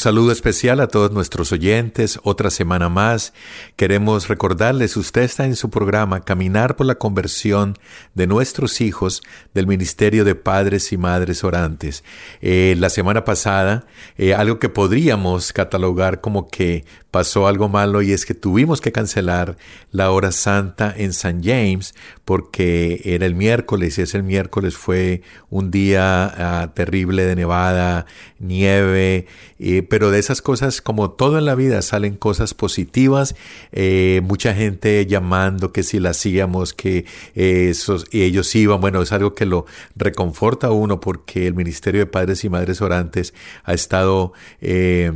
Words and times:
saludo 0.00 0.32
especial 0.32 0.80
a 0.80 0.88
todos 0.88 1.12
nuestros 1.12 1.52
oyentes. 1.52 2.18
Otra 2.22 2.50
semana 2.50 2.88
más. 2.88 3.34
Queremos 3.76 4.28
recordarles, 4.28 4.96
usted 4.96 5.20
está 5.20 5.44
en 5.44 5.56
su 5.56 5.68
programa 5.68 6.24
Caminar 6.24 6.74
por 6.74 6.86
la 6.86 6.94
conversión 6.94 7.76
de 8.14 8.26
nuestros 8.26 8.80
hijos 8.80 9.22
del 9.52 9.66
Ministerio 9.66 10.24
de 10.24 10.34
Padres 10.34 10.92
y 10.92 10.96
Madres 10.96 11.44
Orantes. 11.44 12.02
Eh, 12.40 12.74
la 12.78 12.88
semana 12.88 13.26
pasada, 13.26 13.84
eh, 14.16 14.32
algo 14.32 14.58
que 14.58 14.70
podríamos 14.70 15.52
catalogar 15.52 16.22
como 16.22 16.48
que 16.48 16.86
pasó 17.10 17.46
algo 17.46 17.68
malo 17.68 18.02
y 18.02 18.12
es 18.12 18.24
que 18.24 18.34
tuvimos 18.34 18.80
que 18.80 18.92
cancelar 18.92 19.56
la 19.90 20.10
hora 20.10 20.32
santa 20.32 20.94
en 20.96 21.12
San 21.12 21.42
James 21.42 21.94
porque 22.24 23.02
era 23.04 23.26
el 23.26 23.34
miércoles 23.34 23.98
y 23.98 24.02
ese 24.02 24.22
miércoles 24.22 24.76
fue 24.76 25.22
un 25.48 25.70
día 25.70 26.24
ah, 26.62 26.72
terrible 26.72 27.24
de 27.24 27.34
nevada, 27.34 28.06
nieve, 28.38 29.26
eh, 29.58 29.82
pero 29.90 30.12
de 30.12 30.20
esas 30.20 30.40
cosas 30.40 30.80
como 30.80 31.10
todo 31.10 31.36
en 31.36 31.44
la 31.44 31.56
vida 31.56 31.82
salen 31.82 32.16
cosas 32.16 32.54
positivas, 32.54 33.34
eh, 33.72 34.22
mucha 34.24 34.54
gente 34.54 35.04
llamando 35.04 35.72
que 35.72 35.82
si 35.82 35.98
la 35.98 36.10
hacíamos, 36.10 36.72
que 36.72 37.04
eh, 37.34 37.68
esos, 37.70 38.06
y 38.12 38.22
ellos 38.22 38.54
iban, 38.54 38.80
bueno, 38.80 39.02
es 39.02 39.10
algo 39.10 39.34
que 39.34 39.46
lo 39.46 39.66
reconforta 39.96 40.68
a 40.68 40.70
uno 40.70 41.00
porque 41.00 41.48
el 41.48 41.54
Ministerio 41.54 42.00
de 42.00 42.06
Padres 42.06 42.44
y 42.44 42.48
Madres 42.48 42.80
Orantes 42.80 43.34
ha 43.64 43.74
estado 43.74 44.32
eh, 44.60 45.12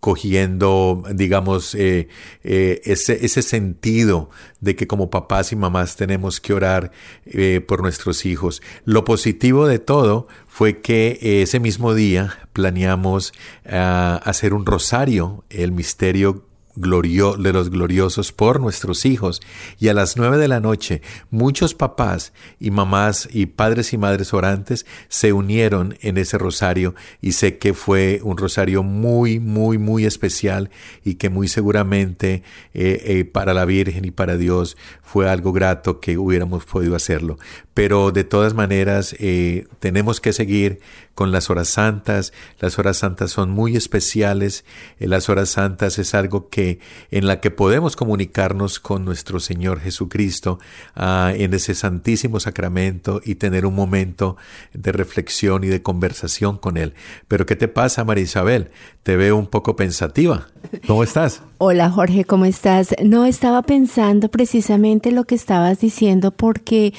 cogiendo, 0.00 1.02
digamos, 1.12 1.74
eh, 1.74 2.08
eh, 2.44 2.80
ese, 2.84 3.24
ese 3.24 3.42
sentido 3.42 4.30
de 4.60 4.76
que 4.76 4.86
como 4.86 5.10
papás 5.10 5.52
y 5.52 5.56
mamás 5.56 5.96
tenemos 5.96 6.40
que 6.40 6.54
orar 6.54 6.92
eh, 7.26 7.60
por 7.66 7.82
nuestros 7.82 8.24
hijos. 8.24 8.62
Lo 8.84 9.04
positivo 9.04 9.66
de 9.66 9.78
todo 9.78 10.28
fue 10.46 10.80
que 10.80 11.42
ese 11.42 11.58
mismo 11.60 11.94
día 11.94 12.38
planeamos 12.52 13.32
ah, 13.66 14.20
hacer 14.24 14.54
un 14.54 14.66
rosario, 14.66 15.44
el 15.50 15.72
misterio 15.72 16.47
glorio, 16.80 17.36
de 17.36 17.52
los 17.52 17.70
gloriosos 17.70 18.32
por 18.32 18.60
nuestros 18.60 19.04
hijos. 19.04 19.40
Y 19.78 19.88
a 19.88 19.94
las 19.94 20.16
nueve 20.16 20.38
de 20.38 20.48
la 20.48 20.60
noche, 20.60 21.02
muchos 21.30 21.74
papás 21.74 22.32
y 22.58 22.70
mamás 22.70 23.28
y 23.32 23.46
padres 23.46 23.92
y 23.92 23.98
madres 23.98 24.34
orantes 24.34 24.86
se 25.08 25.32
unieron 25.32 25.96
en 26.00 26.18
ese 26.18 26.38
rosario 26.38 26.94
y 27.20 27.32
sé 27.32 27.58
que 27.58 27.74
fue 27.74 28.20
un 28.22 28.36
rosario 28.36 28.82
muy, 28.82 29.40
muy, 29.40 29.78
muy 29.78 30.04
especial 30.04 30.70
y 31.04 31.14
que 31.14 31.30
muy 31.30 31.48
seguramente 31.48 32.42
eh, 32.74 33.02
eh, 33.04 33.24
para 33.24 33.54
la 33.54 33.64
Virgen 33.64 34.04
y 34.04 34.10
para 34.10 34.36
Dios 34.36 34.76
fue 35.02 35.28
algo 35.28 35.52
grato 35.52 36.00
que 36.00 36.18
hubiéramos 36.18 36.66
podido 36.66 36.94
hacerlo. 36.94 37.38
Pero 37.72 38.10
de 38.10 38.24
todas 38.24 38.54
maneras, 38.54 39.16
eh, 39.18 39.66
tenemos 39.78 40.20
que 40.20 40.32
seguir 40.32 40.80
con 41.14 41.32
las 41.32 41.48
horas 41.48 41.68
santas. 41.68 42.32
Las 42.58 42.78
horas 42.78 42.98
santas 42.98 43.30
son 43.30 43.50
muy 43.50 43.76
especiales. 43.76 44.64
Las 44.98 45.28
horas 45.28 45.48
santas 45.48 45.98
es 45.98 46.14
algo 46.14 46.48
que 46.50 46.67
en 47.10 47.26
la 47.26 47.40
que 47.40 47.50
podemos 47.50 47.96
comunicarnos 47.96 48.80
con 48.80 49.04
nuestro 49.04 49.40
Señor 49.40 49.80
Jesucristo 49.80 50.58
ah, 50.94 51.32
en 51.34 51.54
ese 51.54 51.74
santísimo 51.74 52.40
sacramento 52.40 53.20
y 53.24 53.36
tener 53.36 53.66
un 53.66 53.74
momento 53.74 54.36
de 54.72 54.92
reflexión 54.92 55.64
y 55.64 55.68
de 55.68 55.82
conversación 55.82 56.58
con 56.58 56.76
Él. 56.76 56.94
Pero 57.28 57.46
¿qué 57.46 57.56
te 57.56 57.68
pasa, 57.68 58.04
María 58.04 58.24
Isabel? 58.24 58.70
Te 59.02 59.16
veo 59.16 59.36
un 59.36 59.46
poco 59.46 59.76
pensativa. 59.76 60.48
¿Cómo 60.86 61.02
estás? 61.02 61.42
Hola 61.58 61.90
Jorge, 61.90 62.24
¿cómo 62.24 62.44
estás? 62.44 62.94
No 63.02 63.24
estaba 63.24 63.62
pensando 63.62 64.28
precisamente 64.28 65.10
lo 65.10 65.24
que 65.24 65.34
estabas 65.34 65.80
diciendo 65.80 66.30
porque 66.30 66.94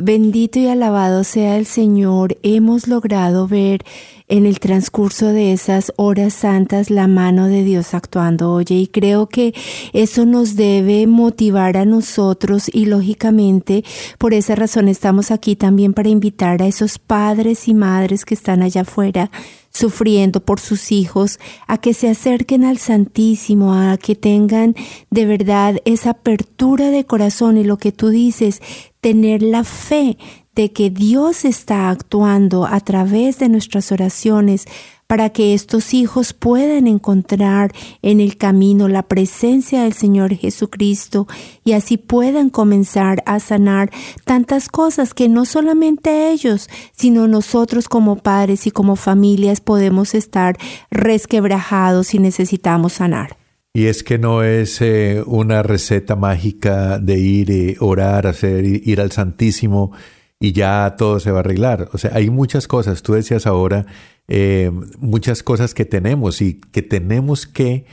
bendito 0.00 0.58
y 0.58 0.66
alabado 0.66 1.22
sea 1.22 1.56
el 1.56 1.66
Señor, 1.66 2.36
hemos 2.42 2.88
logrado 2.88 3.46
ver 3.46 3.84
en 4.30 4.46
el 4.46 4.60
transcurso 4.60 5.26
de 5.26 5.52
esas 5.52 5.92
horas 5.96 6.32
santas 6.32 6.88
la 6.88 7.08
mano 7.08 7.48
de 7.48 7.64
Dios 7.64 7.94
actuando, 7.94 8.52
oye, 8.52 8.76
y 8.76 8.86
creo 8.86 9.26
que 9.28 9.52
eso 9.92 10.24
nos 10.24 10.56
debe 10.56 11.06
motivar 11.08 11.76
a 11.76 11.84
nosotros 11.84 12.70
y 12.72 12.86
lógicamente 12.86 13.84
por 14.18 14.32
esa 14.32 14.54
razón 14.54 14.88
estamos 14.88 15.32
aquí 15.32 15.56
también 15.56 15.92
para 15.92 16.08
invitar 16.08 16.62
a 16.62 16.66
esos 16.66 16.98
padres 16.98 17.68
y 17.68 17.74
madres 17.74 18.24
que 18.24 18.34
están 18.34 18.62
allá 18.62 18.82
afuera 18.82 19.30
sufriendo 19.72 20.40
por 20.40 20.60
sus 20.60 20.90
hijos, 20.92 21.38
a 21.66 21.78
que 21.78 21.94
se 21.94 22.08
acerquen 22.08 22.64
al 22.64 22.78
Santísimo, 22.78 23.74
a 23.74 23.96
que 23.98 24.16
tengan 24.16 24.74
de 25.10 25.26
verdad 25.26 25.76
esa 25.84 26.10
apertura 26.10 26.90
de 26.90 27.04
corazón 27.04 27.56
y 27.56 27.64
lo 27.64 27.78
que 27.78 27.92
tú 27.92 28.08
dices, 28.08 28.60
tener 29.00 29.42
la 29.42 29.64
fe 29.64 30.18
de 30.54 30.72
que 30.72 30.90
Dios 30.90 31.44
está 31.44 31.90
actuando 31.90 32.66
a 32.66 32.80
través 32.80 33.38
de 33.38 33.48
nuestras 33.48 33.92
oraciones 33.92 34.66
para 35.10 35.30
que 35.30 35.54
estos 35.54 35.92
hijos 35.92 36.32
puedan 36.32 36.86
encontrar 36.86 37.72
en 38.00 38.20
el 38.20 38.36
camino 38.36 38.86
la 38.86 39.02
presencia 39.02 39.82
del 39.82 39.92
Señor 39.92 40.36
Jesucristo 40.36 41.26
y 41.64 41.72
así 41.72 41.96
puedan 41.96 42.48
comenzar 42.48 43.20
a 43.26 43.40
sanar 43.40 43.90
tantas 44.24 44.68
cosas 44.68 45.12
que 45.12 45.28
no 45.28 45.46
solamente 45.46 46.30
ellos, 46.30 46.70
sino 46.92 47.26
nosotros 47.26 47.88
como 47.88 48.18
padres 48.18 48.68
y 48.68 48.70
como 48.70 48.94
familias 48.94 49.60
podemos 49.60 50.14
estar 50.14 50.56
resquebrajados 50.92 52.14
y 52.14 52.20
necesitamos 52.20 52.92
sanar. 52.92 53.36
Y 53.74 53.86
es 53.86 54.04
que 54.04 54.16
no 54.16 54.44
es 54.44 54.80
eh, 54.80 55.24
una 55.26 55.64
receta 55.64 56.14
mágica 56.14 57.00
de 57.00 57.18
ir, 57.18 57.50
eh, 57.50 57.76
orar, 57.80 58.28
hacer, 58.28 58.64
ir 58.64 59.00
al 59.00 59.10
Santísimo 59.10 59.90
y 60.40 60.52
ya 60.52 60.96
todo 60.96 61.20
se 61.20 61.30
va 61.30 61.38
a 61.38 61.40
arreglar. 61.40 61.90
O 61.92 61.98
sea, 61.98 62.12
hay 62.14 62.30
muchas 62.30 62.66
cosas, 62.66 63.02
tú 63.02 63.12
decías 63.12 63.46
ahora, 63.46 63.86
eh, 64.26 64.72
muchas 64.98 65.42
cosas 65.42 65.74
que 65.74 65.84
tenemos 65.84 66.40
y 66.40 66.60
que 66.72 66.82
tenemos 66.82 67.46
que 67.46 67.84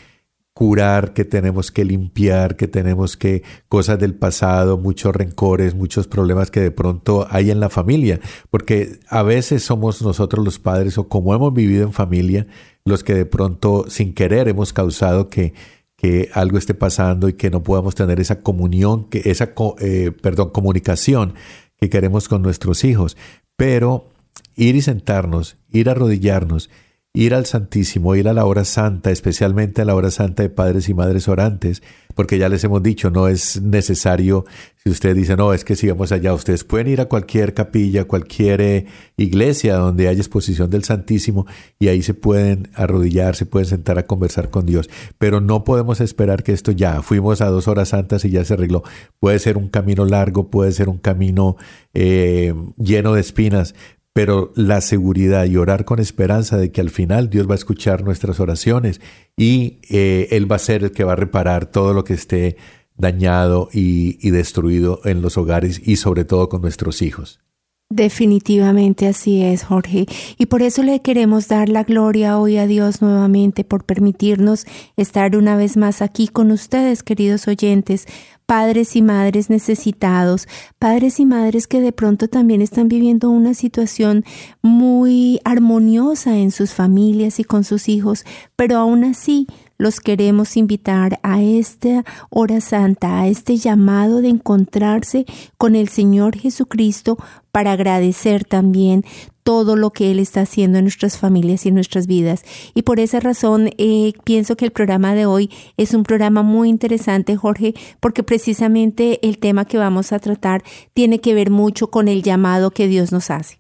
curar, 0.54 1.14
que 1.14 1.24
tenemos 1.24 1.72
que 1.72 1.86
limpiar, 1.86 2.56
que 2.56 2.68
tenemos 2.68 3.16
que 3.16 3.44
cosas 3.70 4.00
del 4.00 4.16
pasado, 4.16 4.78
muchos 4.78 5.16
rencores, 5.16 5.76
muchos 5.76 6.08
problemas 6.08 6.50
que 6.50 6.62
de 6.62 6.72
pronto 6.72 7.28
hay 7.30 7.52
en 7.52 7.60
la 7.60 7.70
familia, 7.70 8.20
porque 8.50 9.00
a 9.08 9.22
veces 9.22 9.62
somos 9.64 10.02
nosotros 10.02 10.44
los 10.44 10.58
padres 10.58 10.98
o 10.98 11.08
como 11.08 11.36
hemos 11.36 11.54
vivido 11.54 11.84
en 11.84 11.94
familia, 11.94 12.48
los 12.86 13.04
que 13.04 13.14
de 13.14 13.26
pronto 13.26 13.86
sin 13.90 14.16
querer 14.16 14.48
hemos 14.48 14.74
causado 14.74 15.30
que 15.30 15.54
que 15.98 16.30
algo 16.34 16.60
esté 16.60 16.76
pasando 16.76 17.28
y 17.28 17.34
que 17.34 17.50
no 17.50 17.64
podamos 17.64 17.96
tener 17.96 18.20
esa 18.20 18.42
comunión, 18.42 19.06
que 19.06 19.24
esa 19.26 19.54
eh, 19.80 20.12
perdón, 20.22 20.52
comunicación 20.52 21.34
que 21.78 21.90
queremos 21.90 22.28
con 22.28 22.42
nuestros 22.42 22.84
hijos. 22.84 23.18
Pero 23.56 24.10
ir 24.56 24.76
y 24.76 24.82
sentarnos, 24.82 25.58
ir 25.70 25.90
a 25.90 25.94
arrodillarnos 25.94 26.70
ir 27.18 27.34
al 27.34 27.48
Santísimo, 27.48 28.16
ir 28.16 28.28
a 28.28 28.34
la 28.34 28.46
hora 28.46 28.64
santa, 28.64 29.10
especialmente 29.10 29.82
a 29.82 29.86
la 29.86 29.96
hora 29.96 30.12
santa 30.12 30.44
de 30.44 30.50
padres 30.50 30.88
y 30.88 30.94
madres 30.94 31.28
orantes, 31.28 31.82
porque 32.14 32.38
ya 32.38 32.48
les 32.48 32.64
hemos 32.64 32.82
dicho, 32.84 33.10
no 33.10 33.28
es 33.28 33.60
necesario, 33.60 34.46
si 34.84 34.92
usted 34.92 35.16
dice, 35.16 35.36
no, 35.36 35.52
es 35.54 35.66
que 35.66 35.76
si 35.76 35.88
vamos 35.88 36.12
allá, 36.12 36.34
ustedes 36.34 36.64
pueden 36.64 36.88
ir 36.88 37.02
a 37.02 37.06
cualquier 37.06 37.56
capilla, 37.56 38.06
cualquier 38.06 38.62
eh, 38.62 38.86
iglesia 39.18 39.78
donde 39.78 40.08
haya 40.08 40.20
exposición 40.20 40.70
del 40.70 40.84
Santísimo 40.84 41.48
y 41.80 41.88
ahí 41.88 42.04
se 42.04 42.14
pueden 42.14 42.70
arrodillar, 42.76 43.36
se 43.36 43.48
pueden 43.48 43.68
sentar 43.68 43.98
a 43.98 44.06
conversar 44.06 44.52
con 44.52 44.68
Dios, 44.68 44.88
pero 45.18 45.42
no 45.42 45.64
podemos 45.64 46.02
esperar 46.02 46.44
que 46.44 46.54
esto 46.54 46.72
ya, 46.72 47.02
fuimos 47.02 47.42
a 47.42 47.48
dos 47.48 47.68
horas 47.68 47.90
santas 47.90 48.26
y 48.26 48.30
ya 48.30 48.46
se 48.46 48.54
arregló. 48.54 48.84
Puede 49.20 49.40
ser 49.40 49.58
un 49.58 49.70
camino 49.70 50.06
largo, 50.06 50.50
puede 50.50 50.72
ser 50.72 50.88
un 50.88 51.00
camino 51.00 51.58
eh, 51.96 52.54
lleno 52.78 53.14
de 53.14 53.22
espinas, 53.22 53.74
pero 54.18 54.52
la 54.56 54.82
seguridad 54.82 55.46
y 55.46 55.58
orar 55.58 55.86
con 55.86 56.00
esperanza 56.00 56.58
de 56.58 56.72
que 56.72 56.82
al 56.82 56.90
final 56.90 57.30
Dios 57.30 57.48
va 57.48 57.52
a 57.52 57.56
escuchar 57.56 58.04
nuestras 58.04 58.40
oraciones 58.40 59.00
y 59.36 59.78
eh, 59.92 60.30
Él 60.32 60.52
va 60.52 60.56
a 60.56 60.60
ser 60.60 60.84
el 60.84 60.92
que 60.92 61.04
va 61.04 61.14
a 61.14 61.16
reparar 61.16 61.68
todo 61.68 61.94
lo 61.94 62.04
que 62.04 62.16
esté 62.16 62.58
dañado 62.96 63.70
y, 63.72 64.18
y 64.28 64.32
destruido 64.32 65.02
en 65.06 65.22
los 65.22 65.38
hogares 65.38 65.80
y 65.86 65.98
sobre 65.98 66.26
todo 66.26 66.50
con 66.50 66.64
nuestros 66.64 67.04
hijos. 67.04 67.42
Definitivamente 67.90 69.08
así 69.08 69.42
es, 69.42 69.64
Jorge. 69.64 70.08
Y 70.38 70.48
por 70.48 70.62
eso 70.62 70.84
le 70.84 71.02
queremos 71.02 71.48
dar 71.48 71.70
la 71.70 71.84
gloria 71.84 72.38
hoy 72.38 72.58
a 72.58 72.68
Dios 72.68 73.02
nuevamente 73.02 73.64
por 73.64 73.86
permitirnos 73.86 74.66
estar 74.98 75.38
una 75.38 75.56
vez 75.56 75.78
más 75.78 76.02
aquí 76.02 76.28
con 76.28 76.52
ustedes, 76.52 77.02
queridos 77.02 77.48
oyentes, 77.48 78.06
padres 78.46 78.98
y 78.98 79.02
madres 79.02 79.50
necesitados, 79.50 80.50
padres 80.80 81.22
y 81.22 81.26
madres 81.26 81.66
que 81.66 81.80
de 81.80 81.94
pronto 81.94 82.28
también 82.28 82.62
están 82.62 82.90
viviendo 82.90 83.30
una 83.30 83.54
situación 83.54 84.26
muy 84.62 85.40
armoniosa 85.46 86.38
en 86.38 86.52
sus 86.52 86.74
familias 86.74 87.40
y 87.40 87.46
con 87.46 87.64
sus 87.64 87.88
hijos, 87.88 88.26
pero 88.58 88.76
aún 88.78 89.06
así 89.06 89.48
los 89.78 90.00
queremos 90.00 90.58
invitar 90.58 91.20
a 91.24 91.42
esta 91.42 92.04
hora 92.30 92.62
santa, 92.62 93.22
a 93.22 93.28
este 93.28 93.58
llamado 93.58 94.22
de 94.22 94.30
encontrarse 94.30 95.26
con 95.58 95.76
el 95.76 95.90
Señor 95.90 96.38
Jesucristo 96.38 97.18
para 97.52 97.72
agradecer 97.74 98.44
también 98.44 99.04
todo 99.44 99.78
lo 99.78 99.92
que 99.92 100.12
Él 100.12 100.20
está 100.20 100.42
haciendo 100.42 100.78
en 100.78 100.84
nuestras 100.84 101.18
familias 101.18 101.66
y 101.66 101.70
en 101.70 101.76
nuestras 101.76 102.06
vidas. 102.06 102.44
Y 102.74 102.82
por 102.82 103.00
esa 103.00 103.22
razón 103.22 103.70
eh, 103.78 104.12
pienso 104.26 104.58
que 104.58 104.66
el 104.66 104.72
programa 104.72 105.16
de 105.16 105.26
hoy 105.26 105.50
es 105.78 105.94
un 105.94 106.04
programa 106.04 106.44
muy 106.44 106.68
interesante, 106.68 107.38
Jorge, 107.38 107.74
porque 108.02 108.24
precisamente 108.24 109.26
el 109.26 109.38
tema 109.38 109.64
que 109.64 109.78
vamos 109.78 110.12
a 110.12 110.20
tratar 110.20 110.64
tiene 110.94 111.22
que 111.22 111.34
ver 111.34 111.50
mucho 111.50 111.90
con 111.90 112.10
el 112.10 112.24
llamado 112.24 112.72
que 112.72 112.90
Dios 112.90 113.14
nos 113.14 113.32
hace. 113.32 113.58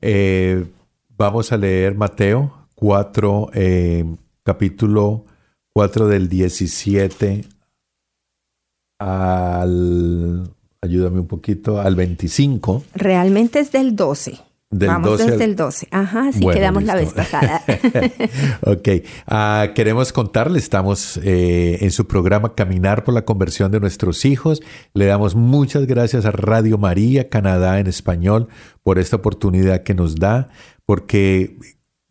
Eh, 0.00 0.66
vamos 1.16 1.50
a 1.50 1.56
leer 1.56 1.96
Mateo 1.96 2.52
4, 2.76 3.50
eh, 3.54 4.04
capítulo 4.44 5.24
4 5.74 6.06
del 6.06 6.28
17 6.28 7.44
al, 9.00 10.48
ayúdame 10.80 11.20
un 11.20 11.26
poquito, 11.26 11.80
al 11.80 11.96
25. 11.96 12.84
Realmente 12.94 13.58
es 13.58 13.72
del 13.72 13.96
12. 13.96 14.38
Vamos 14.70 15.18
desde 15.18 15.44
el 15.44 15.56
12. 15.56 15.88
Ajá, 15.90 16.28
así 16.28 16.44
quedamos 16.46 16.84
la 16.84 16.94
vez 16.94 17.12
pasada. 17.12 17.62
ok. 18.62 18.88
Ah, 19.26 19.68
queremos 19.74 20.12
contarle, 20.12 20.58
estamos 20.58 21.18
eh, 21.22 21.78
en 21.80 21.90
su 21.90 22.06
programa 22.06 22.54
Caminar 22.54 23.04
por 23.04 23.14
la 23.14 23.24
conversión 23.24 23.70
de 23.70 23.80
nuestros 23.80 24.24
hijos. 24.24 24.62
Le 24.92 25.06
damos 25.06 25.34
muchas 25.34 25.86
gracias 25.86 26.24
a 26.24 26.32
Radio 26.32 26.78
María 26.78 27.28
Canadá 27.28 27.78
en 27.78 27.86
español 27.86 28.48
por 28.82 28.98
esta 28.98 29.16
oportunidad 29.16 29.82
que 29.82 29.94
nos 29.94 30.16
da, 30.16 30.48
porque 30.86 31.56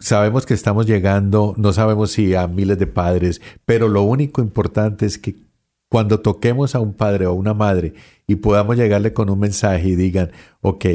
sabemos 0.04 0.46
que 0.46 0.54
estamos 0.54 0.86
llegando, 0.86 1.54
no 1.58 1.72
sabemos 1.72 2.12
si 2.12 2.36
a 2.36 2.48
miles 2.48 2.78
de 2.78 2.88
padres, 2.88 3.42
pero 3.64 3.88
lo 3.88 4.02
único 4.02 4.42
importante 4.42 5.06
es 5.06 5.18
que 5.18 5.36
cuando 5.90 6.20
toquemos 6.20 6.76
a 6.76 6.82
un 6.82 6.94
padre 6.94 7.26
o 7.26 7.30
a 7.30 7.34
una 7.34 7.54
madre 7.54 7.94
y 8.28 8.36
podamos 8.36 8.76
llegarle 8.76 9.14
con 9.14 9.30
un 9.30 9.40
mensaje 9.40 9.88
y 9.88 9.96
digan, 9.96 10.32
ok, 10.60 10.86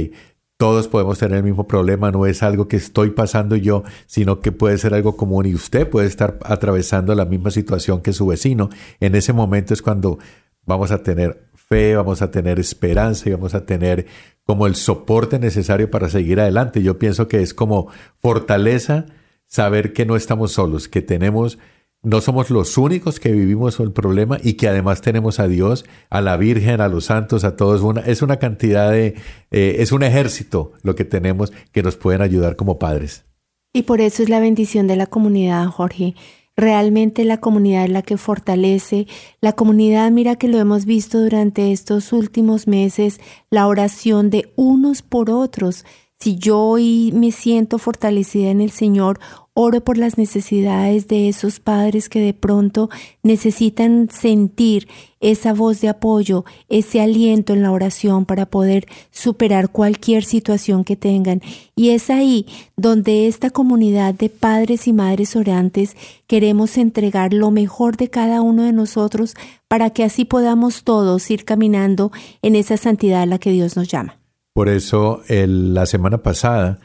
todos 0.59 0.89
podemos 0.89 1.19
tener 1.19 1.39
el 1.39 1.45
mismo 1.45 1.67
problema, 1.67 2.11
no 2.11 2.27
es 2.27 2.43
algo 2.43 2.69
que 2.69 2.77
estoy 2.77 3.11
pasando 3.11 3.57
yo, 3.57 3.83
sino 4.07 4.41
que 4.41 4.53
puede 4.53 4.77
ser 4.77 4.93
algo 4.93 5.17
común 5.17 5.47
y 5.47 5.55
usted 5.55 5.89
puede 5.89 6.07
estar 6.07 6.39
atravesando 6.45 7.15
la 7.15 7.25
misma 7.25 7.51
situación 7.51 8.03
que 8.03 8.13
su 8.13 8.27
vecino. 8.27 8.69
En 9.01 9.15
ese 9.15 9.33
momento 9.33 9.73
es 9.73 9.81
cuando 9.81 10.19
vamos 10.67 10.91
a 10.91 11.03
tener 11.03 11.48
fe, 11.69 11.97
vamos 11.97 12.23
a 12.23 12.31
tener 12.31 12.59
esperanza 12.59 13.29
y 13.29 13.33
vamos 13.33 13.55
a 13.55 13.65
tener 13.67 14.07
como 14.45 14.67
el 14.67 14.75
soporte 14.75 15.39
necesario 15.39 15.91
para 15.91 16.09
seguir 16.09 16.41
adelante. 16.41 16.83
Yo 16.83 16.99
pienso 16.99 17.29
que 17.29 17.43
es 17.43 17.55
como 17.55 17.89
fortaleza 18.19 19.07
saber 19.47 19.93
que 19.93 20.07
no 20.07 20.17
estamos 20.17 20.53
solos, 20.53 20.89
que 20.89 21.03
tenemos 21.03 21.59
no 22.03 22.21
somos 22.21 22.49
los 22.51 22.79
únicos 22.79 23.19
que 23.19 23.33
vivimos 23.33 23.81
el 23.81 23.91
problema 23.91 24.39
y 24.43 24.53
que 24.55 24.69
además 24.69 25.01
tenemos 25.01 25.41
a 25.41 25.49
Dios, 25.49 25.85
a 26.11 26.21
la 26.21 26.37
Virgen, 26.37 26.81
a 26.81 26.89
los 26.89 27.07
santos, 27.07 27.43
a 27.43 27.57
todos. 27.57 27.83
Una, 27.83 28.03
es 28.03 28.23
una 28.23 28.39
cantidad 28.39 28.93
de, 28.93 29.17
eh, 29.51 29.77
es 29.81 29.91
un 29.91 30.05
ejército 30.05 30.73
lo 30.83 30.95
que 30.95 31.05
tenemos 31.05 31.53
que 31.73 31.83
nos 31.83 31.97
pueden 31.97 32.23
ayudar 32.23 32.55
como 32.55 32.79
padres. 32.79 33.25
Y 33.73 33.83
por 33.83 34.01
eso 34.01 34.23
es 34.23 34.29
la 34.29 34.39
bendición 34.39 34.87
de 34.87 34.97
la 34.97 35.07
comunidad, 35.07 35.67
Jorge. 35.67 36.15
Realmente 36.59 37.25
la 37.25 37.39
comunidad 37.39 37.85
es 37.85 37.91
la 37.91 38.03
que 38.03 38.17
fortalece. 38.17 39.07
La 39.41 39.53
comunidad, 39.53 40.11
mira 40.11 40.35
que 40.35 40.49
lo 40.49 40.59
hemos 40.59 40.87
visto 40.87 41.21
durante 41.21 41.71
estos 41.71 42.13
últimos 42.13 42.67
meses, 42.67 43.21
la 43.49 43.69
oración 43.69 44.29
de 44.29 44.51
unos 44.57 45.03
por 45.03 45.31
otros. 45.31 45.85
Si 46.19 46.37
yo 46.37 46.59
hoy 46.59 47.13
me 47.15 47.31
siento 47.31 47.79
fortalecida 47.79 48.51
en 48.51 48.61
el 48.61 48.73
Señor, 48.73 49.21
Oro 49.61 49.81
por 49.81 49.99
las 49.99 50.19
necesidades 50.19 51.09
de 51.09 51.29
esos 51.29 51.59
padres 51.59 52.09
que 52.09 52.21
de 52.21 52.33
pronto 52.33 52.91
necesitan 53.25 54.09
sentir 54.09 54.87
esa 55.19 55.53
voz 55.53 55.81
de 55.81 55.89
apoyo, 55.89 56.45
ese 56.69 57.01
aliento 57.01 57.55
en 57.55 57.63
la 57.63 57.73
oración 57.73 58.25
para 58.25 58.47
poder 58.47 58.87
superar 59.11 59.71
cualquier 59.71 60.23
situación 60.23 60.85
que 60.85 60.95
tengan. 60.95 61.43
Y 61.75 61.91
es 61.91 62.09
ahí 62.09 62.47
donde 62.77 63.27
esta 63.27 63.51
comunidad 63.51 64.15
de 64.15 64.29
padres 64.29 64.87
y 64.87 64.93
madres 64.93 65.35
orantes 65.35 65.97
queremos 66.29 66.79
entregar 66.79 67.33
lo 67.35 67.51
mejor 67.51 67.97
de 67.97 68.11
cada 68.11 68.43
uno 68.43 68.63
de 68.63 68.73
nosotros 68.73 69.35
para 69.67 69.91
que 69.91 70.05
así 70.05 70.25
podamos 70.25 70.85
todos 70.85 71.29
ir 71.33 71.45
caminando 71.45 72.13
en 72.43 72.55
esa 72.55 72.77
santidad 72.77 73.23
a 73.23 73.27
la 73.27 73.41
que 73.41 73.51
Dios 73.51 73.77
nos 73.77 73.89
llama. 73.89 74.21
Por 74.53 74.69
eso, 74.69 75.21
la 75.29 75.85
semana 75.87 76.19
pasada, 76.19 76.79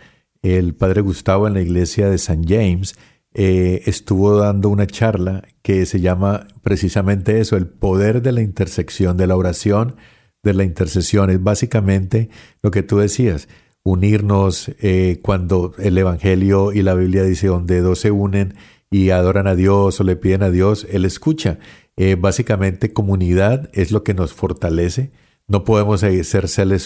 el 0.44 0.76
padre 0.76 1.02
Gustavo 1.02 1.48
en 1.48 1.56
la 1.56 1.62
iglesia 1.62 2.10
de 2.10 2.18
San 2.18 2.44
James 2.44 2.96
eh, 3.34 3.82
estuvo 3.88 4.38
dando 4.38 4.70
una 4.70 4.86
charla 4.86 5.44
que 5.64 5.88
se 5.88 6.02
llama 6.02 6.46
precisamente 6.62 7.40
eso, 7.40 7.58
el 7.58 7.66
poder 7.66 8.22
de 8.22 8.32
la 8.32 8.42
intersección, 8.42 9.18
de 9.18 9.26
la 9.26 9.36
oración, 9.36 9.96
de 10.44 10.54
la 10.54 10.64
intercesión. 10.64 11.32
Es 11.32 11.42
básicamente 11.42 12.30
lo 12.62 12.70
que 12.70 12.84
tú 12.84 12.98
decías, 13.00 13.48
unirnos 13.84 14.72
eh, 14.82 15.20
cuando 15.24 15.74
el 15.80 15.98
Evangelio 15.98 16.74
y 16.74 16.84
la 16.84 16.94
Biblia 16.94 17.24
dice 17.24 17.48
donde 17.48 17.82
dos 17.82 18.00
se 18.00 18.12
unen 18.12 18.54
y 18.92 19.10
adoran 19.10 19.48
a 19.48 19.56
Dios 19.56 20.00
o 20.00 20.04
le 20.04 20.16
piden 20.16 20.44
a 20.44 20.52
Dios, 20.52 20.86
Él 20.92 21.06
escucha. 21.06 21.58
Eh, 21.96 22.16
básicamente 22.16 22.94
comunidad 22.94 23.70
es 23.74 23.92
lo 23.92 24.04
que 24.04 24.14
nos 24.14 24.34
fortalece. 24.34 25.12
No 25.48 25.64
podemos 25.64 26.02
ser 26.02 26.48
seres 26.48 26.84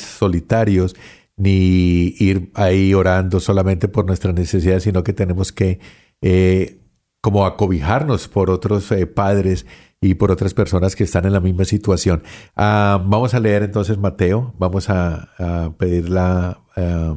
solitarios 0.00 0.96
ni 1.36 2.14
ir 2.18 2.50
ahí 2.54 2.94
orando 2.94 3.40
solamente 3.40 3.88
por 3.88 4.06
nuestras 4.06 4.34
necesidades, 4.34 4.84
sino 4.84 5.02
que 5.02 5.12
tenemos 5.12 5.52
que 5.52 5.80
eh, 6.20 6.80
como 7.20 7.46
acobijarnos 7.46 8.28
por 8.28 8.50
otros 8.50 8.90
eh, 8.92 9.06
padres 9.06 9.66
y 10.00 10.14
por 10.14 10.30
otras 10.30 10.52
personas 10.54 10.94
que 10.94 11.04
están 11.04 11.24
en 11.24 11.32
la 11.32 11.40
misma 11.40 11.64
situación. 11.64 12.22
Ah, 12.54 13.02
vamos 13.04 13.34
a 13.34 13.40
leer 13.40 13.62
entonces 13.62 13.98
Mateo, 13.98 14.54
vamos 14.58 14.90
a, 14.90 15.30
a 15.38 15.76
pedir 15.76 16.10
la, 16.10 16.62
ah, 16.76 17.16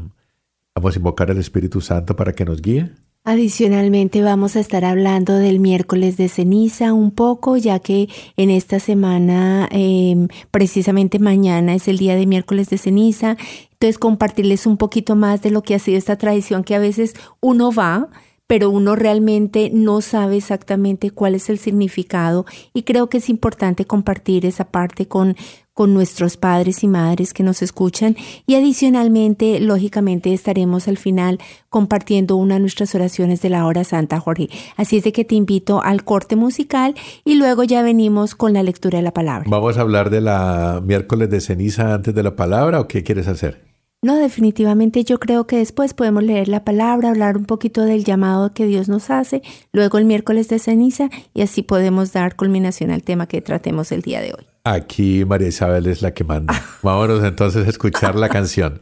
vamos 0.76 0.96
a 0.96 1.00
invocar 1.00 1.30
al 1.30 1.38
Espíritu 1.38 1.82
Santo 1.82 2.16
para 2.16 2.34
que 2.34 2.46
nos 2.46 2.62
guíe. 2.62 2.92
Adicionalmente 3.30 4.22
vamos 4.22 4.56
a 4.56 4.62
estar 4.62 4.86
hablando 4.86 5.36
del 5.36 5.60
miércoles 5.60 6.16
de 6.16 6.30
ceniza 6.30 6.94
un 6.94 7.12
poco, 7.12 7.58
ya 7.58 7.80
que 7.80 8.08
en 8.38 8.50
esta 8.50 8.80
semana, 8.80 9.68
em, 9.70 10.30
precisamente 10.50 11.20
mañana 11.20 11.76
es 11.76 11.90
el 11.90 11.98
día 11.98 12.16
de 12.16 12.26
miércoles 12.26 12.70
de 12.70 12.78
ceniza. 12.78 13.36
Entonces 13.74 14.00
compartirles 14.00 14.66
un 14.66 14.78
poquito 14.78 15.18
más 15.18 15.42
de 15.42 15.52
lo 15.52 15.62
que 15.62 15.76
ha 15.76 15.80
sido 15.80 15.98
esta 15.98 16.18
tradición 16.18 16.64
que 16.64 16.76
a 16.76 16.80
veces 16.80 17.16
uno 17.42 17.74
va, 17.74 18.08
pero 18.48 18.70
uno 18.70 18.96
realmente 18.96 19.72
no 19.74 20.00
sabe 20.00 20.38
exactamente 20.38 21.12
cuál 21.12 21.36
es 21.36 21.50
el 21.50 21.60
significado 21.60 22.46
y 22.74 22.84
creo 22.84 23.10
que 23.10 23.18
es 23.18 23.28
importante 23.28 23.84
compartir 23.84 24.46
esa 24.46 24.72
parte 24.72 25.10
con, 25.10 25.36
con 25.78 25.94
nuestros 25.94 26.38
padres 26.38 26.84
y 26.84 26.88
madres 26.88 27.36
que 27.36 27.44
nos 27.44 27.62
escuchan 27.62 28.16
y 28.48 28.56
adicionalmente, 28.56 29.60
lógicamente, 29.60 30.34
estaremos 30.34 30.88
al 30.88 30.98
final 30.98 31.38
compartiendo 31.70 32.36
una 32.36 32.56
de 32.56 32.62
nuestras 32.62 32.96
oraciones 32.96 33.44
de 33.44 33.50
la 33.50 33.64
hora 33.64 33.84
santa, 33.84 34.20
Jorge. 34.20 34.50
Así 34.76 34.98
es 34.98 35.04
de 35.04 35.12
que 35.12 35.24
te 35.24 35.36
invito 35.36 35.84
al 35.84 36.04
corte 36.04 36.36
musical 36.36 36.96
y 37.24 37.36
luego 37.36 37.64
ya 37.64 37.84
venimos 37.84 38.34
con 38.34 38.54
la 38.54 38.64
lectura 38.64 38.98
de 38.98 39.04
la 39.04 39.14
palabra. 39.14 39.46
¿Vamos 39.48 39.78
a 39.78 39.82
hablar 39.82 40.10
de 40.10 40.22
la 40.22 40.82
miércoles 40.84 41.30
de 41.30 41.42
ceniza 41.42 41.94
antes 41.94 42.16
de 42.16 42.24
la 42.24 42.36
palabra 42.36 42.80
o 42.80 42.88
qué 42.88 43.04
quieres 43.04 43.28
hacer? 43.28 43.68
No, 44.02 44.16
definitivamente 44.16 45.04
yo 45.04 45.20
creo 45.20 45.46
que 45.46 45.58
después 45.58 45.94
podemos 45.94 46.24
leer 46.24 46.48
la 46.48 46.64
palabra, 46.64 47.10
hablar 47.10 47.38
un 47.38 47.46
poquito 47.46 47.84
del 47.84 48.04
llamado 48.04 48.52
que 48.52 48.66
Dios 48.66 48.90
nos 48.90 49.12
hace, 49.12 49.44
luego 49.74 50.00
el 50.00 50.06
miércoles 50.06 50.50
de 50.50 50.58
ceniza 50.58 51.12
y 51.36 51.44
así 51.44 51.62
podemos 51.62 52.14
dar 52.14 52.36
culminación 52.36 52.90
al 52.90 53.04
tema 53.04 53.28
que 53.28 53.42
tratemos 53.42 53.92
el 53.92 54.02
día 54.02 54.22
de 54.22 54.34
hoy. 54.34 54.57
Aquí 54.74 55.24
María 55.24 55.48
Isabel 55.48 55.88
es 55.88 56.02
la 56.02 56.14
que 56.14 56.26
manda. 56.26 56.54
Vámonos 56.84 57.24
entonces 57.24 57.66
a 57.66 57.70
escuchar 57.70 58.16
la 58.16 58.28
canción. 58.28 58.82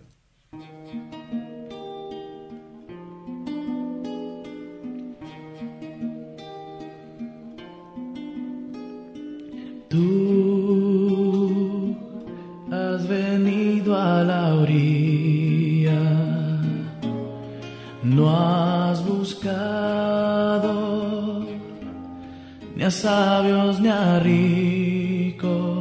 Tú 9.88 10.06
has 12.72 13.08
venido 13.08 13.96
a 13.96 14.24
la 14.24 14.56
orilla, 14.56 16.01
no 18.01 18.36
has 18.36 19.06
buscado 19.06 20.75
ni 22.75 22.84
a 22.84 22.89
sabios 22.89 23.80
ni 23.80 23.89
a 23.89 24.20
ricos 24.20 25.75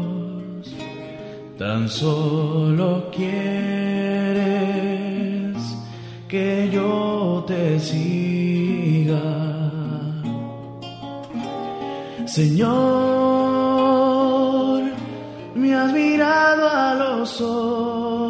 Tan 1.58 1.88
solo 1.88 3.10
quieres 3.12 4.44
que 6.28 6.68
yo 6.72 7.44
te 7.46 7.78
siga. 7.78 9.20
Señor, 12.26 12.74
me 15.54 15.74
has 15.74 15.92
mirado 15.92 16.68
a 16.68 16.94
los 16.94 17.40
ojos 17.40 18.23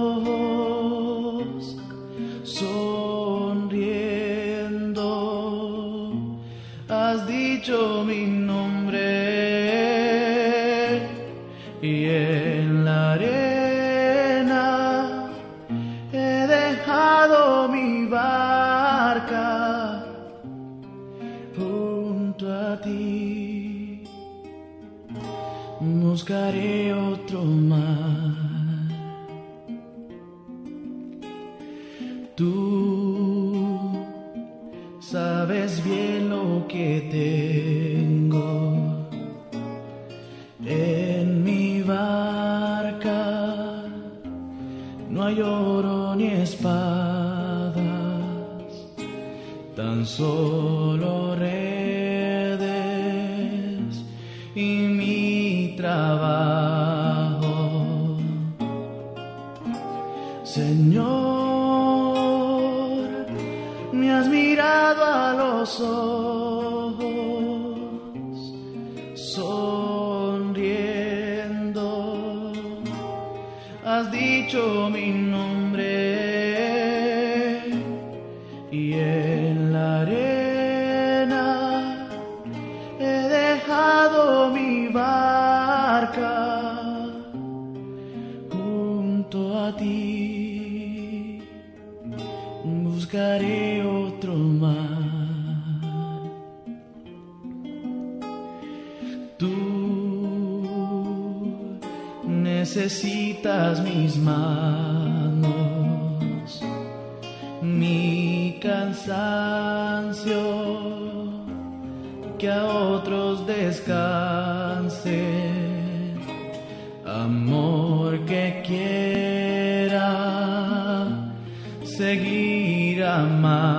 Rama. 123.14 123.74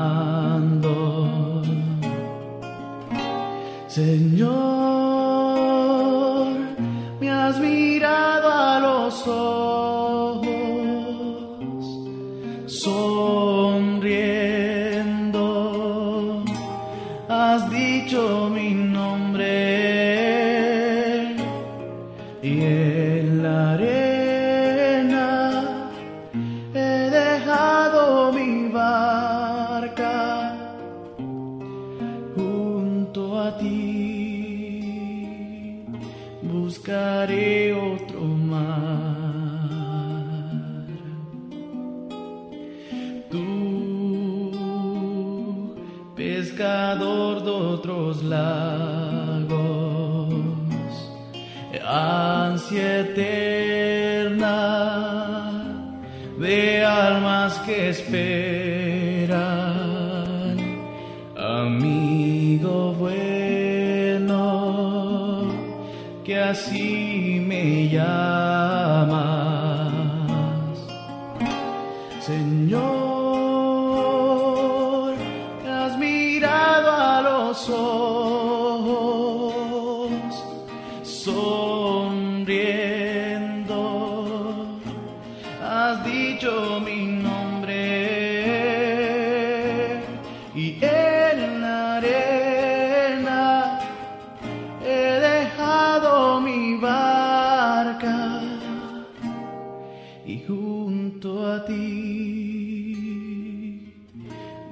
y 100.25 100.39
junto 100.47 101.45
a 101.45 101.65
ti. 101.65 102.95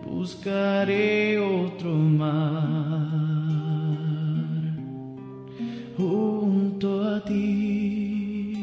Buscaré 0.05 1.37
otro 1.39 1.91
mar 1.91 3.33
junto 5.97 7.03
a 7.03 7.23
ti. 7.23 8.53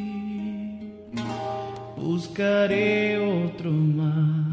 Buscaré 1.97 3.19
otro 3.19 3.71
mar. 3.71 4.51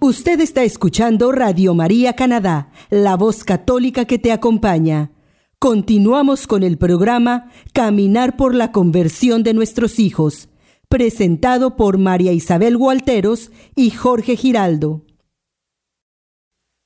Usted 0.00 0.40
está 0.40 0.62
escuchando 0.62 1.32
Radio 1.32 1.74
María 1.74 2.12
Canadá, 2.14 2.70
la 2.90 3.16
voz 3.16 3.42
católica 3.44 4.04
que 4.04 4.18
te 4.18 4.30
acompaña. 4.30 5.15
Continuamos 5.58 6.46
con 6.46 6.62
el 6.62 6.76
programa 6.76 7.50
Caminar 7.72 8.36
por 8.36 8.54
la 8.54 8.72
conversión 8.72 9.42
de 9.42 9.54
nuestros 9.54 9.98
hijos, 9.98 10.50
presentado 10.90 11.76
por 11.76 11.96
María 11.96 12.32
Isabel 12.32 12.76
Gualteros 12.76 13.50
y 13.74 13.90
Jorge 13.90 14.36
Giraldo. 14.36 15.06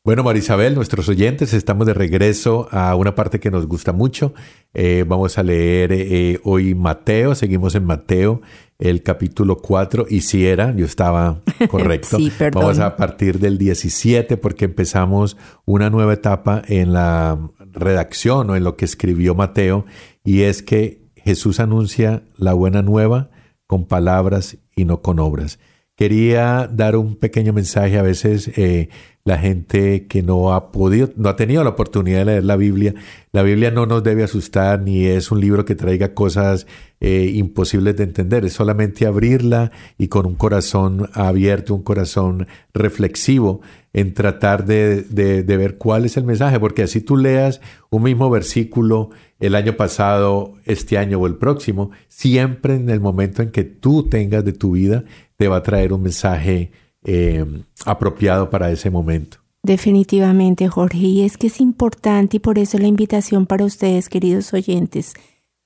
Bueno, 0.05 0.23
Marisabel, 0.23 0.77
nuestros 0.77 1.09
oyentes, 1.09 1.53
estamos 1.53 1.87
de 1.87 1.95
regreso 1.95 2.69
a 2.71 2.95
una 2.95 3.15
parte 3.15 3.39
que 3.41 3.51
nos 3.51 3.67
gusta 3.67 3.93
mucho. 3.93 4.35
Eh, 4.73 5.05
vamos 5.07 5.37
a 5.37 5.43
leer 5.43 5.93
eh, 5.93 6.41
hoy 6.45 6.75
Mateo, 6.75 7.35
seguimos 7.35 7.75
en 7.75 7.85
Mateo, 7.85 8.41
el 8.79 9.03
capítulo 9.03 9.57
4, 9.59 10.07
y 10.09 10.23
si 10.23 10.47
era, 10.47 10.75
yo 10.75 10.87
estaba 10.87 11.43
correcto. 11.69 12.17
sí, 12.17 12.33
perdón. 12.39 12.63
Vamos 12.63 12.79
a 12.79 12.97
partir 12.97 13.41
del 13.41 13.59
17 13.59 14.37
porque 14.39 14.65
empezamos 14.65 15.37
una 15.67 15.91
nueva 15.91 16.15
etapa 16.15 16.63
en 16.67 16.93
la 16.93 17.39
redacción 17.73 18.51
o 18.51 18.57
en 18.57 18.65
lo 18.65 18.77
que 18.77 18.85
escribió 18.85 19.35
Mateo, 19.35 19.87
y 20.25 20.43
es 20.43 20.63
que 20.63 21.01
Jesús 21.17 21.61
anuncia 21.61 22.23
la 22.37 22.55
buena 22.55 22.83
nueva 22.83 23.31
con 23.67 23.87
palabras 23.87 24.59
y 24.75 24.85
no 24.85 25.03
con 25.03 25.19
obras. 25.19 25.59
Quería 25.97 26.67
dar 26.73 26.97
un 26.97 27.17
pequeño 27.17 27.53
mensaje 27.53 27.99
a 27.99 28.03
veces. 28.03 28.51
Eh, 28.57 28.89
la 29.25 29.39
gente 29.39 30.07
que 30.07 30.23
no 30.23 30.55
ha 30.55 30.73
podido, 30.73 31.11
no 31.17 31.29
ha 31.29 31.37
tenido 31.37 31.63
la 31.63 31.71
oportunidad 31.71 32.21
de 32.21 32.25
leer 32.25 32.45
la 32.45 32.57
Biblia. 32.57 32.95
La 33.33 33.43
Biblia 33.43 33.71
no 33.71 33.87
nos 33.87 34.03
debe 34.03 34.25
asustar 34.25 34.81
ni 34.81 35.05
es 35.05 35.31
un 35.31 35.41
libro 35.41 35.65
que 35.65 35.75
traiga 35.75 36.15
cosas 36.15 36.67
eh, 37.01 37.31
imposibles 37.35 37.97
de 37.97 38.05
entender. 38.05 38.45
Es 38.45 38.55
solamente 38.55 39.07
abrirla 39.07 39.73
y 39.99 40.09
con 40.09 40.25
un 40.25 40.37
corazón 40.37 41.11
abierto, 41.13 41.75
un 41.75 41.83
corazón 41.83 42.47
reflexivo 42.73 43.61
en 43.93 44.15
tratar 44.15 44.65
de, 44.65 45.03
de, 45.03 45.43
de 45.43 45.57
ver 45.57 45.77
cuál 45.79 46.05
es 46.05 46.17
el 46.17 46.25
mensaje, 46.25 46.61
porque 46.61 46.83
así 46.83 47.01
tú 47.01 47.17
leas 47.17 47.61
un 47.91 48.05
mismo 48.05 48.31
versículo 48.31 49.11
el 49.41 49.55
año 49.55 49.77
pasado, 49.77 50.55
este 50.65 50.99
año 50.99 51.19
o 51.19 51.27
el 51.27 51.37
próximo, 51.37 51.91
siempre 52.09 52.75
en 52.75 52.91
el 52.91 53.01
momento 53.01 53.43
en 53.43 53.51
que 53.51 53.65
tú 53.65 54.09
tengas 54.09 54.45
de 54.45 54.53
tu 54.53 54.73
vida, 54.73 55.05
te 55.37 55.49
va 55.49 55.57
a 55.57 55.63
traer 55.63 55.93
un 55.93 56.03
mensaje 56.03 56.71
eh, 57.03 57.45
apropiado 57.85 58.51
para 58.51 58.71
ese 58.71 58.91
momento. 58.91 59.39
Definitivamente, 59.63 60.69
Jorge, 60.69 60.99
y 60.99 61.25
es 61.25 61.37
que 61.37 61.49
es 61.49 61.61
importante 61.61 62.39
y 62.39 62.41
por 62.41 62.59
eso 62.59 62.79
la 62.79 62.87
invitación 62.87 63.47
para 63.47 63.65
ustedes, 63.65 64.09
queridos 64.09 64.55
oyentes, 64.55 65.15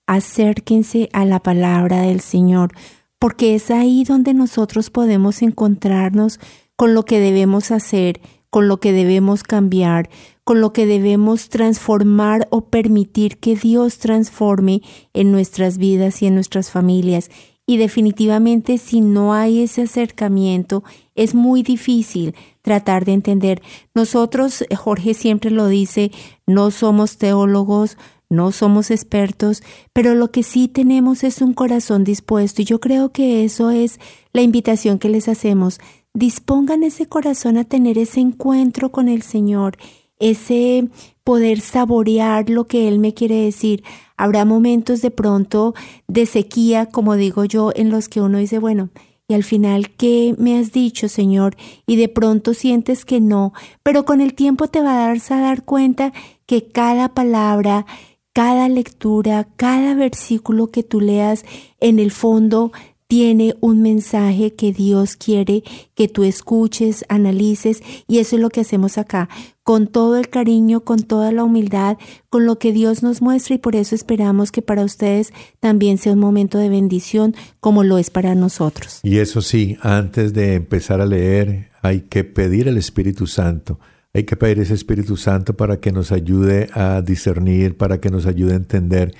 acérquense 0.06 1.08
a 1.12 1.24
la 1.24 1.40
palabra 1.40 2.02
del 2.02 2.20
Señor, 2.20 2.72
porque 3.18 3.54
es 3.54 3.70
ahí 3.70 4.04
donde 4.04 4.34
nosotros 4.34 4.90
podemos 4.90 5.42
encontrarnos 5.42 6.40
con 6.76 6.94
lo 6.94 7.04
que 7.04 7.20
debemos 7.20 7.70
hacer, 7.70 8.20
con 8.50 8.68
lo 8.68 8.78
que 8.78 8.92
debemos 8.92 9.42
cambiar, 9.42 10.08
con 10.44 10.60
lo 10.60 10.72
que 10.72 10.86
debemos 10.86 11.48
transformar 11.48 12.46
o 12.50 12.66
permitir 12.66 13.38
que 13.38 13.56
Dios 13.56 13.98
transforme 13.98 14.82
en 15.12 15.32
nuestras 15.32 15.78
vidas 15.78 16.22
y 16.22 16.26
en 16.26 16.34
nuestras 16.34 16.70
familias. 16.70 17.30
Y 17.66 17.78
definitivamente 17.78 18.76
si 18.76 19.00
no 19.00 19.32
hay 19.32 19.62
ese 19.62 19.82
acercamiento, 19.82 20.84
es 21.14 21.34
muy 21.34 21.62
difícil 21.62 22.34
tratar 22.60 23.06
de 23.06 23.14
entender. 23.14 23.62
Nosotros, 23.94 24.64
Jorge 24.76 25.14
siempre 25.14 25.50
lo 25.50 25.66
dice, 25.66 26.12
no 26.46 26.70
somos 26.70 27.16
teólogos, 27.16 27.96
no 28.28 28.52
somos 28.52 28.90
expertos, 28.90 29.62
pero 29.92 30.14
lo 30.14 30.30
que 30.30 30.42
sí 30.42 30.68
tenemos 30.68 31.24
es 31.24 31.40
un 31.40 31.54
corazón 31.54 32.04
dispuesto 32.04 32.62
y 32.62 32.66
yo 32.66 32.80
creo 32.80 33.12
que 33.12 33.44
eso 33.44 33.70
es 33.70 33.98
la 34.32 34.42
invitación 34.42 34.98
que 34.98 35.08
les 35.08 35.28
hacemos. 35.28 35.80
Dispongan 36.16 36.84
ese 36.84 37.06
corazón 37.06 37.56
a 37.56 37.64
tener 37.64 37.98
ese 37.98 38.20
encuentro 38.20 38.92
con 38.92 39.08
el 39.08 39.22
Señor, 39.22 39.76
ese 40.20 40.88
poder 41.24 41.60
saborear 41.60 42.48
lo 42.48 42.68
que 42.68 42.86
Él 42.86 43.00
me 43.00 43.14
quiere 43.14 43.34
decir. 43.34 43.82
Habrá 44.16 44.44
momentos 44.44 45.02
de 45.02 45.10
pronto 45.10 45.74
de 46.06 46.26
sequía, 46.26 46.86
como 46.86 47.16
digo 47.16 47.44
yo, 47.44 47.72
en 47.74 47.90
los 47.90 48.08
que 48.08 48.20
uno 48.20 48.38
dice, 48.38 48.60
bueno, 48.60 48.90
y 49.26 49.34
al 49.34 49.42
final, 49.42 49.90
¿qué 49.90 50.36
me 50.38 50.56
has 50.56 50.70
dicho, 50.70 51.08
Señor? 51.08 51.56
Y 51.84 51.96
de 51.96 52.08
pronto 52.08 52.54
sientes 52.54 53.04
que 53.04 53.20
no, 53.20 53.52
pero 53.82 54.04
con 54.04 54.20
el 54.20 54.34
tiempo 54.34 54.68
te 54.68 54.82
va 54.82 54.92
a 54.92 55.08
darse 55.08 55.34
a 55.34 55.40
dar 55.40 55.64
cuenta 55.64 56.12
que 56.46 56.68
cada 56.68 57.12
palabra, 57.14 57.86
cada 58.32 58.68
lectura, 58.68 59.48
cada 59.56 59.94
versículo 59.94 60.70
que 60.70 60.84
tú 60.84 61.00
leas, 61.00 61.44
en 61.80 61.98
el 61.98 62.12
fondo 62.12 62.70
tiene 63.14 63.54
un 63.60 63.80
mensaje 63.80 64.54
que 64.54 64.72
Dios 64.72 65.14
quiere 65.14 65.62
que 65.94 66.08
tú 66.08 66.24
escuches, 66.24 67.04
analices, 67.08 67.80
y 68.08 68.18
eso 68.18 68.34
es 68.34 68.42
lo 68.42 68.50
que 68.50 68.62
hacemos 68.62 68.98
acá, 68.98 69.28
con 69.62 69.86
todo 69.86 70.16
el 70.16 70.28
cariño, 70.30 70.80
con 70.80 70.98
toda 70.98 71.30
la 71.30 71.44
humildad, 71.44 71.96
con 72.28 72.44
lo 72.44 72.58
que 72.58 72.72
Dios 72.72 73.04
nos 73.04 73.22
muestra, 73.22 73.54
y 73.54 73.58
por 73.58 73.76
eso 73.76 73.94
esperamos 73.94 74.50
que 74.50 74.62
para 74.62 74.82
ustedes 74.82 75.32
también 75.60 75.96
sea 75.96 76.14
un 76.14 76.18
momento 76.18 76.58
de 76.58 76.68
bendición 76.68 77.36
como 77.60 77.84
lo 77.84 77.98
es 77.98 78.10
para 78.10 78.34
nosotros. 78.34 78.98
Y 79.04 79.18
eso 79.18 79.42
sí, 79.42 79.76
antes 79.80 80.34
de 80.34 80.54
empezar 80.54 81.00
a 81.00 81.06
leer, 81.06 81.70
hay 81.82 82.00
que 82.00 82.24
pedir 82.24 82.66
el 82.66 82.78
Espíritu 82.78 83.28
Santo. 83.28 83.78
Hay 84.12 84.24
que 84.24 84.34
pedir 84.34 84.58
ese 84.58 84.74
Espíritu 84.74 85.16
Santo 85.16 85.56
para 85.56 85.78
que 85.78 85.92
nos 85.92 86.10
ayude 86.10 86.68
a 86.72 87.00
discernir, 87.00 87.76
para 87.76 88.00
que 88.00 88.10
nos 88.10 88.26
ayude 88.26 88.54
a 88.54 88.56
entender 88.56 89.14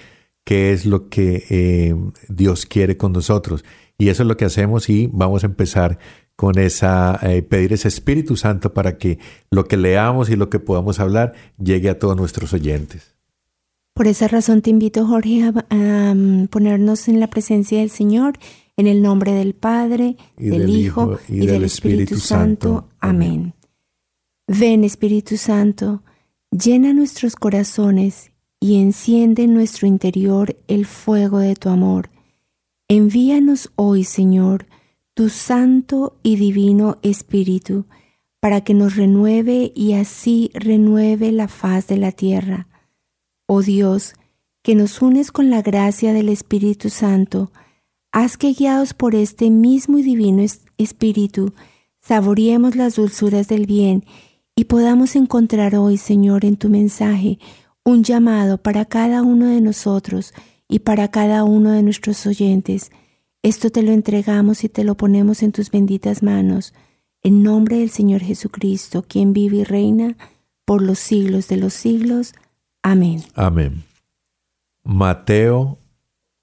qué 0.44 0.72
es 0.72 0.86
lo 0.86 1.08
que 1.08 1.44
eh, 1.50 1.94
Dios 2.28 2.66
quiere 2.66 2.96
con 2.96 3.12
nosotros. 3.12 3.64
Y 3.98 4.08
eso 4.08 4.22
es 4.22 4.28
lo 4.28 4.36
que 4.36 4.44
hacemos 4.44 4.88
y 4.88 5.08
vamos 5.12 5.42
a 5.42 5.46
empezar 5.46 5.98
con 6.36 6.58
esa, 6.58 7.18
eh, 7.22 7.42
pedir 7.42 7.72
ese 7.72 7.88
Espíritu 7.88 8.36
Santo 8.36 8.74
para 8.74 8.98
que 8.98 9.18
lo 9.50 9.66
que 9.66 9.76
leamos 9.76 10.30
y 10.30 10.36
lo 10.36 10.50
que 10.50 10.58
podamos 10.58 11.00
hablar 11.00 11.32
llegue 11.58 11.90
a 11.90 11.98
todos 11.98 12.16
nuestros 12.16 12.52
oyentes. 12.52 13.14
Por 13.94 14.08
esa 14.08 14.26
razón 14.26 14.60
te 14.60 14.70
invito, 14.70 15.06
Jorge, 15.06 15.44
a, 15.44 15.52
a 15.70 16.14
mm, 16.14 16.48
ponernos 16.48 17.06
en 17.06 17.20
la 17.20 17.28
presencia 17.30 17.78
del 17.78 17.90
Señor, 17.90 18.38
en 18.76 18.88
el 18.88 19.00
nombre 19.00 19.32
del 19.32 19.54
Padre, 19.54 20.16
Y 20.36 20.48
del, 20.48 20.62
del 20.62 20.70
Hijo 20.70 21.12
Hijo 21.12 21.20
y, 21.28 21.46
del 21.46 21.62
Espíritu, 21.62 22.16
Santo. 22.16 22.88
Amén. 22.98 23.54
Ven, 24.48 24.82
Espíritu 24.82 25.36
Santo, 25.36 26.02
llena 26.50 26.92
nuestros 26.92 27.36
corazones 27.36 28.32
y 28.64 28.76
enciende 28.76 29.42
en 29.42 29.52
nuestro 29.52 29.86
interior 29.86 30.56
el 30.68 30.86
fuego 30.86 31.38
de 31.38 31.54
tu 31.54 31.68
amor. 31.68 32.08
Envíanos 32.88 33.70
hoy, 33.76 34.04
Señor, 34.04 34.64
tu 35.12 35.28
santo 35.28 36.16
y 36.22 36.36
divino 36.36 36.96
Espíritu, 37.02 37.84
para 38.40 38.62
que 38.62 38.72
nos 38.72 38.96
renueve 38.96 39.70
y 39.74 39.92
así 39.92 40.50
renueve 40.54 41.30
la 41.30 41.46
faz 41.46 41.88
de 41.88 41.98
la 41.98 42.10
tierra. 42.10 42.66
Oh 43.46 43.60
Dios, 43.60 44.14
que 44.62 44.74
nos 44.74 45.02
unes 45.02 45.30
con 45.30 45.50
la 45.50 45.60
gracia 45.60 46.14
del 46.14 46.30
Espíritu 46.30 46.88
Santo, 46.88 47.52
haz 48.12 48.38
que 48.38 48.54
guiados 48.54 48.94
por 48.94 49.14
este 49.14 49.50
mismo 49.50 49.98
y 49.98 50.02
divino 50.02 50.40
es- 50.40 50.62
Espíritu, 50.78 51.52
saboreemos 52.00 52.76
las 52.76 52.96
dulzuras 52.96 53.46
del 53.46 53.66
bien 53.66 54.06
y 54.56 54.64
podamos 54.64 55.16
encontrar 55.16 55.76
hoy, 55.76 55.98
Señor, 55.98 56.46
en 56.46 56.56
tu 56.56 56.70
mensaje, 56.70 57.38
un 57.84 58.02
llamado 58.02 58.58
para 58.58 58.86
cada 58.86 59.22
uno 59.22 59.46
de 59.46 59.60
nosotros 59.60 60.32
y 60.68 60.80
para 60.80 61.08
cada 61.10 61.44
uno 61.44 61.72
de 61.72 61.82
nuestros 61.82 62.26
oyentes. 62.26 62.90
Esto 63.42 63.70
te 63.70 63.82
lo 63.82 63.92
entregamos 63.92 64.64
y 64.64 64.68
te 64.68 64.84
lo 64.84 64.96
ponemos 64.96 65.42
en 65.42 65.52
tus 65.52 65.70
benditas 65.70 66.22
manos, 66.22 66.72
en 67.22 67.42
nombre 67.42 67.78
del 67.78 67.90
Señor 67.90 68.22
Jesucristo, 68.22 69.04
quien 69.06 69.32
vive 69.32 69.58
y 69.58 69.64
reina 69.64 70.16
por 70.64 70.82
los 70.82 70.98
siglos 70.98 71.48
de 71.48 71.58
los 71.58 71.74
siglos. 71.74 72.34
Amén. 72.82 73.22
Amén. 73.34 73.84
Mateo 74.82 75.78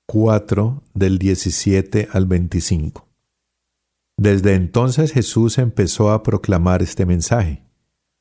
4 0.05 0.83
del 0.93 1.17
17 1.17 2.09
al 2.11 2.25
25. 2.25 3.07
Desde 4.17 4.53
entonces 4.53 5.13
Jesús 5.13 5.57
empezó 5.57 6.11
a 6.11 6.21
proclamar 6.21 6.83
este 6.83 7.05
mensaje. 7.05 7.63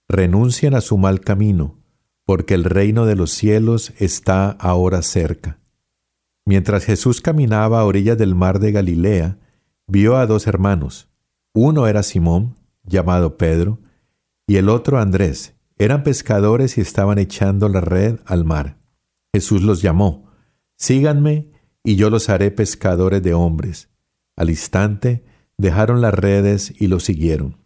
Renuncien 0.09 0.75
a 0.75 0.81
su 0.81 0.97
mal 0.97 1.21
camino, 1.21 1.80
porque 2.31 2.55
el 2.55 2.63
reino 2.63 3.07
de 3.07 3.17
los 3.17 3.33
cielos 3.33 3.93
está 3.99 4.51
ahora 4.51 5.03
cerca. 5.03 5.59
Mientras 6.47 6.85
Jesús 6.85 7.21
caminaba 7.21 7.81
a 7.81 7.85
orillas 7.85 8.17
del 8.19 8.37
mar 8.37 8.61
de 8.61 8.71
Galilea, 8.71 9.41
vio 9.89 10.17
a 10.17 10.27
dos 10.27 10.47
hermanos. 10.47 11.09
Uno 11.55 11.89
era 11.89 12.05
Simón, 12.05 12.55
llamado 12.85 13.37
Pedro, 13.37 13.81
y 14.47 14.59
el 14.59 14.69
otro 14.69 15.01
Andrés. 15.01 15.57
Eran 15.77 16.05
pescadores 16.05 16.79
y 16.79 16.83
estaban 16.83 17.19
echando 17.19 17.69
la 17.69 17.81
red 17.81 18.21
al 18.27 18.45
mar. 18.45 18.79
Jesús 19.35 19.63
los 19.63 19.83
llamó, 19.83 20.31
Síganme, 20.77 21.51
y 21.83 21.97
yo 21.97 22.11
los 22.11 22.29
haré 22.29 22.53
pescadores 22.53 23.25
de 23.25 23.35
hombres. 23.35 23.89
Al 24.37 24.51
instante 24.51 25.25
dejaron 25.59 26.01
las 26.01 26.15
redes 26.15 26.73
y 26.81 26.87
lo 26.87 27.01
siguieron. 27.01 27.57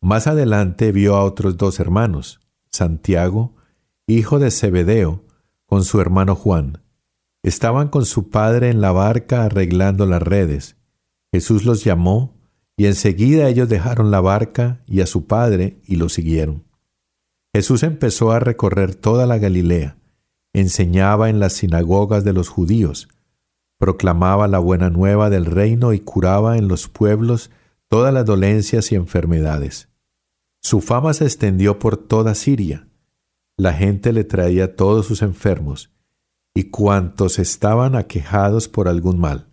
Más 0.00 0.26
adelante 0.26 0.90
vio 0.90 1.14
a 1.14 1.22
otros 1.22 1.56
dos 1.56 1.78
hermanos, 1.78 2.40
Santiago, 2.72 3.54
hijo 4.08 4.38
de 4.38 4.50
Zebedeo, 4.50 5.22
con 5.66 5.84
su 5.84 6.00
hermano 6.00 6.34
Juan. 6.34 6.82
Estaban 7.42 7.88
con 7.88 8.06
su 8.06 8.30
padre 8.30 8.70
en 8.70 8.80
la 8.80 8.90
barca 8.90 9.44
arreglando 9.44 10.06
las 10.06 10.22
redes. 10.22 10.76
Jesús 11.30 11.66
los 11.66 11.84
llamó 11.84 12.34
y 12.76 12.86
enseguida 12.86 13.48
ellos 13.48 13.68
dejaron 13.68 14.10
la 14.10 14.20
barca 14.20 14.82
y 14.86 15.02
a 15.02 15.06
su 15.06 15.26
padre 15.26 15.82
y 15.84 15.96
lo 15.96 16.08
siguieron. 16.08 16.64
Jesús 17.54 17.82
empezó 17.82 18.32
a 18.32 18.40
recorrer 18.40 18.94
toda 18.94 19.26
la 19.26 19.36
Galilea, 19.36 19.98
enseñaba 20.54 21.28
en 21.28 21.38
las 21.38 21.52
sinagogas 21.52 22.24
de 22.24 22.32
los 22.32 22.48
judíos, 22.48 23.08
proclamaba 23.78 24.48
la 24.48 24.58
buena 24.58 24.88
nueva 24.88 25.28
del 25.28 25.44
reino 25.44 25.92
y 25.92 26.00
curaba 26.00 26.56
en 26.56 26.66
los 26.66 26.88
pueblos 26.88 27.50
todas 27.88 28.14
las 28.14 28.24
dolencias 28.24 28.90
y 28.90 28.94
enfermedades. 28.94 29.88
Su 30.62 30.80
fama 30.80 31.12
se 31.12 31.24
extendió 31.24 31.78
por 31.78 31.96
toda 31.96 32.34
Siria. 32.34 32.87
La 33.58 33.72
gente 33.72 34.12
le 34.12 34.22
traía 34.22 34.76
todos 34.76 35.04
sus 35.06 35.20
enfermos 35.20 35.90
y 36.54 36.70
cuantos 36.70 37.40
estaban 37.40 37.96
aquejados 37.96 38.68
por 38.68 38.86
algún 38.86 39.18
mal, 39.18 39.48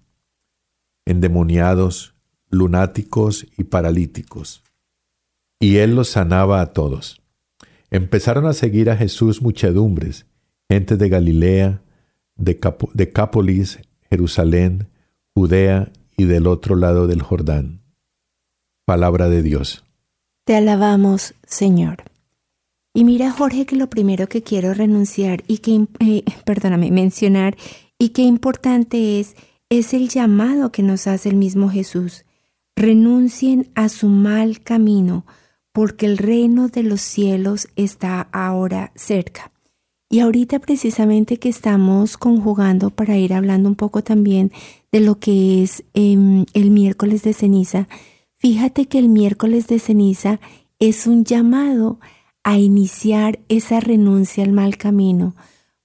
endemoniados, 1.05 2.13
lunáticos 2.51 3.47
y 3.57 3.63
paralíticos. 3.63 4.63
Y 5.59 5.77
él 5.77 5.95
los 5.95 6.09
sanaba 6.09 6.61
a 6.61 6.71
todos. 6.71 7.23
Empezaron 7.89 8.45
a 8.45 8.53
seguir 8.53 8.91
a 8.91 8.95
Jesús 8.95 9.41
muchedumbres, 9.41 10.27
gente 10.69 10.97
de 10.97 11.09
Galilea, 11.09 11.81
de 12.35 12.59
Decápolis, 12.93 13.79
Jerusalén, 14.11 14.87
Judea 15.33 15.91
y 16.15 16.25
del 16.25 16.45
otro 16.45 16.75
lado 16.75 17.07
del 17.07 17.23
Jordán. 17.23 17.81
Palabra 18.85 19.29
de 19.29 19.41
Dios. 19.41 19.83
Te 20.43 20.55
alabamos, 20.55 21.33
Señor. 21.47 22.03
Y 22.95 23.03
mira, 23.03 23.29
Jorge, 23.29 23.65
que 23.65 23.75
lo 23.75 23.89
primero 23.89 24.29
que 24.29 24.41
quiero 24.41 24.73
renunciar 24.73 25.43
y 25.47 25.57
que, 25.57 25.85
eh, 25.99 26.23
perdóname, 26.45 26.91
mencionar 26.91 27.57
y 27.99 28.09
qué 28.09 28.21
importante 28.21 29.19
es, 29.19 29.35
es 29.69 29.93
el 29.93 30.07
llamado 30.07 30.71
que 30.71 30.81
nos 30.81 31.05
hace 31.05 31.27
el 31.27 31.35
mismo 31.35 31.69
Jesús. 31.69 32.23
Renuncien 32.73 33.69
a 33.75 33.89
su 33.89 34.07
mal 34.07 34.61
camino, 34.61 35.25
porque 35.73 36.05
el 36.05 36.17
reino 36.17 36.69
de 36.69 36.83
los 36.83 37.01
cielos 37.01 37.67
está 37.75 38.29
ahora 38.31 38.93
cerca. 38.95 39.51
Y 40.09 40.21
ahorita 40.21 40.59
precisamente 40.59 41.35
que 41.35 41.49
estamos 41.49 42.15
conjugando 42.15 42.91
para 42.91 43.17
ir 43.17 43.33
hablando 43.33 43.67
un 43.67 43.75
poco 43.75 44.05
también 44.05 44.53
de 44.93 45.01
lo 45.01 45.19
que 45.19 45.63
es 45.63 45.83
em, 45.95 46.45
el 46.53 46.71
miércoles 46.71 47.23
de 47.23 47.33
ceniza, 47.33 47.89
fíjate 48.37 48.85
que 48.85 48.99
el 48.99 49.09
miércoles 49.09 49.67
de 49.67 49.79
ceniza 49.79 50.39
es 50.79 51.07
un 51.07 51.25
llamado 51.25 51.99
iniciar 52.53 53.39
esa 53.49 53.79
renuncia 53.79 54.43
al 54.43 54.51
mal 54.51 54.77
camino, 54.77 55.35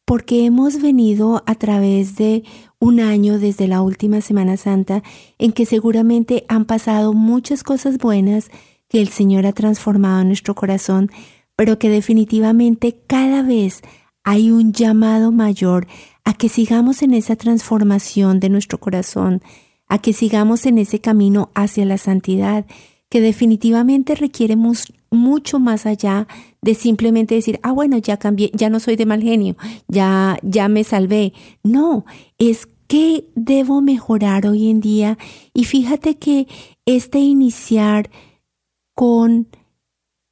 porque 0.05 0.45
hemos 0.45 0.83
venido 0.83 1.43
a 1.47 1.55
través 1.55 2.17
de 2.17 2.45
un 2.79 3.01
año 3.01 3.39
desde 3.39 3.69
la 3.69 3.83
última 3.83 4.21
Semana 4.21 4.57
Santa 4.57 5.03
en 5.39 5.53
que 5.53 5.67
seguramente 5.67 6.45
han 6.49 6.65
pasado 6.65 7.13
muchas 7.13 7.63
cosas 7.63 7.99
buenas 7.99 8.51
que 8.89 9.01
el 9.01 9.09
Señor 9.09 9.47
ha 9.47 9.53
transformado 9.53 10.21
en 10.21 10.29
nuestro 10.29 10.55
corazón, 10.55 11.11
pero 11.57 11.79
que 11.79 11.89
definitivamente 11.89 12.99
cada 13.07 13.43
vez 13.43 13.83
hay 14.25 14.51
un 14.51 14.73
llamado 14.73 15.33
mayor 15.33 15.87
a 16.25 16.35
que 16.35 16.49
sigamos 16.49 17.03
en 17.03 17.15
esa 17.15 17.37
transformación 17.37 18.41
de 18.41 18.51
nuestro 18.51 18.79
corazón, 18.79 19.43
a 19.89 19.99
que 19.99 20.13
sigamos 20.13 20.67
en 20.67 20.79
ese 20.79 21.01
camino 21.01 21.51
hacia 21.55 21.85
la 21.85 21.99
santidad 21.99 22.67
que 23.09 23.21
definitivamente 23.21 24.15
requeremos 24.15 24.93
mucho 25.11 25.59
más 25.59 25.87
allá 25.87 26.27
de 26.63 26.75
simplemente 26.75 27.35
decir, 27.35 27.59
ah, 27.63 27.73
bueno, 27.73 27.99
ya 27.99 28.17
cambié, 28.17 28.51
ya 28.55 28.71
no 28.71 28.81
soy 28.81 28.97
de 28.97 29.07
mal 29.07 29.23
genio, 29.23 29.57
ya, 29.89 30.39
ya 30.43 30.69
me 30.69 30.85
salvé. 30.85 31.33
No, 31.63 32.05
es 32.39 32.69
que 32.87 33.29
debo 33.35 33.81
mejorar 33.81 34.47
hoy 34.47 34.69
en 34.69 34.81
día. 34.81 35.19
Y 35.55 35.65
fíjate 35.65 36.17
que 36.17 36.49
este 36.87 37.19
iniciar 37.19 38.11
con 38.95 39.49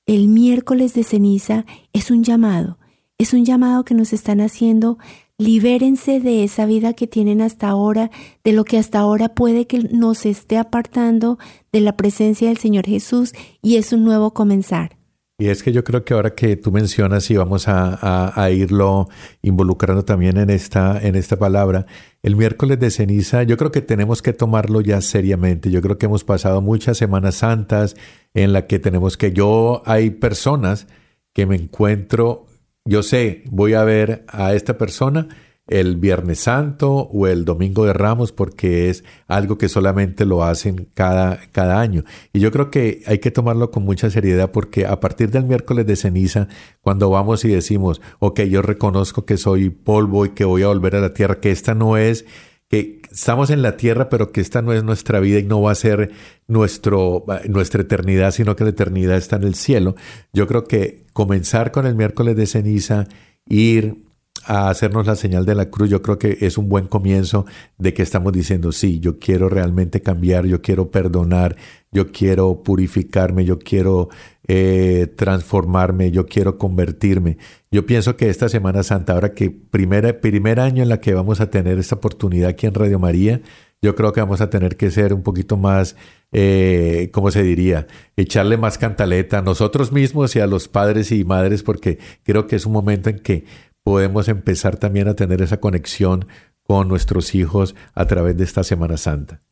el 0.07 0.29
miércoles 0.29 0.95
de 0.95 1.05
ceniza 1.05 1.67
es 1.93 2.11
un 2.11 2.25
llamado, 2.25 2.79
es 3.19 3.33
un 3.33 3.45
llamado 3.45 3.85
que 3.85 3.95
nos 3.95 4.13
están 4.13 4.41
haciendo 4.41 4.99
Libérense 5.41 6.19
de 6.19 6.43
esa 6.43 6.67
vida 6.67 6.95
que 6.95 7.07
tienen 7.07 7.41
hasta 7.41 7.69
ahora, 7.69 8.11
de 8.43 8.53
lo 8.53 8.65
que 8.65 8.77
hasta 8.77 8.99
ahora 8.99 9.29
puede 9.29 9.69
que 9.69 9.79
nos 9.79 10.27
esté 10.27 10.59
apartando 10.59 11.39
de 11.71 11.81
la 11.81 11.97
presencia 11.97 12.49
del 12.49 12.59
Señor 12.59 12.87
Jesús 12.87 13.33
y 13.63 13.77
es 13.77 13.93
un 13.93 14.03
nuevo 14.03 14.35
comenzar. 14.35 14.99
Y 15.39 15.47
es 15.47 15.63
que 15.63 15.71
yo 15.71 15.85
creo 15.85 16.05
que 16.05 16.15
ahora 16.15 16.35
que 16.35 16.57
tú 16.57 16.73
mencionas 16.73 17.31
y 17.31 17.37
vamos 17.37 17.67
a, 17.69 18.51
irlo 18.51 19.09
involucrando 19.41 20.05
también 20.05 20.39
en 20.39 20.51
esta, 20.51 21.01
en 21.01 21.15
esta 21.15 21.39
palabra, 21.39 21.87
el 22.25 22.35
miércoles 22.35 22.81
de 22.81 22.91
ceniza, 22.91 23.45
yo 23.45 23.57
creo 23.57 23.71
que 23.71 23.81
tenemos 23.81 24.21
que 24.23 24.33
tomarlo 24.33 24.81
ya 24.81 25.01
seriamente. 25.01 25.71
Yo 25.71 25.81
creo 25.81 25.99
que 25.99 26.07
hemos 26.07 26.25
pasado 26.25 26.61
muchas 26.63 26.99
Semanas 26.99 27.37
Santas 27.37 27.95
en 28.35 28.53
la 28.53 28.67
que 28.67 28.81
tenemos 28.81 29.17
que 29.17 29.31
yo, 29.31 29.83
hay 29.87 30.11
personas 30.11 30.89
que 31.33 31.47
me 31.47 31.55
encuentro 31.55 32.48
yo 32.89 33.03
sé, 33.03 33.43
voy 33.51 33.75
a 33.75 33.85
ver 33.85 34.25
a 34.29 34.55
esta 34.55 34.79
persona 34.79 35.29
el 35.67 35.97
Viernes 35.97 36.39
Santo 36.41 36.91
o 36.91 37.27
el 37.27 37.45
Domingo 37.45 37.85
de 37.85 37.93
Ramos 37.93 38.33
porque 38.33 38.89
es 38.89 39.05
algo 39.27 39.59
que 39.59 39.69
solamente 39.69 40.25
lo 40.25 40.43
hacen 40.43 40.89
cada, 40.95 41.39
cada 41.53 41.81
año. 41.81 42.05
Y 42.33 42.41
yo 42.41 42.51
creo 42.51 42.71
que 42.71 43.03
hay 43.07 43.19
que 43.19 43.31
tomarlo 43.31 43.71
con 43.71 43.85
mucha 43.85 44.09
seriedad 44.09 44.51
porque 44.51 44.87
a 44.87 45.01
partir 45.01 45.31
del 45.31 45.45
miércoles 45.45 45.87
de 45.87 45.97
ceniza, 45.97 46.49
cuando 46.81 47.11
vamos 47.11 47.45
y 47.45 47.49
decimos, 47.49 48.01
ok, 48.21 48.41
yo 48.45 48.63
reconozco 48.63 49.27
que 49.27 49.37
soy 49.37 49.69
polvo 49.69 50.25
y 50.25 50.31
que 50.31 50.47
voy 50.47 50.63
a 50.63 50.69
volver 50.69 50.97
a 50.97 51.01
la 51.01 51.13
tierra, 51.13 51.41
que 51.41 51.51
esta 51.51 51.75
no 51.75 51.99
es 51.99 52.25
que 52.69 53.01
estamos 53.11 53.51
en 53.51 53.63
la 53.63 53.77
tierra, 53.77 54.09
pero 54.09 54.31
que 54.31 54.41
esta 54.41 54.63
no 54.63 54.73
es 54.73 54.85
nuestra 54.85 55.21
vida 55.21 55.39
y 55.39 55.45
no 55.45 55.63
va 55.63 55.73
a 55.73 55.75
ser 55.75 56.13
nuestro, 56.47 57.25
nuestra 57.49 57.83
eternidad, 57.83 58.31
sino 58.33 58.57
que 58.57 58.65
la 58.65 58.71
eternidad 58.71 59.17
está 59.17 59.37
en 59.37 59.45
el 59.45 59.55
cielo. 59.55 59.97
Yo 60.33 60.47
creo 60.47 60.65
que 60.65 61.05
comenzar 61.15 61.73
con 61.73 61.87
el 61.87 61.95
miércoles 61.95 62.37
de 62.37 62.47
ceniza, 62.47 63.09
ir 63.47 64.05
a 64.45 64.71
hacernos 64.71 65.07
la 65.07 65.17
señal 65.17 65.45
de 65.45 65.55
la 65.55 65.69
cruz, 65.71 65.91
yo 65.91 66.01
creo 66.01 66.19
que 66.19 66.39
es 66.41 66.59
un 66.59 66.69
buen 66.69 66.87
comienzo 66.87 67.45
de 67.77 67.93
que 67.93 68.03
estamos 68.03 68.33
diciendo, 68.33 68.73
sí, 68.73 69.01
yo 69.01 69.19
quiero 69.19 69.49
realmente 69.49 70.01
cambiar, 70.01 70.47
yo 70.47 70.63
quiero 70.63 70.91
perdonar, 70.91 71.57
yo 71.91 72.13
quiero 72.13 72.63
purificarme, 72.63 73.45
yo 73.45 73.59
quiero 73.59 74.09
eh, 74.47 75.13
transformarme, 75.17 76.11
yo 76.11 76.27
quiero 76.27 76.57
convertirme. 76.57 77.37
Yo 77.71 77.85
pienso 77.85 78.17
que 78.17 78.31
esta 78.31 78.49
Semana 78.49 78.83
Santa, 78.83 79.13
ahora 79.13 79.33
que 79.33 79.51
primera, 79.51 80.21
primer 80.21 80.59
año 80.59 80.83
en 80.83 80.89
la 80.89 81.01
que 81.01 81.13
vamos 81.13 81.41
a 81.41 81.51
tener 81.51 81.79
esta 81.79 81.97
oportunidad 81.97 82.51
aquí 82.51 82.67
en 82.67 82.75
Radio 82.75 82.99
María, 82.99 83.43
yo 83.83 83.95
creo 83.95 84.13
que 84.13 84.21
vamos 84.21 84.41
a 84.41 84.51
tener 84.51 84.77
que 84.77 84.91
ser 84.91 85.13
un 85.13 85.23
poquito 85.23 85.57
más, 85.57 85.95
eh, 86.33 87.11
¿cómo 87.13 87.31
se 87.31 87.43
diría? 87.43 87.87
Echarle 88.17 88.57
más 88.57 88.79
cantaleta 88.79 89.39
a 89.39 89.43
nosotros 89.43 89.93
mismos 89.93 90.35
y 90.35 90.41
a 90.41 90.47
los 90.47 90.67
padres 90.67 91.13
y 91.13 91.25
madres, 91.25 91.63
porque 91.63 91.99
creo 92.25 92.47
que 92.47 92.57
es 92.57 92.67
un 92.67 92.73
momento 92.73 93.11
en 93.11 93.21
que 93.21 93.45
podemos 93.85 94.29
empezar 94.29 94.77
también 94.79 95.07
a 95.09 95.15
tener 95.15 95.43
esa 95.43 95.61
conexión 95.61 96.27
con 96.63 96.89
nuestros 96.89 97.35
hijos 97.35 97.75
a 97.95 98.07
través 98.07 98.37
de 98.37 98.45
esta 98.45 98.65
Semana 98.65 98.97
Santa. 98.97 99.43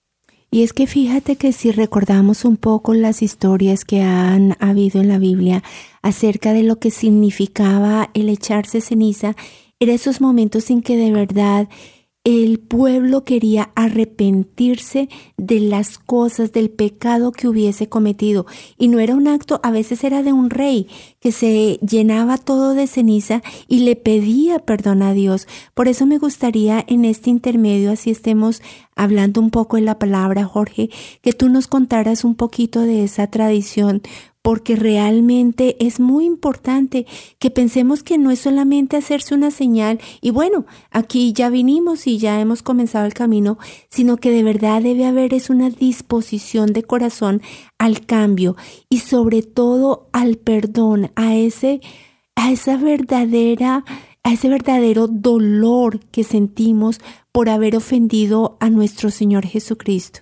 Y 0.51 0.63
es 0.63 0.73
que 0.73 0.87
fíjate 0.87 1.37
que 1.37 1.53
si 1.53 1.71
recordamos 1.71 2.45
un 2.45 2.57
poco 2.57 2.95
las 2.95 3.23
historias 3.23 3.85
que 3.85 4.03
han 4.03 4.57
habido 4.61 5.01
en 5.01 5.09
la 5.09 5.19
Biblia 5.19 5.63
acerca 6.03 6.53
de 6.53 6.63
lo 6.63 6.79
que 6.79 6.91
significaba 6.91 8.11
el 8.15 8.29
echarse 8.29 8.81
ceniza, 8.81 9.35
eran 9.81 9.97
esos 9.97 10.21
momentos 10.21 10.71
en 10.71 10.83
que 10.83 10.97
de 10.97 11.13
verdad 11.13 11.69
el 12.27 12.59
pueblo 12.59 13.23
quería 13.23 13.71
arrepentirse 13.77 15.09
de 15.37 15.61
las 15.61 15.97
cosas, 15.97 16.51
del 16.51 16.71
pecado 16.71 17.31
que 17.31 17.47
hubiese 17.47 17.89
cometido. 17.89 18.47
Y 18.77 18.89
no 18.89 18.99
era 18.99 19.15
un 19.15 19.29
acto, 19.29 19.61
a 19.63 19.71
veces 19.71 20.03
era 20.03 20.25
de 20.25 20.33
un 20.33 20.51
rey 20.51 20.89
que 21.21 21.31
se 21.31 21.79
llenaba 21.89 22.37
todo 22.37 22.75
de 22.75 22.89
ceniza 22.89 23.43
y 23.69 23.85
le 23.85 23.95
pedía 23.95 24.59
perdón 24.59 25.03
a 25.03 25.13
Dios. 25.13 25.47
Por 25.73 25.87
eso 25.87 26.05
me 26.05 26.19
gustaría 26.19 26.85
en 26.89 27.05
este 27.05 27.31
intermedio, 27.31 27.93
así 27.93 28.11
estemos 28.11 28.61
hablando 28.97 29.41
un 29.41 29.51
poco 29.51 29.77
en 29.77 29.85
la 29.85 30.01
palabra, 30.01 30.47
Jorge, 30.47 30.91
que 31.23 31.33
tú 31.33 31.49
nos 31.49 31.69
contaras 31.69 32.25
un 32.25 32.35
poquito 32.35 32.81
de 32.81 33.05
esa 33.05 33.29
tradición, 33.29 34.03
porque 34.47 34.77
realmente 34.77 35.77
es 35.85 35.99
muy 35.99 36.25
importante 36.25 37.05
que 37.41 37.51
pensemos 37.51 38.05
que 38.05 38.17
no 38.17 38.31
es 38.31 38.39
solamente 38.39 38.97
hacerse 38.97 39.35
una 39.35 39.51
señal 39.51 39.99
y 40.21 40.31
bueno, 40.31 40.67
aquí 40.93 41.33
ya 41.33 41.51
vinimos 41.51 42.07
y 42.07 42.19
ya 42.19 42.41
hemos 42.41 42.63
comenzado 42.63 43.07
el 43.07 43.13
camino, 43.13 43.59
sino 43.91 44.19
que 44.19 44.31
de 44.31 44.45
verdad 44.45 44.83
debe 44.83 45.05
haber 45.05 45.35
es 45.35 45.51
una 45.51 45.69
disposición 45.69 46.73
de 46.73 46.85
corazón 46.85 47.43
al 47.77 48.07
cambio 48.07 48.55
y 48.89 48.99
sobre 48.99 49.43
todo 49.43 50.09
al 50.13 50.37
perdón, 50.37 51.11
a 51.17 51.35
ese 51.35 51.81
a 52.37 52.53
esa 52.53 52.77
verdadera 52.77 53.85
a 54.23 54.33
ese 54.33 54.49
verdadero 54.49 55.09
dolor 55.09 55.99
que 56.13 56.23
sentimos 56.23 57.01
por 57.33 57.49
haber 57.49 57.75
ofendido 57.75 58.59
a 58.61 58.71
nuestro 58.71 59.11
Señor 59.11 59.45
Jesucristo. 59.45 60.21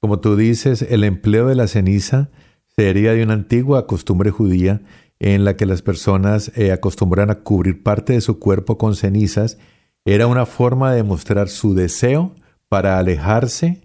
Como 0.00 0.18
tú 0.18 0.34
dices, 0.34 0.82
el 0.82 1.04
empleo 1.04 1.46
de 1.46 1.54
la 1.54 1.68
ceniza 1.68 2.30
sería 2.76 3.12
de 3.12 3.22
una 3.22 3.34
antigua 3.34 3.86
costumbre 3.86 4.30
judía 4.30 4.80
en 5.18 5.44
la 5.44 5.56
que 5.56 5.66
las 5.66 5.82
personas 5.82 6.50
eh, 6.56 6.72
acostumbran 6.72 7.30
a 7.30 7.40
cubrir 7.40 7.82
parte 7.82 8.14
de 8.14 8.20
su 8.20 8.38
cuerpo 8.38 8.78
con 8.78 8.96
cenizas 8.96 9.58
Era 10.04 10.26
una 10.26 10.46
forma 10.46 10.94
de 10.94 11.02
mostrar 11.02 11.48
su 11.48 11.74
deseo 11.74 12.34
para 12.68 12.98
alejarse 12.98 13.82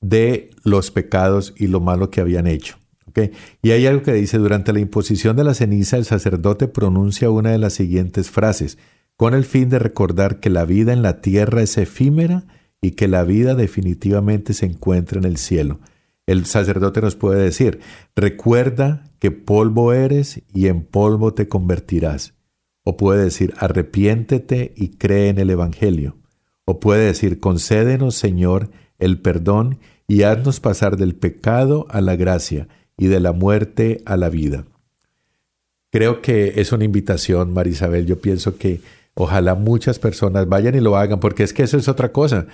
de 0.00 0.50
los 0.64 0.90
pecados 0.90 1.54
y 1.56 1.68
lo 1.68 1.80
malo 1.80 2.10
que 2.10 2.20
habían 2.20 2.46
hecho. 2.46 2.78
Y 3.62 3.70
hay 3.70 3.86
algo 3.86 4.02
que 4.02 4.12
dice, 4.12 4.38
durante 4.38 4.72
la 4.72 4.80
imposición 4.80 5.36
de 5.36 5.44
la 5.44 5.54
ceniza 5.54 5.96
el 5.96 6.04
sacerdote 6.04 6.68
pronuncia 6.68 7.30
una 7.30 7.50
de 7.50 7.58
las 7.58 7.72
siguientes 7.72 8.30
frases, 8.30 8.78
con 9.16 9.34
el 9.34 9.44
fin 9.44 9.68
de 9.68 9.78
recordar 9.78 10.40
que 10.40 10.50
la 10.50 10.64
vida 10.64 10.92
en 10.92 11.02
la 11.02 11.20
tierra 11.20 11.62
es 11.62 11.76
efímera 11.78 12.44
y 12.80 12.92
que 12.92 13.08
la 13.08 13.24
vida 13.24 13.54
definitivamente 13.54 14.54
se 14.54 14.66
encuentra 14.66 15.18
en 15.18 15.24
el 15.24 15.36
cielo. 15.36 15.80
El 16.28 16.44
sacerdote 16.44 17.00
nos 17.00 17.16
puede 17.16 17.42
decir, 17.42 17.80
recuerda 18.14 19.02
que 19.18 19.30
polvo 19.30 19.94
eres 19.94 20.42
y 20.52 20.66
en 20.66 20.82
polvo 20.82 21.32
te 21.32 21.48
convertirás. 21.48 22.34
O 22.84 22.98
puede 22.98 23.24
decir, 23.24 23.54
arrepiéntete 23.56 24.74
y 24.76 24.90
cree 24.90 25.30
en 25.30 25.38
el 25.38 25.48
Evangelio. 25.48 26.18
O 26.66 26.80
puede 26.80 27.06
decir, 27.06 27.40
concédenos, 27.40 28.14
Señor, 28.14 28.68
el 28.98 29.18
perdón 29.22 29.78
y 30.06 30.24
haznos 30.24 30.60
pasar 30.60 30.98
del 30.98 31.14
pecado 31.14 31.86
a 31.88 32.02
la 32.02 32.14
gracia 32.14 32.68
y 32.98 33.06
de 33.06 33.20
la 33.20 33.32
muerte 33.32 34.02
a 34.04 34.18
la 34.18 34.28
vida. 34.28 34.66
Creo 35.90 36.20
que 36.20 36.60
es 36.60 36.72
una 36.72 36.84
invitación, 36.84 37.54
Marisabel. 37.54 38.04
Yo 38.04 38.20
pienso 38.20 38.58
que 38.58 38.82
ojalá 39.14 39.54
muchas 39.54 39.98
personas 39.98 40.46
vayan 40.46 40.74
y 40.74 40.80
lo 40.80 40.98
hagan, 40.98 41.20
porque 41.20 41.42
es 41.42 41.54
que 41.54 41.62
eso 41.62 41.78
es 41.78 41.88
otra 41.88 42.12
cosa. 42.12 42.48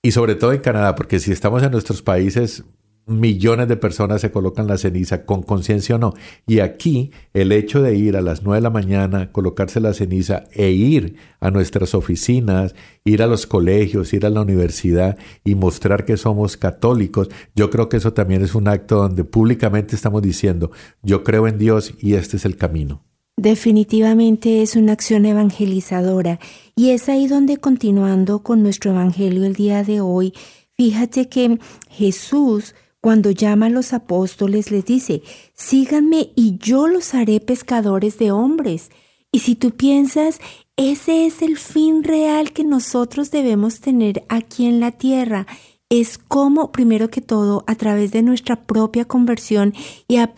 Y 0.00 0.12
sobre 0.12 0.34
todo 0.34 0.54
en 0.54 0.60
Canadá, 0.60 0.94
porque 0.94 1.18
si 1.18 1.30
estamos 1.30 1.62
en 1.62 1.72
nuestros 1.72 2.00
países 2.00 2.64
millones 3.06 3.68
de 3.68 3.76
personas 3.76 4.20
se 4.20 4.32
colocan 4.32 4.66
la 4.66 4.76
ceniza 4.76 5.24
con 5.24 5.42
conciencia 5.42 5.94
o 5.94 5.98
no. 5.98 6.14
Y 6.46 6.58
aquí 6.58 7.12
el 7.32 7.52
hecho 7.52 7.80
de 7.80 7.96
ir 7.96 8.16
a 8.16 8.20
las 8.20 8.42
nueve 8.42 8.58
de 8.58 8.62
la 8.62 8.70
mañana, 8.70 9.32
colocarse 9.32 9.80
la 9.80 9.94
ceniza 9.94 10.44
e 10.52 10.70
ir 10.70 11.16
a 11.40 11.50
nuestras 11.50 11.94
oficinas, 11.94 12.74
ir 13.04 13.22
a 13.22 13.26
los 13.26 13.46
colegios, 13.46 14.12
ir 14.12 14.26
a 14.26 14.30
la 14.30 14.42
universidad 14.42 15.16
y 15.44 15.54
mostrar 15.54 16.04
que 16.04 16.16
somos 16.16 16.56
católicos, 16.56 17.28
yo 17.54 17.70
creo 17.70 17.88
que 17.88 17.98
eso 17.98 18.12
también 18.12 18.42
es 18.42 18.54
un 18.54 18.68
acto 18.68 18.96
donde 18.96 19.24
públicamente 19.24 19.94
estamos 19.94 20.20
diciendo, 20.22 20.72
yo 21.02 21.22
creo 21.22 21.46
en 21.46 21.58
Dios 21.58 21.94
y 22.00 22.14
este 22.14 22.36
es 22.36 22.44
el 22.44 22.56
camino. 22.56 23.04
Definitivamente 23.38 24.62
es 24.62 24.76
una 24.76 24.92
acción 24.92 25.26
evangelizadora 25.26 26.40
y 26.74 26.90
es 26.90 27.08
ahí 27.10 27.26
donde 27.28 27.58
continuando 27.58 28.42
con 28.42 28.62
nuestro 28.62 28.92
evangelio 28.92 29.44
el 29.44 29.52
día 29.52 29.84
de 29.84 30.00
hoy, 30.00 30.32
fíjate 30.72 31.28
que 31.28 31.58
Jesús 31.90 32.74
cuando 33.06 33.30
llama 33.30 33.66
a 33.66 33.70
los 33.70 33.92
apóstoles 33.92 34.72
les 34.72 34.84
dice, 34.84 35.22
síganme 35.54 36.30
y 36.34 36.58
yo 36.58 36.88
los 36.88 37.14
haré 37.14 37.38
pescadores 37.38 38.18
de 38.18 38.32
hombres. 38.32 38.90
Y 39.30 39.38
si 39.38 39.54
tú 39.54 39.70
piensas, 39.70 40.40
ese 40.76 41.24
es 41.24 41.40
el 41.40 41.56
fin 41.56 42.02
real 42.02 42.52
que 42.52 42.64
nosotros 42.64 43.30
debemos 43.30 43.78
tener 43.78 44.24
aquí 44.28 44.66
en 44.66 44.80
la 44.80 44.90
tierra, 44.90 45.46
es 45.88 46.18
como, 46.18 46.72
primero 46.72 47.10
que 47.10 47.20
todo, 47.20 47.62
a 47.68 47.76
través 47.76 48.10
de 48.10 48.22
nuestra 48.22 48.56
propia 48.56 49.04
conversión 49.04 49.72
y 50.08 50.16
a, 50.16 50.34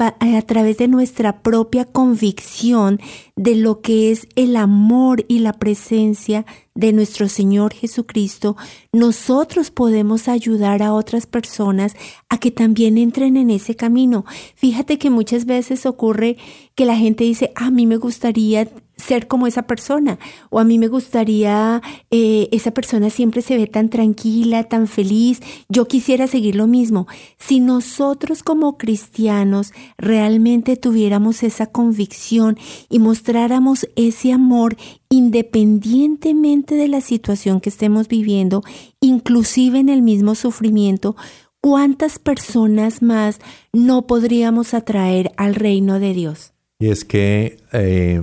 través 0.46 0.76
de 0.76 0.88
nuestra 0.88 1.40
propia 1.40 1.87
convicción 1.87 3.00
de 3.34 3.54
lo 3.54 3.80
que 3.80 4.11
es 4.11 4.28
el 4.37 4.56
amor 4.56 5.24
y 5.26 5.38
la 5.38 5.54
presencia 5.54 6.44
de 6.74 6.92
nuestro 6.92 7.28
Señor 7.28 7.72
Jesucristo, 7.72 8.56
nosotros 8.92 9.70
podemos 9.70 10.28
ayudar 10.28 10.82
a 10.82 10.92
otras 10.92 11.26
personas 11.26 11.94
a 12.28 12.38
que 12.38 12.50
también 12.50 12.98
entren 12.98 13.38
en 13.38 13.48
ese 13.48 13.74
camino. 13.74 14.26
Fíjate 14.54 14.98
que 14.98 15.08
muchas 15.08 15.46
veces 15.46 15.87
ocurre 15.87 16.37
que 16.74 16.84
la 16.84 16.96
gente 16.96 17.24
dice, 17.24 17.52
a 17.56 17.70
mí 17.70 17.87
me 17.87 17.96
gustaría 17.96 18.68
ser 18.98 19.28
como 19.28 19.46
esa 19.46 19.62
persona 19.62 20.18
o 20.50 20.58
a 20.58 20.64
mí 20.64 20.78
me 20.78 20.88
gustaría, 20.88 21.80
eh, 22.11 22.48
esa 22.52 22.72
persona 22.72 23.11
siempre 23.11 23.42
se 23.42 23.56
ve 23.56 23.66
tan 23.66 23.88
tranquila, 23.88 24.64
tan 24.64 24.87
feliz, 24.87 25.40
yo 25.68 25.87
quisiera 25.87 26.26
seguir 26.26 26.56
lo 26.56 26.66
mismo. 26.66 27.06
Si 27.38 27.61
nosotros 27.61 28.42
como 28.42 28.76
cristianos 28.76 29.72
realmente 29.96 30.76
tuviéramos 30.76 31.42
esa 31.42 31.66
convicción 31.66 32.58
y 32.88 32.98
mostráramos 32.98 33.88
ese 33.96 34.32
amor 34.32 34.76
independientemente 35.08 36.74
de 36.74 36.88
la 36.88 37.00
situación 37.00 37.61
que 37.61 37.70
estemos 37.70 38.08
viviendo, 38.08 38.62
inclusive 39.00 39.78
en 39.78 39.88
el 39.88 40.02
mismo 40.02 40.34
sufrimiento, 40.34 41.16
¿cuántas 41.61 42.18
personas 42.18 43.00
más 43.00 43.38
no 43.72 44.06
podríamos 44.06 44.74
atraer 44.74 45.32
al 45.37 45.54
reino 45.54 45.98
de 45.98 46.12
Dios? 46.12 46.52
Y 46.78 46.88
es 46.88 47.04
que... 47.04 47.58
Eh, 47.72 48.20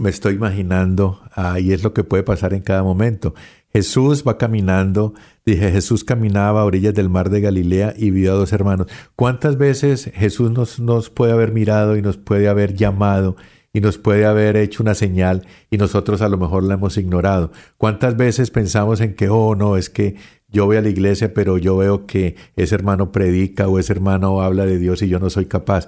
me 0.00 0.10
estoy 0.10 0.34
imaginando, 0.34 1.20
ahí 1.34 1.72
es 1.72 1.84
lo 1.84 1.92
que 1.92 2.04
puede 2.04 2.22
pasar 2.22 2.54
en 2.54 2.62
cada 2.62 2.82
momento. 2.82 3.34
Jesús 3.72 4.24
va 4.26 4.36
caminando, 4.36 5.14
dije, 5.46 5.70
Jesús 5.70 6.02
caminaba 6.02 6.62
a 6.62 6.64
orillas 6.64 6.94
del 6.94 7.08
mar 7.08 7.30
de 7.30 7.40
Galilea 7.40 7.94
y 7.96 8.10
vio 8.10 8.32
a 8.32 8.36
dos 8.36 8.52
hermanos. 8.52 8.88
¿Cuántas 9.14 9.58
veces 9.58 10.10
Jesús 10.14 10.50
nos, 10.50 10.80
nos 10.80 11.10
puede 11.10 11.32
haber 11.32 11.52
mirado 11.52 11.96
y 11.96 12.02
nos 12.02 12.16
puede 12.16 12.48
haber 12.48 12.74
llamado 12.74 13.36
y 13.72 13.80
nos 13.80 13.98
puede 13.98 14.26
haber 14.26 14.56
hecho 14.56 14.82
una 14.82 14.94
señal 14.94 15.46
y 15.70 15.76
nosotros 15.76 16.20
a 16.22 16.28
lo 16.28 16.38
mejor 16.38 16.64
la 16.64 16.74
hemos 16.74 16.96
ignorado? 16.96 17.52
¿Cuántas 17.76 18.16
veces 18.16 18.50
pensamos 18.50 19.00
en 19.00 19.14
que, 19.14 19.28
oh, 19.28 19.54
no, 19.54 19.76
es 19.76 19.88
que 19.88 20.16
yo 20.48 20.66
voy 20.66 20.78
a 20.78 20.82
la 20.82 20.88
iglesia, 20.88 21.32
pero 21.32 21.58
yo 21.58 21.76
veo 21.76 22.06
que 22.06 22.34
ese 22.56 22.74
hermano 22.74 23.12
predica 23.12 23.68
o 23.68 23.78
ese 23.78 23.92
hermano 23.92 24.42
habla 24.42 24.66
de 24.66 24.78
Dios 24.78 25.02
y 25.02 25.08
yo 25.08 25.20
no 25.20 25.30
soy 25.30 25.46
capaz? 25.46 25.86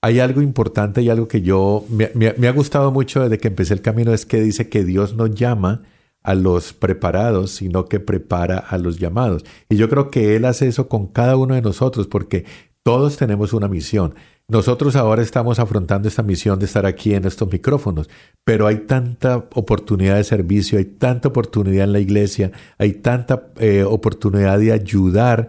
Hay 0.00 0.20
algo 0.20 0.42
importante 0.42 1.02
y 1.02 1.10
algo 1.10 1.26
que 1.26 1.42
yo 1.42 1.84
me, 1.90 2.48
ha 2.48 2.52
gustado 2.52 2.92
mucho 2.92 3.22
desde 3.22 3.38
que 3.38 3.48
empecé 3.48 3.74
el 3.74 3.82
camino 3.82 4.12
es 4.12 4.26
que 4.26 4.40
dice 4.40 4.68
que 4.68 4.84
Dios 4.84 5.14
no 5.14 5.26
llama 5.26 5.82
a 6.22 6.34
los 6.34 6.72
preparados, 6.72 7.52
sino 7.52 7.86
que 7.86 8.00
prepara 8.00 8.58
a 8.58 8.78
los 8.78 8.98
llamados. 8.98 9.44
Y 9.68 9.76
yo 9.76 9.88
creo 9.88 10.10
que 10.10 10.36
Él 10.36 10.44
hace 10.44 10.68
eso 10.68 10.88
con 10.88 11.06
cada 11.06 11.36
uno 11.36 11.54
de 11.54 11.62
nosotros 11.62 12.06
porque 12.06 12.44
todos 12.82 13.16
tenemos 13.16 13.52
una 13.52 13.68
misión. 13.68 14.14
Nosotros 14.46 14.96
ahora 14.96 15.20
estamos 15.20 15.58
afrontando 15.58 16.08
esta 16.08 16.22
misión 16.22 16.58
de 16.58 16.66
estar 16.66 16.86
aquí 16.86 17.14
en 17.14 17.26
estos 17.26 17.50
micrófonos, 17.52 18.08
pero 18.44 18.66
hay 18.66 18.78
tanta 18.78 19.36
oportunidad 19.54 20.16
de 20.16 20.24
servicio, 20.24 20.78
hay 20.78 20.86
tanta 20.86 21.28
oportunidad 21.28 21.84
en 21.84 21.92
la 21.92 22.00
iglesia, 22.00 22.52
hay 22.78 22.94
tanta 22.94 23.48
eh, 23.58 23.84
oportunidad 23.84 24.58
de 24.58 24.72
ayudar 24.72 25.48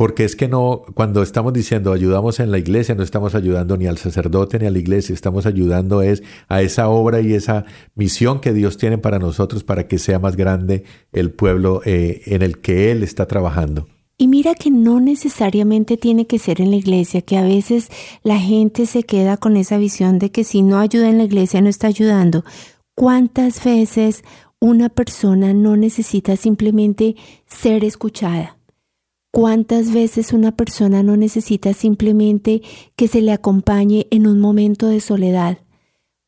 porque 0.00 0.24
es 0.24 0.34
que 0.34 0.48
no, 0.48 0.80
cuando 0.94 1.22
estamos 1.22 1.52
diciendo 1.52 1.92
ayudamos 1.92 2.40
en 2.40 2.50
la 2.50 2.56
iglesia, 2.56 2.94
no 2.94 3.02
estamos 3.02 3.34
ayudando 3.34 3.76
ni 3.76 3.86
al 3.86 3.98
sacerdote 3.98 4.58
ni 4.58 4.64
a 4.64 4.70
la 4.70 4.78
iglesia, 4.78 5.12
estamos 5.12 5.44
ayudando 5.44 6.00
es 6.00 6.22
a 6.48 6.62
esa 6.62 6.88
obra 6.88 7.20
y 7.20 7.34
esa 7.34 7.66
misión 7.96 8.40
que 8.40 8.54
Dios 8.54 8.78
tiene 8.78 8.96
para 8.96 9.18
nosotros 9.18 9.62
para 9.62 9.88
que 9.88 9.98
sea 9.98 10.18
más 10.18 10.36
grande 10.36 10.84
el 11.12 11.32
pueblo 11.32 11.82
eh, 11.84 12.22
en 12.24 12.40
el 12.40 12.62
que 12.62 12.90
Él 12.90 13.02
está 13.02 13.26
trabajando. 13.26 13.88
Y 14.16 14.26
mira 14.26 14.54
que 14.54 14.70
no 14.70 15.00
necesariamente 15.00 15.98
tiene 15.98 16.26
que 16.26 16.38
ser 16.38 16.62
en 16.62 16.70
la 16.70 16.76
iglesia, 16.76 17.20
que 17.20 17.36
a 17.36 17.42
veces 17.42 17.90
la 18.22 18.38
gente 18.38 18.86
se 18.86 19.02
queda 19.02 19.36
con 19.36 19.58
esa 19.58 19.76
visión 19.76 20.18
de 20.18 20.30
que 20.30 20.44
si 20.44 20.62
no 20.62 20.78
ayuda 20.78 21.10
en 21.10 21.18
la 21.18 21.24
iglesia 21.24 21.60
no 21.60 21.68
está 21.68 21.88
ayudando. 21.88 22.42
¿Cuántas 22.94 23.62
veces 23.62 24.24
una 24.60 24.88
persona 24.88 25.52
no 25.52 25.76
necesita 25.76 26.36
simplemente 26.36 27.16
ser 27.44 27.84
escuchada? 27.84 28.56
¿Cuántas 29.32 29.92
veces 29.92 30.32
una 30.32 30.56
persona 30.56 31.04
no 31.04 31.16
necesita 31.16 31.72
simplemente 31.72 32.62
que 32.96 33.06
se 33.06 33.22
le 33.22 33.32
acompañe 33.32 34.08
en 34.10 34.26
un 34.26 34.40
momento 34.40 34.88
de 34.88 35.00
soledad? 35.00 35.58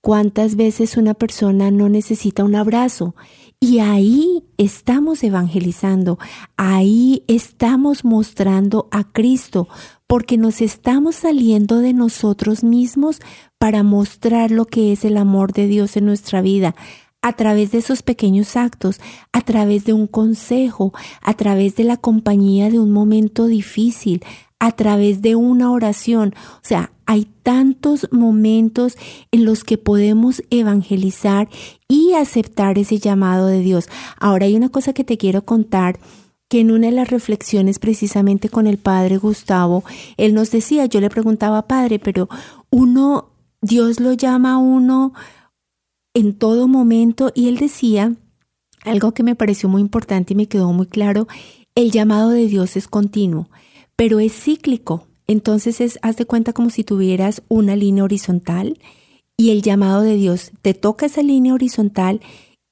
¿Cuántas 0.00 0.54
veces 0.54 0.96
una 0.96 1.14
persona 1.14 1.72
no 1.72 1.88
necesita 1.88 2.44
un 2.44 2.54
abrazo? 2.54 3.16
Y 3.58 3.80
ahí 3.80 4.44
estamos 4.56 5.22
evangelizando, 5.24 6.18
ahí 6.56 7.24
estamos 7.28 8.04
mostrando 8.04 8.88
a 8.90 9.04
Cristo, 9.04 9.68
porque 10.06 10.36
nos 10.36 10.60
estamos 10.60 11.16
saliendo 11.16 11.78
de 11.78 11.94
nosotros 11.94 12.64
mismos 12.64 13.20
para 13.58 13.82
mostrar 13.84 14.50
lo 14.50 14.64
que 14.64 14.92
es 14.92 15.04
el 15.04 15.16
amor 15.16 15.52
de 15.52 15.68
Dios 15.68 15.96
en 15.96 16.06
nuestra 16.06 16.40
vida, 16.40 16.74
a 17.22 17.32
través 17.32 17.70
de 17.72 17.78
esos 17.78 18.02
pequeños 18.02 18.56
actos, 18.56 19.00
a 19.32 19.40
través 19.40 19.84
de 19.84 19.92
un 19.92 20.06
consejo, 20.06 20.92
a 21.22 21.34
través 21.34 21.76
de 21.76 21.84
la 21.84 21.96
compañía 21.96 22.68
de 22.68 22.80
un 22.80 22.90
momento 22.90 23.46
difícil, 23.46 24.22
a 24.58 24.72
través 24.72 25.22
de 25.22 25.36
una 25.36 25.70
oración. 25.70 26.34
O 26.56 26.64
sea, 26.64 26.92
hay 27.06 27.28
tantos 27.42 28.08
momentos 28.10 28.96
en 29.30 29.44
los 29.44 29.64
que 29.64 29.78
podemos 29.78 30.42
evangelizar 30.50 31.48
y 31.88 32.12
aceptar 32.14 32.78
ese 32.78 32.98
llamado 32.98 33.46
de 33.46 33.60
Dios. 33.60 33.88
Ahora 34.18 34.46
hay 34.46 34.56
una 34.56 34.68
cosa 34.68 34.92
que 34.92 35.04
te 35.04 35.18
quiero 35.18 35.44
contar 35.44 35.98
que 36.48 36.60
en 36.60 36.70
una 36.70 36.88
de 36.88 36.92
las 36.92 37.08
reflexiones 37.08 37.78
precisamente 37.78 38.48
con 38.50 38.66
el 38.66 38.78
padre 38.78 39.16
Gustavo, 39.16 39.84
él 40.16 40.34
nos 40.34 40.50
decía, 40.50 40.86
yo 40.86 41.00
le 41.00 41.08
preguntaba, 41.08 41.66
padre, 41.66 41.98
pero 41.98 42.28
uno, 42.70 43.30
Dios 43.62 44.00
lo 44.00 44.12
llama 44.12 44.52
a 44.52 44.58
uno 44.58 45.14
en 46.14 46.34
todo 46.34 46.68
momento 46.68 47.32
y 47.34 47.48
él 47.48 47.56
decía 47.58 48.14
algo 48.84 49.12
que 49.12 49.22
me 49.22 49.34
pareció 49.34 49.68
muy 49.68 49.80
importante 49.80 50.32
y 50.32 50.36
me 50.36 50.46
quedó 50.46 50.72
muy 50.72 50.86
claro, 50.86 51.28
el 51.74 51.90
llamado 51.90 52.30
de 52.30 52.46
Dios 52.46 52.76
es 52.76 52.88
continuo, 52.88 53.48
pero 53.96 54.20
es 54.20 54.32
cíclico. 54.32 55.06
Entonces 55.26 55.80
es, 55.80 55.98
haz 56.02 56.16
de 56.16 56.26
cuenta 56.26 56.52
como 56.52 56.68
si 56.70 56.84
tuvieras 56.84 57.42
una 57.48 57.76
línea 57.76 58.04
horizontal 58.04 58.78
y 59.36 59.50
el 59.50 59.62
llamado 59.62 60.02
de 60.02 60.16
Dios 60.16 60.50
te 60.62 60.74
toca 60.74 61.06
esa 61.06 61.22
línea 61.22 61.54
horizontal 61.54 62.20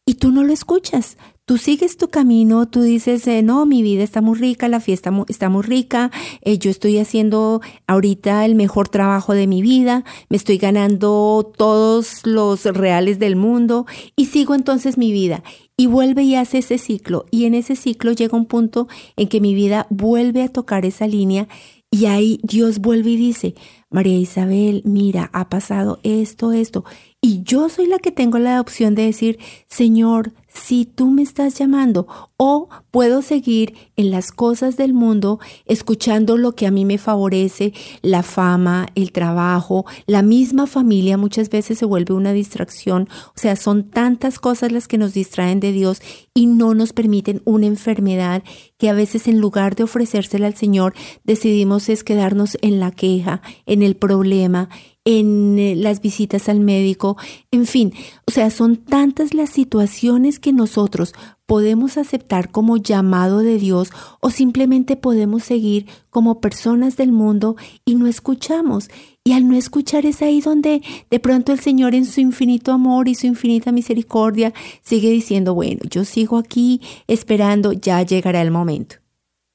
y 0.04 0.14
tú 0.14 0.32
no 0.32 0.44
lo 0.44 0.52
escuchas. 0.52 1.16
Tú 1.50 1.58
sigues 1.58 1.96
tu 1.96 2.10
camino, 2.10 2.68
tú 2.68 2.82
dices, 2.82 3.26
eh, 3.26 3.42
no, 3.42 3.66
mi 3.66 3.82
vida 3.82 4.04
está 4.04 4.20
muy 4.20 4.38
rica, 4.38 4.68
la 4.68 4.78
fiesta 4.78 5.10
está 5.26 5.48
muy 5.48 5.64
rica, 5.64 6.12
eh, 6.42 6.58
yo 6.58 6.70
estoy 6.70 6.98
haciendo 6.98 7.60
ahorita 7.88 8.44
el 8.44 8.54
mejor 8.54 8.88
trabajo 8.88 9.34
de 9.34 9.48
mi 9.48 9.60
vida, 9.60 10.04
me 10.28 10.36
estoy 10.36 10.58
ganando 10.58 11.52
todos 11.58 12.24
los 12.24 12.66
reales 12.66 13.18
del 13.18 13.34
mundo 13.34 13.84
y 14.14 14.26
sigo 14.26 14.54
entonces 14.54 14.96
mi 14.96 15.10
vida. 15.10 15.42
Y 15.76 15.88
vuelve 15.88 16.22
y 16.22 16.36
hace 16.36 16.58
ese 16.58 16.78
ciclo. 16.78 17.26
Y 17.32 17.46
en 17.46 17.54
ese 17.54 17.74
ciclo 17.74 18.12
llega 18.12 18.38
un 18.38 18.46
punto 18.46 18.86
en 19.16 19.26
que 19.26 19.40
mi 19.40 19.52
vida 19.52 19.88
vuelve 19.90 20.44
a 20.44 20.48
tocar 20.48 20.84
esa 20.84 21.08
línea 21.08 21.48
y 21.90 22.06
ahí 22.06 22.38
Dios 22.44 22.78
vuelve 22.78 23.10
y 23.10 23.16
dice, 23.16 23.56
María 23.90 24.16
Isabel, 24.16 24.82
mira, 24.84 25.28
ha 25.32 25.48
pasado 25.48 25.98
esto, 26.04 26.52
esto. 26.52 26.84
Y 27.20 27.42
yo 27.42 27.68
soy 27.68 27.86
la 27.86 27.98
que 27.98 28.12
tengo 28.12 28.38
la 28.38 28.60
opción 28.60 28.94
de 28.94 29.06
decir, 29.06 29.40
Señor, 29.66 30.32
si 30.52 30.84
tú 30.84 31.10
me 31.10 31.22
estás 31.22 31.54
llamando, 31.54 32.06
o 32.36 32.68
puedo 32.90 33.22
seguir 33.22 33.74
en 33.96 34.10
las 34.10 34.32
cosas 34.32 34.76
del 34.76 34.92
mundo 34.92 35.38
escuchando 35.66 36.36
lo 36.36 36.52
que 36.52 36.66
a 36.66 36.70
mí 36.70 36.84
me 36.84 36.98
favorece, 36.98 37.72
la 38.02 38.22
fama, 38.22 38.88
el 38.94 39.12
trabajo, 39.12 39.86
la 40.06 40.22
misma 40.22 40.66
familia 40.66 41.16
muchas 41.16 41.50
veces 41.50 41.78
se 41.78 41.86
vuelve 41.86 42.14
una 42.14 42.32
distracción. 42.32 43.08
O 43.28 43.38
sea, 43.38 43.56
son 43.56 43.90
tantas 43.90 44.38
cosas 44.38 44.72
las 44.72 44.88
que 44.88 44.98
nos 44.98 45.14
distraen 45.14 45.60
de 45.60 45.72
Dios 45.72 46.02
y 46.34 46.46
no 46.46 46.74
nos 46.74 46.92
permiten 46.92 47.42
una 47.44 47.66
enfermedad 47.66 48.42
que 48.78 48.88
a 48.88 48.94
veces 48.94 49.28
en 49.28 49.38
lugar 49.38 49.76
de 49.76 49.84
ofrecérsela 49.84 50.46
al 50.46 50.54
Señor 50.54 50.94
decidimos 51.24 51.88
es 51.88 52.02
quedarnos 52.02 52.58
en 52.62 52.80
la 52.80 52.90
queja, 52.90 53.42
en 53.66 53.82
el 53.82 53.96
problema, 53.96 54.68
en 55.18 55.58
eh, 55.58 55.74
las 55.76 56.00
visitas 56.00 56.48
al 56.48 56.60
médico, 56.60 57.16
en 57.50 57.66
fin, 57.66 57.92
o 58.26 58.30
sea, 58.30 58.50
son 58.50 58.76
tantas 58.76 59.34
las 59.34 59.50
situaciones 59.50 60.38
que 60.38 60.52
nosotros 60.52 61.14
podemos 61.46 61.96
aceptar 61.96 62.52
como 62.52 62.76
llamado 62.76 63.40
de 63.40 63.58
Dios 63.58 63.90
o 64.20 64.30
simplemente 64.30 64.96
podemos 64.96 65.42
seguir 65.42 65.86
como 66.08 66.40
personas 66.40 66.96
del 66.96 67.10
mundo 67.10 67.56
y 67.84 67.96
no 67.96 68.06
escuchamos. 68.06 68.88
Y 69.24 69.32
al 69.32 69.48
no 69.48 69.56
escuchar 69.56 70.06
es 70.06 70.22
ahí 70.22 70.40
donde 70.40 70.80
de 71.10 71.20
pronto 71.20 71.50
el 71.52 71.58
Señor 71.58 71.96
en 71.96 72.06
su 72.06 72.20
infinito 72.20 72.72
amor 72.72 73.08
y 73.08 73.16
su 73.16 73.26
infinita 73.26 73.72
misericordia 73.72 74.52
sigue 74.82 75.10
diciendo, 75.10 75.54
bueno, 75.54 75.80
yo 75.90 76.04
sigo 76.04 76.38
aquí 76.38 76.80
esperando, 77.08 77.72
ya 77.72 78.00
llegará 78.02 78.42
el 78.42 78.52
momento. 78.52 78.96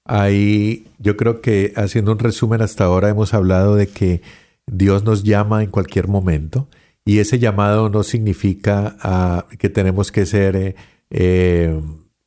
Ahí 0.03 0.85
yo 0.99 1.15
creo 1.15 1.39
que 1.39 1.71
haciendo 1.77 2.11
un 2.11 2.19
resumen 2.19 2.61
hasta 2.61 2.83
ahora 2.83 3.09
hemos 3.09 3.33
hablado 3.33 3.75
de 3.75 3.87
que 3.87 4.21
Dios 4.67 5.04
nos 5.04 5.23
llama 5.23 5.63
en 5.63 5.69
cualquier 5.69 6.08
momento 6.08 6.67
y 7.06 7.19
ese 7.19 7.38
llamado 7.38 7.89
no 7.89 8.04
significa 8.04 8.97
ah, 8.99 9.45
que 9.60 9.69
tenemos 9.69 10.12
que 10.12 10.25
ser 10.25 10.56
eh, 10.56 10.75
eh, 11.12 11.80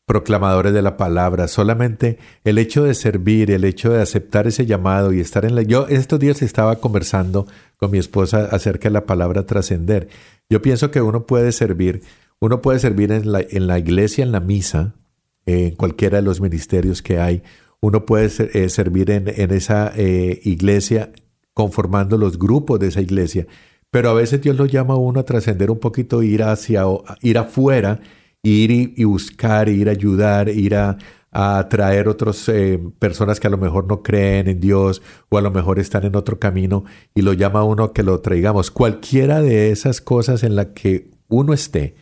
proclamadores 0.06 0.72
de 0.72 0.82
la 0.82 0.96
palabra, 0.96 1.48
solamente 1.48 2.18
el 2.44 2.58
hecho 2.58 2.84
de 2.84 2.94
servir, 2.94 3.50
el 3.50 3.64
hecho 3.64 3.90
de 3.90 4.00
aceptar 4.00 4.46
ese 4.46 4.66
llamado 4.66 5.12
y 5.12 5.20
estar 5.20 5.44
en 5.44 5.56
la... 5.56 5.62
Yo 5.62 5.88
estos 5.88 6.20
días 6.20 6.40
estaba 6.40 6.76
conversando 6.76 7.46
con 7.76 7.90
mi 7.90 7.98
esposa 7.98 8.48
acerca 8.52 8.88
de 8.88 8.94
la 8.94 9.04
palabra 9.04 9.44
trascender. 9.44 10.08
Yo 10.48 10.62
pienso 10.62 10.90
que 10.92 11.02
uno 11.02 11.26
puede 11.26 11.50
servir, 11.50 12.02
uno 12.38 12.62
puede 12.62 12.78
servir 12.78 13.10
en 13.10 13.32
la, 13.32 13.40
en 13.40 13.66
la 13.66 13.80
iglesia, 13.80 14.24
en 14.24 14.32
la 14.32 14.40
misa, 14.40 14.94
en 15.44 15.74
cualquiera 15.74 16.18
de 16.18 16.22
los 16.22 16.40
ministerios 16.40 17.02
que 17.02 17.18
hay, 17.18 17.42
uno 17.80 18.06
puede 18.06 18.30
eh, 18.54 18.68
servir 18.68 19.10
en, 19.10 19.28
en 19.28 19.50
esa 19.50 19.92
iglesia 19.96 21.10
conformando 21.58 22.16
los 22.16 22.38
grupos 22.38 22.78
de 22.78 22.86
esa 22.86 23.00
iglesia. 23.00 23.44
Pero 23.90 24.10
a 24.10 24.14
veces 24.14 24.40
Dios 24.40 24.56
lo 24.56 24.66
llama 24.66 24.94
a 24.94 24.96
uno 24.96 25.18
a 25.18 25.24
trascender 25.24 25.72
un 25.72 25.80
poquito, 25.80 26.22
ir 26.22 26.44
hacia, 26.44 26.84
ir 27.20 27.36
afuera, 27.36 27.98
ir 28.44 28.70
y, 28.70 29.02
buscar, 29.02 29.68
ir 29.68 29.88
a 29.88 29.90
ayudar, 29.90 30.48
ir 30.50 30.76
a, 30.76 30.98
a 31.32 31.58
atraer 31.58 32.06
otras 32.06 32.48
eh, 32.48 32.78
personas 33.00 33.40
que 33.40 33.48
a 33.48 33.50
lo 33.50 33.58
mejor 33.58 33.88
no 33.88 34.04
creen 34.04 34.46
en 34.46 34.60
Dios 34.60 35.02
o 35.30 35.36
a 35.36 35.40
lo 35.40 35.50
mejor 35.50 35.80
están 35.80 36.04
en 36.04 36.14
otro 36.14 36.38
camino 36.38 36.84
y 37.12 37.22
lo 37.22 37.32
llama 37.32 37.58
a 37.58 37.64
uno 37.64 37.92
que 37.92 38.04
lo 38.04 38.20
traigamos. 38.20 38.70
Cualquiera 38.70 39.40
de 39.40 39.72
esas 39.72 40.00
cosas 40.00 40.44
en 40.44 40.54
la 40.54 40.74
que 40.74 41.10
uno 41.26 41.54
esté, 41.54 41.96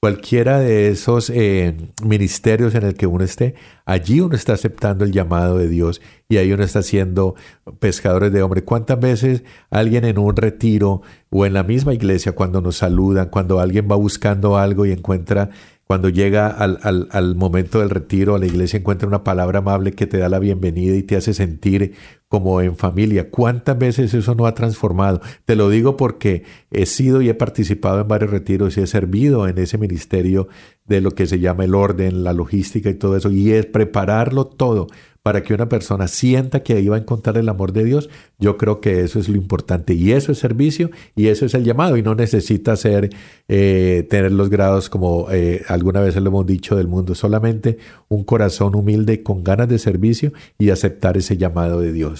cualquiera 0.00 0.58
de 0.58 0.88
esos 0.88 1.28
eh, 1.28 1.76
ministerios 2.02 2.74
en 2.74 2.84
el 2.84 2.94
que 2.94 3.06
uno 3.06 3.22
esté, 3.22 3.54
allí 3.84 4.20
uno 4.20 4.34
está 4.34 4.54
aceptando 4.54 5.04
el 5.04 5.12
llamado 5.12 5.58
de 5.58 5.68
Dios 5.68 6.00
y 6.26 6.38
ahí 6.38 6.52
uno 6.52 6.64
está 6.64 6.82
siendo 6.82 7.34
pescadores 7.80 8.32
de 8.32 8.42
hombre. 8.42 8.64
¿Cuántas 8.64 8.98
veces 8.98 9.44
alguien 9.70 10.06
en 10.06 10.18
un 10.18 10.34
retiro 10.34 11.02
o 11.28 11.44
en 11.44 11.52
la 11.52 11.64
misma 11.64 11.92
iglesia 11.92 12.32
cuando 12.32 12.62
nos 12.62 12.78
saludan, 12.78 13.28
cuando 13.28 13.60
alguien 13.60 13.88
va 13.90 13.96
buscando 13.96 14.56
algo 14.56 14.86
y 14.86 14.92
encuentra 14.92 15.50
cuando 15.86 16.08
llega 16.08 16.46
al, 16.46 16.78
al, 16.82 17.08
al, 17.10 17.34
momento 17.34 17.80
del 17.80 17.90
retiro 17.90 18.36
a 18.36 18.38
la 18.38 18.46
iglesia 18.46 18.78
encuentra 18.78 19.08
una 19.08 19.24
palabra 19.24 19.58
amable 19.58 19.90
que 19.90 20.06
te 20.06 20.18
da 20.18 20.28
la 20.28 20.38
bienvenida 20.38 20.96
y 20.96 21.02
te 21.02 21.16
hace 21.16 21.34
sentir 21.34 21.94
como 22.30 22.60
en 22.60 22.76
familia. 22.76 23.28
¿Cuántas 23.28 23.76
veces 23.76 24.14
eso 24.14 24.36
no 24.36 24.46
ha 24.46 24.54
transformado? 24.54 25.20
Te 25.44 25.56
lo 25.56 25.68
digo 25.68 25.96
porque 25.96 26.44
he 26.70 26.86
sido 26.86 27.20
y 27.22 27.28
he 27.28 27.34
participado 27.34 28.00
en 28.00 28.08
varios 28.08 28.30
retiros 28.30 28.76
y 28.76 28.82
he 28.82 28.86
servido 28.86 29.48
en 29.48 29.58
ese 29.58 29.78
ministerio 29.78 30.46
de 30.86 31.00
lo 31.00 31.10
que 31.10 31.26
se 31.26 31.40
llama 31.40 31.64
el 31.64 31.74
orden, 31.74 32.22
la 32.22 32.32
logística 32.32 32.88
y 32.88 32.94
todo 32.94 33.16
eso, 33.16 33.32
y 33.32 33.50
es 33.50 33.66
prepararlo 33.66 34.44
todo 34.44 34.86
para 35.22 35.42
que 35.42 35.52
una 35.52 35.68
persona 35.68 36.08
sienta 36.08 36.62
que 36.62 36.74
ahí 36.74 36.88
va 36.88 36.96
a 36.96 37.00
encontrar 37.00 37.36
el 37.36 37.48
amor 37.48 37.72
de 37.72 37.84
Dios, 37.84 38.08
yo 38.38 38.56
creo 38.56 38.80
que 38.80 39.02
eso 39.02 39.18
es 39.18 39.28
lo 39.28 39.36
importante. 39.36 39.92
Y 39.92 40.12
eso 40.12 40.32
es 40.32 40.38
servicio 40.38 40.90
y 41.14 41.26
eso 41.26 41.44
es 41.46 41.54
el 41.54 41.64
llamado. 41.64 41.96
Y 41.96 42.02
no 42.02 42.14
necesita 42.14 42.74
ser, 42.76 43.10
eh, 43.48 44.06
tener 44.08 44.32
los 44.32 44.48
grados 44.48 44.88
como 44.88 45.30
eh, 45.30 45.62
alguna 45.68 46.00
vez 46.00 46.16
lo 46.16 46.28
hemos 46.28 46.46
dicho 46.46 46.76
del 46.76 46.88
mundo, 46.88 47.14
solamente 47.14 47.78
un 48.08 48.24
corazón 48.24 48.74
humilde 48.74 49.22
con 49.22 49.44
ganas 49.44 49.68
de 49.68 49.78
servicio 49.78 50.32
y 50.58 50.70
aceptar 50.70 51.16
ese 51.16 51.36
llamado 51.36 51.80
de 51.80 51.92
Dios. 51.92 52.19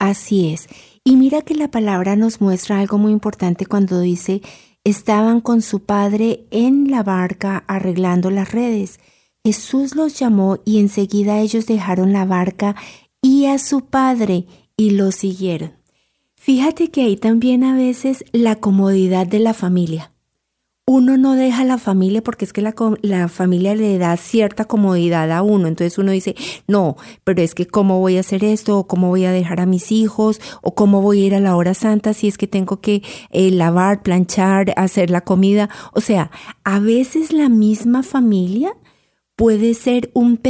Así 0.00 0.48
es. 0.48 0.66
Y 1.04 1.16
mira 1.16 1.42
que 1.42 1.54
la 1.54 1.70
palabra 1.70 2.16
nos 2.16 2.40
muestra 2.40 2.80
algo 2.80 2.98
muy 2.98 3.12
importante 3.12 3.66
cuando 3.66 4.00
dice, 4.00 4.40
estaban 4.82 5.42
con 5.42 5.60
su 5.60 5.84
padre 5.84 6.46
en 6.50 6.90
la 6.90 7.02
barca 7.02 7.64
arreglando 7.68 8.30
las 8.30 8.50
redes. 8.50 8.98
Jesús 9.44 9.94
los 9.94 10.18
llamó 10.18 10.58
y 10.64 10.80
enseguida 10.80 11.38
ellos 11.38 11.66
dejaron 11.66 12.14
la 12.14 12.24
barca 12.24 12.76
y 13.20 13.44
a 13.44 13.58
su 13.58 13.82
padre 13.82 14.46
y 14.76 14.90
lo 14.90 15.12
siguieron. 15.12 15.74
Fíjate 16.34 16.90
que 16.90 17.02
hay 17.02 17.18
también 17.18 17.62
a 17.62 17.76
veces 17.76 18.24
la 18.32 18.56
comodidad 18.56 19.26
de 19.26 19.40
la 19.40 19.52
familia. 19.52 20.09
Uno 20.92 21.16
no 21.16 21.36
deja 21.36 21.62
la 21.62 21.78
familia 21.78 22.20
porque 22.20 22.44
es 22.44 22.52
que 22.52 22.62
la, 22.62 22.74
la, 23.02 23.28
familia 23.28 23.76
le 23.76 23.96
da 23.96 24.16
cierta 24.16 24.64
comodidad 24.64 25.30
a 25.30 25.40
uno. 25.40 25.68
Entonces 25.68 25.98
uno 25.98 26.10
dice, 26.10 26.34
no, 26.66 26.96
pero 27.22 27.40
es 27.42 27.54
que 27.54 27.68
cómo 27.68 28.00
voy 28.00 28.16
a 28.16 28.20
hacer 28.20 28.42
esto, 28.42 28.76
o 28.76 28.88
cómo 28.88 29.06
voy 29.06 29.24
a 29.24 29.30
dejar 29.30 29.60
a 29.60 29.66
mis 29.66 29.92
hijos, 29.92 30.40
o 30.62 30.74
cómo 30.74 31.00
voy 31.00 31.22
a 31.22 31.26
ir 31.26 31.34
a 31.36 31.40
la 31.40 31.54
hora 31.54 31.74
santa 31.74 32.12
si 32.12 32.26
es 32.26 32.36
que 32.36 32.48
tengo 32.48 32.80
que 32.80 33.04
eh, 33.30 33.52
lavar, 33.52 34.02
planchar, 34.02 34.74
hacer 34.76 35.10
la 35.10 35.20
comida. 35.20 35.70
O 35.92 36.00
sea, 36.00 36.32
a 36.64 36.80
veces 36.80 37.32
la 37.32 37.48
misma 37.48 38.02
familia 38.02 38.76
puede 39.36 39.74
ser 39.74 40.10
un, 40.12 40.40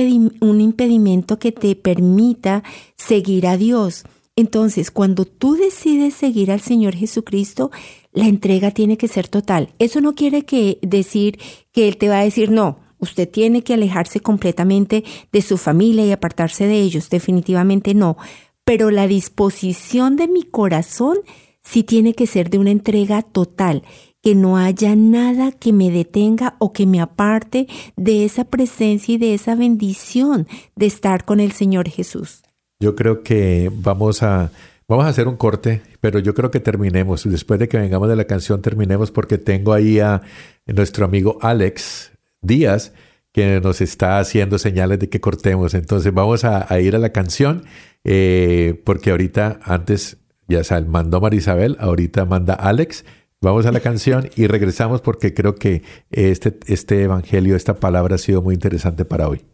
un 0.40 0.60
impedimento 0.62 1.38
que 1.38 1.52
te 1.52 1.76
permita 1.76 2.62
seguir 2.96 3.46
a 3.46 3.58
Dios. 3.58 4.04
Entonces, 4.36 4.90
cuando 4.90 5.26
tú 5.26 5.56
decides 5.56 6.14
seguir 6.14 6.50
al 6.50 6.62
Señor 6.62 6.94
Jesucristo, 6.94 7.70
la 8.12 8.26
entrega 8.26 8.70
tiene 8.70 8.96
que 8.96 9.08
ser 9.08 9.28
total. 9.28 9.70
Eso 9.78 10.00
no 10.00 10.14
quiere 10.14 10.44
que 10.44 10.78
decir 10.82 11.38
que 11.72 11.88
Él 11.88 11.96
te 11.96 12.08
va 12.08 12.20
a 12.20 12.24
decir, 12.24 12.50
no, 12.50 12.78
usted 12.98 13.28
tiene 13.28 13.62
que 13.62 13.74
alejarse 13.74 14.20
completamente 14.20 15.04
de 15.32 15.42
su 15.42 15.56
familia 15.56 16.04
y 16.04 16.12
apartarse 16.12 16.66
de 16.66 16.80
ellos. 16.80 17.10
Definitivamente 17.10 17.94
no. 17.94 18.16
Pero 18.64 18.90
la 18.90 19.06
disposición 19.06 20.16
de 20.16 20.28
mi 20.28 20.42
corazón 20.42 21.18
sí 21.62 21.82
tiene 21.82 22.14
que 22.14 22.26
ser 22.26 22.50
de 22.50 22.58
una 22.58 22.70
entrega 22.70 23.22
total 23.22 23.82
que 24.22 24.34
no 24.34 24.58
haya 24.58 24.94
nada 24.96 25.50
que 25.50 25.72
me 25.72 25.90
detenga 25.90 26.56
o 26.58 26.72
que 26.72 26.86
me 26.86 27.00
aparte 27.00 27.66
de 27.96 28.24
esa 28.24 28.44
presencia 28.44 29.14
y 29.14 29.18
de 29.18 29.34
esa 29.34 29.54
bendición 29.54 30.46
de 30.76 30.86
estar 30.86 31.24
con 31.24 31.40
el 31.40 31.52
Señor 31.52 31.88
Jesús. 31.88 32.42
Yo 32.80 32.94
creo 32.96 33.22
que 33.22 33.70
vamos 33.74 34.22
a 34.22 34.50
vamos 34.90 35.06
a 35.06 35.10
hacer 35.10 35.28
un 35.28 35.36
corte, 35.36 35.82
pero 36.00 36.18
yo 36.18 36.34
creo 36.34 36.50
que 36.50 36.58
terminemos. 36.58 37.22
Después 37.24 37.60
de 37.60 37.68
que 37.68 37.78
vengamos 37.78 38.08
de 38.08 38.16
la 38.16 38.24
canción, 38.24 38.60
terminemos 38.60 39.12
porque 39.12 39.38
tengo 39.38 39.72
ahí 39.72 40.00
a 40.00 40.20
nuestro 40.66 41.04
amigo 41.04 41.38
Alex 41.40 42.10
Díaz 42.42 42.92
que 43.32 43.60
nos 43.60 43.80
está 43.80 44.18
haciendo 44.18 44.58
señales 44.58 44.98
de 44.98 45.08
que 45.08 45.20
cortemos. 45.20 45.74
Entonces 45.74 46.12
vamos 46.12 46.44
a, 46.44 46.80
ir 46.80 46.96
a 46.96 46.98
la 46.98 47.10
canción 47.10 47.62
eh, 48.02 48.82
porque 48.84 49.12
ahorita 49.12 49.60
antes 49.62 50.18
ya 50.48 50.64
sea, 50.64 50.80
mandó 50.80 51.20
Marisabel, 51.20 51.76
ahorita 51.78 52.24
manda 52.24 52.54
Alex. 52.54 53.04
Vamos 53.40 53.66
a 53.66 53.72
la 53.72 53.78
canción 53.78 54.28
y 54.34 54.48
regresamos 54.48 55.00
porque 55.02 55.32
creo 55.32 55.54
que 55.54 55.84
este, 56.10 56.58
este 56.66 57.04
evangelio, 57.04 57.54
esta 57.54 57.76
palabra 57.76 58.16
ha 58.16 58.18
sido 58.18 58.42
muy 58.42 58.54
interesante 58.54 59.04
para 59.04 59.28
hoy. 59.28 59.44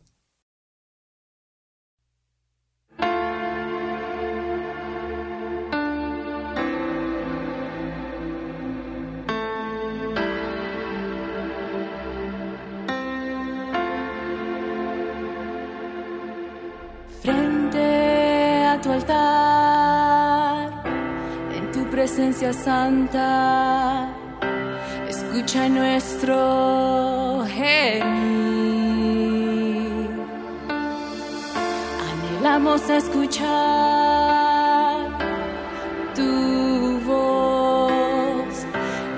Presencia 22.17 22.51
santa, 22.55 24.09
escucha 25.07 25.69
nuestro 25.69 27.45
gemir. 27.47 28.07
Anhelamos 32.11 32.89
escuchar 32.89 33.45
tu 36.15 37.01
voz 37.05 38.65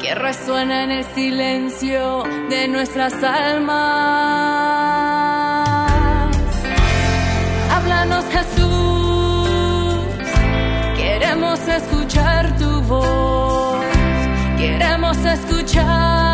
que 0.01 0.17
resuena 0.17 0.83
en 0.83 0.91
el 0.91 1.05
silencio 1.05 2.25
de 2.51 2.67
nuestras 2.67 3.15
almas. 3.23 4.98
Queremos 14.57 15.17
escuchar 15.25 16.28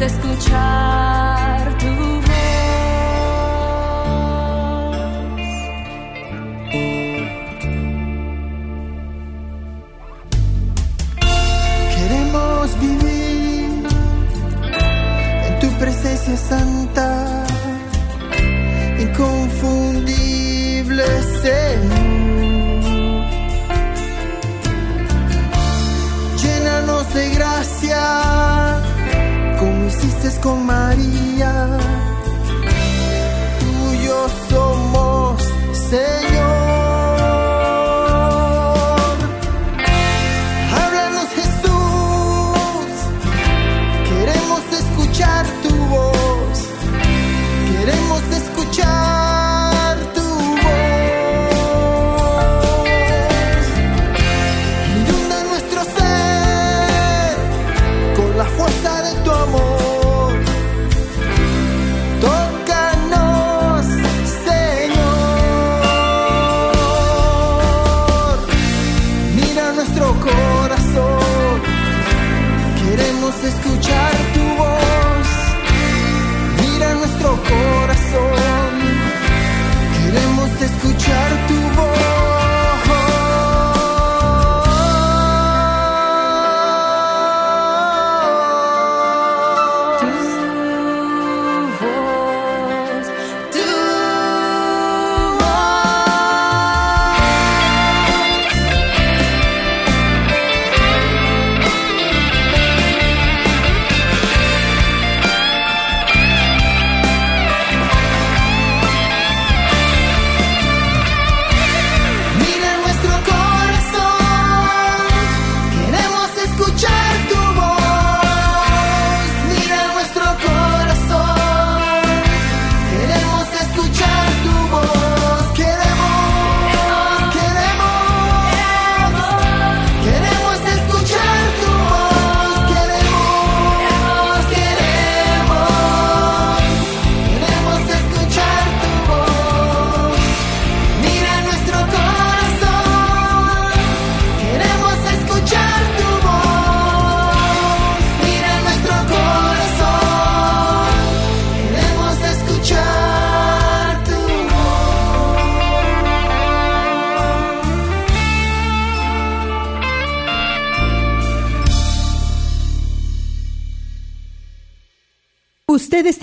Escuchar 0.00 1.76
tu 1.78 1.86
voz. 1.86 2.28
Queremos 11.96 12.78
vivir 12.80 13.86
en 15.46 15.58
tu 15.58 15.68
presencia 15.78 16.36
santa, 16.36 17.17
hiciste 30.28 30.40
con 30.42 30.66
María. 30.66 32.07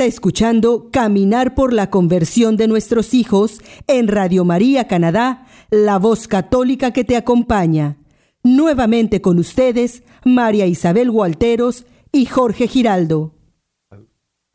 Escuchando 0.06 0.90
Caminar 0.92 1.54
por 1.56 1.74
la 1.74 1.90
conversión 1.90 2.58
de 2.58 2.68
nuestros 2.68 3.14
hijos 3.14 3.62
en 3.88 4.08
Radio 4.08 4.46
María 4.46 4.88
Canadá, 4.88 5.46
la 5.70 6.00
voz 6.00 6.28
católica 6.28 6.92
que 6.92 7.04
te 7.04 7.16
acompaña. 7.16 7.98
Nuevamente 8.44 9.22
con 9.22 9.40
ustedes, 9.40 10.04
María 10.24 10.66
Isabel 10.66 11.12
Gualteros 11.12 11.86
y 12.12 12.26
Jorge 12.26 12.68
Giraldo. 12.68 13.35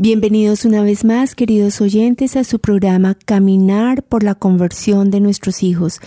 Bienvenidos 0.02 0.64
una 0.64 0.82
vez 0.82 1.04
más, 1.04 1.34
queridos 1.34 1.82
oyentes, 1.82 2.34
a 2.34 2.44
su 2.44 2.58
programa 2.58 3.18
Caminar 3.26 4.02
por 4.02 4.22
la 4.22 4.34
conversión 4.34 5.10
de 5.10 5.20
nuestros 5.20 5.62
hijos. 5.62 6.00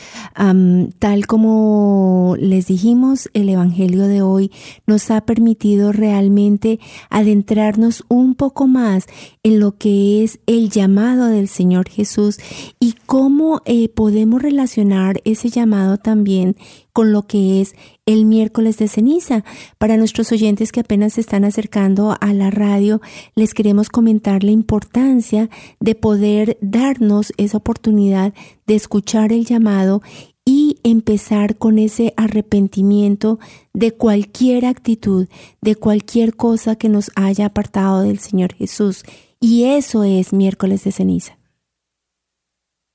Tal 0.98 1.28
como 1.28 2.36
les 2.39 2.66
dijimos, 2.66 3.30
el 3.36 3.50
Evangelio 3.50 4.08
de 4.08 4.24
hoy 4.24 4.52
nos 4.88 5.12
ha 5.12 5.22
permitido 5.22 5.91
realmente 5.91 6.80
adentrarnos 7.12 8.04
un 8.08 8.34
poco 8.34 8.66
más 8.66 9.06
en 9.44 9.60
lo 9.60 9.78
que 9.78 10.24
es 10.24 10.39
el 10.48 10.72
llamado 10.72 11.28
del 11.28 11.48
Señor 11.48 11.88
Jesús 11.88 12.39
y 12.80 12.96
cómo 13.06 13.62
eh, 13.66 13.89
podemos 13.89 14.41
relacionar 14.41 15.22
ese 15.24 15.50
llamado 15.50 15.98
también 15.98 16.56
con 16.94 17.12
lo 17.12 17.28
que 17.28 17.62
es 17.62 17.76
el 18.06 18.26
miércoles 18.26 18.78
de 18.78 18.88
ceniza. 18.88 19.43
Para 19.78 19.97
nuestros 19.97 20.32
oyentes 20.32 20.72
que 20.72 20.82
apenas 20.82 21.14
se 21.14 21.22
están 21.22 21.45
acercando 21.45 22.16
a 22.20 22.34
la 22.34 22.51
radio, 22.51 23.01
les 23.36 23.54
queremos 23.54 23.89
comentar 23.89 24.43
la 24.43 24.51
importancia 24.51 25.49
de 25.80 25.95
poder 25.95 26.58
darnos 26.62 27.34
esa 27.38 27.58
oportunidad 27.58 28.34
de 28.68 28.76
escuchar 28.76 29.32
el 29.32 29.45
llamado 29.45 30.01
y 30.45 30.78
empezar 30.84 31.58
con 31.58 31.80
ese 31.80 32.14
arrepentimiento 32.18 33.39
de 33.74 33.93
cualquier 33.93 34.66
actitud, 34.66 35.28
de 35.62 35.76
cualquier 35.76 36.36
cosa 36.36 36.76
que 36.76 36.89
nos 36.89 37.12
haya 37.16 37.45
apartado 37.45 38.01
del 38.01 38.20
Señor 38.20 38.54
Jesús. 38.54 39.04
Y 39.39 39.64
eso 39.64 40.04
es 40.04 40.34
miércoles 40.34 40.84
de 40.84 40.91
ceniza. 40.91 41.38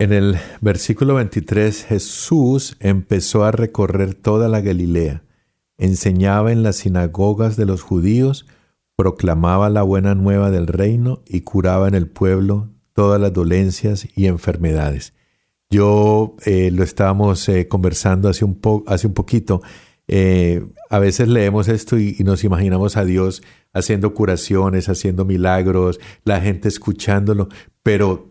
En 0.00 0.12
el 0.12 0.36
versículo 0.60 1.14
23 1.14 1.84
Jesús 1.86 2.76
empezó 2.78 3.42
a 3.42 3.50
recorrer 3.50 4.14
toda 4.14 4.48
la 4.48 4.60
Galilea, 4.60 5.24
enseñaba 5.76 6.52
en 6.52 6.62
las 6.62 6.76
sinagogas 6.76 7.56
de 7.56 7.66
los 7.66 7.82
judíos, 7.82 8.46
proclamaba 8.94 9.68
la 9.70 9.82
buena 9.82 10.14
nueva 10.14 10.52
del 10.52 10.68
reino 10.68 11.24
y 11.26 11.40
curaba 11.40 11.88
en 11.88 11.96
el 11.96 12.06
pueblo 12.06 12.68
todas 12.92 13.20
las 13.20 13.32
dolencias 13.32 14.06
y 14.14 14.26
enfermedades. 14.26 15.14
Yo 15.68 16.36
eh, 16.44 16.70
lo 16.70 16.84
estábamos 16.84 17.48
eh, 17.48 17.66
conversando 17.66 18.28
hace 18.28 18.44
un, 18.44 18.54
poquito. 18.54 19.62
Eh, 20.06 20.64
a 20.90 21.00
veces 21.00 21.26
leemos 21.26 21.66
esto 21.66 21.98
y, 21.98 22.16
nos 22.20 22.44
imaginamos 22.44 22.96
a 22.96 23.04
Dios 23.04 23.42
haciendo 23.72 24.14
curaciones, 24.14 24.88
haciendo 24.88 25.24
milagros, 25.24 25.98
la 26.24 26.40
gente 26.40 26.68
escuchándolo, 26.68 27.48
pero 27.82 28.27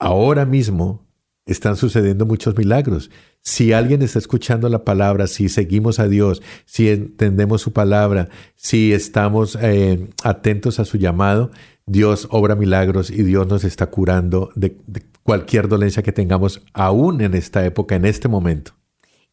ahora 0.00 0.44
mismo 0.44 1.06
están 1.46 1.76
sucediendo 1.76 2.26
muchos 2.26 2.56
milagros. 2.56 3.10
Si 3.42 3.72
alguien 3.72 4.02
está 4.02 4.18
escuchando 4.18 4.68
la 4.68 4.84
palabra, 4.84 5.26
si 5.26 5.48
seguimos 5.48 5.98
a 5.98 6.08
Dios, 6.08 6.42
si 6.64 6.88
entendemos 6.88 7.62
su 7.62 7.72
palabra, 7.72 8.28
si 8.56 8.92
estamos 8.92 9.56
eh, 9.60 10.10
atentos 10.22 10.80
a 10.80 10.84
su 10.84 10.98
llamado, 10.98 11.50
Dios 11.86 12.28
obra 12.30 12.54
milagros 12.54 13.10
y 13.10 13.22
Dios 13.22 13.46
nos 13.46 13.64
está 13.64 13.86
curando 13.90 14.50
de, 14.54 14.76
de 14.86 15.02
cualquier 15.22 15.68
dolencia 15.68 16.02
que 16.02 16.12
tengamos 16.12 16.62
aún 16.72 17.20
en 17.20 17.34
esta 17.34 17.64
época, 17.64 17.96
en 17.96 18.04
este 18.04 18.28
momento. 18.28 18.72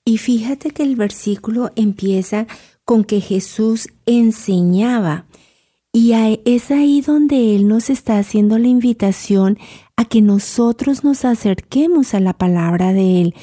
Y 0.05 0.17
fíjate 0.17 0.71
que 0.71 0.83
el 0.83 0.95
versículo 0.95 1.71
empieza 1.75 2.47
con 2.85 3.03
que 3.03 3.19
Jesús 3.19 3.89
enseñaba. 4.05 5.25
Y 5.91 6.13
es 6.45 6.71
ahí 6.71 7.01
donde 7.01 7.55
Él 7.55 7.67
nos 7.67 7.89
está 7.89 8.19
haciendo 8.19 8.57
la 8.57 8.67
invitación 8.67 9.57
a 9.97 10.05
que 10.05 10.21
nosotros 10.21 11.03
nos 11.03 11.25
acerquemos 11.25 12.13
a 12.13 12.19
la 12.19 12.33
palabra 12.33 12.93
de 12.93 13.21
Él. 13.21 13.35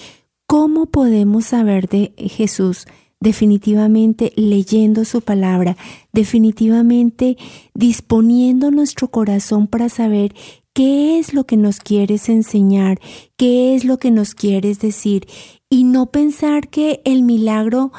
¿Cómo 0.47 0.87
podemos 0.87 1.47
saber 1.47 1.89
de 1.89 2.15
Jesús? 2.17 2.87
Definitivamente 3.21 4.33
leyendo 4.37 5.05
su 5.05 5.21
palabra, 5.21 5.77
definitivamente 6.13 7.37
disponiendo 7.75 8.71
nuestro 8.71 9.09
corazón 9.09 9.67
para 9.67 9.89
saber 9.89 10.35
qué 10.73 11.19
es 11.19 11.35
lo 11.35 11.45
que 11.45 11.57
nos 11.57 11.81
quieres 11.81 12.29
enseñar, 12.29 13.01
qué 13.37 13.75
es 13.75 13.85
lo 13.85 13.99
que 13.99 14.11
nos 14.11 14.35
quieres 14.35 14.79
decir 14.79 15.27
y 15.71 15.85
no 15.85 16.07
pensar 16.07 16.69
que 16.69 17.01
el 17.05 17.23
milagro 17.23 17.93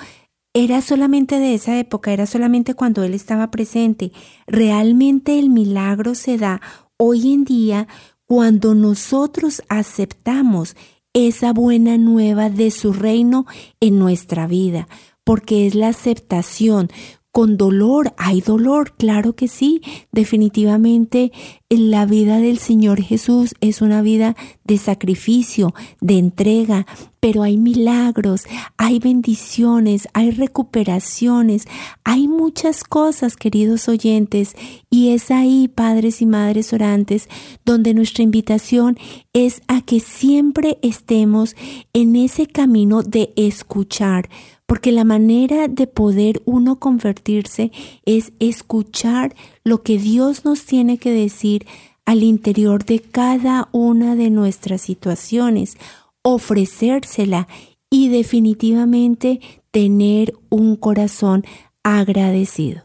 era 0.53 0.81
solamente 0.81 1.39
de 1.39 1.55
esa 1.55 1.77
época, 1.77 2.13
era 2.13 2.25
solamente 2.25 2.73
cuando 2.73 3.03
Él 3.03 3.13
estaba 3.13 3.51
presente. 3.51 4.13
Realmente 4.47 5.37
el 5.39 5.49
milagro 5.49 6.15
se 6.15 6.37
da 6.37 6.61
hoy 6.97 7.33
en 7.33 7.43
día 7.43 7.87
cuando 8.25 8.75
nosotros 8.75 9.61
aceptamos 9.69 10.75
esa 11.13 11.53
buena 11.53 11.97
nueva 11.97 12.49
de 12.49 12.71
su 12.71 12.91
reino 12.91 13.45
en 13.79 13.99
nuestra 13.99 14.47
vida, 14.47 14.87
porque 15.23 15.67
es 15.67 15.75
la 15.75 15.87
aceptación. 15.87 16.89
Con 17.35 17.57
dolor, 17.57 18.13
hay 18.15 18.39
dolor, 18.39 18.93
claro 18.93 19.35
que 19.35 19.49
sí, 19.49 19.81
definitivamente 20.13 21.33
la 21.69 22.05
vida 22.05 22.37
del 22.37 22.59
Señor 22.59 23.01
Jesús 23.01 23.55
es 23.59 23.81
una 23.81 24.01
vida 24.01 24.37
de 24.63 24.77
sacrificio, 24.77 25.73
de 25.99 26.17
entrega, 26.17 26.87
pero 27.19 27.43
hay 27.43 27.57
milagros, 27.57 28.43
hay 28.77 28.99
bendiciones, 28.99 30.07
hay 30.13 30.31
recuperaciones, 30.31 31.67
hay 32.05 32.29
muchas 32.29 32.85
cosas, 32.85 33.35
queridos 33.35 33.89
oyentes, 33.89 34.55
y 34.89 35.09
es 35.09 35.29
ahí, 35.29 35.67
padres 35.67 36.21
y 36.21 36.25
madres 36.25 36.71
orantes, 36.71 37.27
donde 37.65 37.93
nuestra 37.93 38.23
invitación 38.23 38.97
es 39.33 39.61
a 39.67 39.81
que 39.81 39.99
siempre 39.99 40.77
estemos 40.81 41.57
en 41.91 42.15
ese 42.15 42.47
camino 42.47 43.03
de 43.03 43.33
escuchar, 43.35 44.29
porque 44.65 44.91
la 44.91 45.03
manera 45.03 45.67
de 45.67 45.87
poder 45.87 46.41
uno 46.45 46.79
convertirse 46.79 47.71
es 48.05 48.33
escuchar 48.39 49.35
lo 49.63 49.83
que 49.83 49.97
Dios 49.97 50.45
nos 50.45 50.65
tiene 50.65 50.97
que 50.97 51.11
decir 51.11 51.65
al 52.05 52.23
interior 52.23 52.85
de 52.85 52.99
cada 52.99 53.67
una 53.71 54.15
de 54.15 54.29
nuestras 54.29 54.81
situaciones 54.81 55.77
ofrecérsela 56.21 57.47
y 57.89 58.09
definitivamente 58.09 59.39
tener 59.71 60.33
un 60.49 60.75
corazón 60.75 61.43
agradecido. 61.83 62.83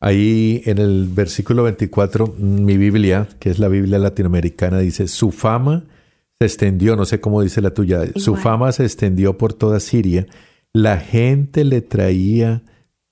Ahí 0.00 0.62
en 0.66 0.78
el 0.78 1.08
versículo 1.08 1.64
24, 1.64 2.34
mi 2.38 2.76
Biblia, 2.76 3.28
que 3.40 3.50
es 3.50 3.58
la 3.58 3.68
Biblia 3.68 3.98
latinoamericana, 3.98 4.78
dice, 4.78 5.08
su 5.08 5.32
fama 5.32 5.84
se 6.38 6.46
extendió, 6.46 6.96
no 6.96 7.06
sé 7.06 7.18
cómo 7.18 7.42
dice 7.42 7.60
la 7.60 7.72
tuya, 7.72 8.04
Igual. 8.04 8.12
su 8.22 8.36
fama 8.36 8.72
se 8.72 8.84
extendió 8.84 9.38
por 9.38 9.54
toda 9.54 9.80
Siria, 9.80 10.26
la 10.76 10.98
gente 10.98 11.64
le 11.64 11.80
traía 11.80 12.62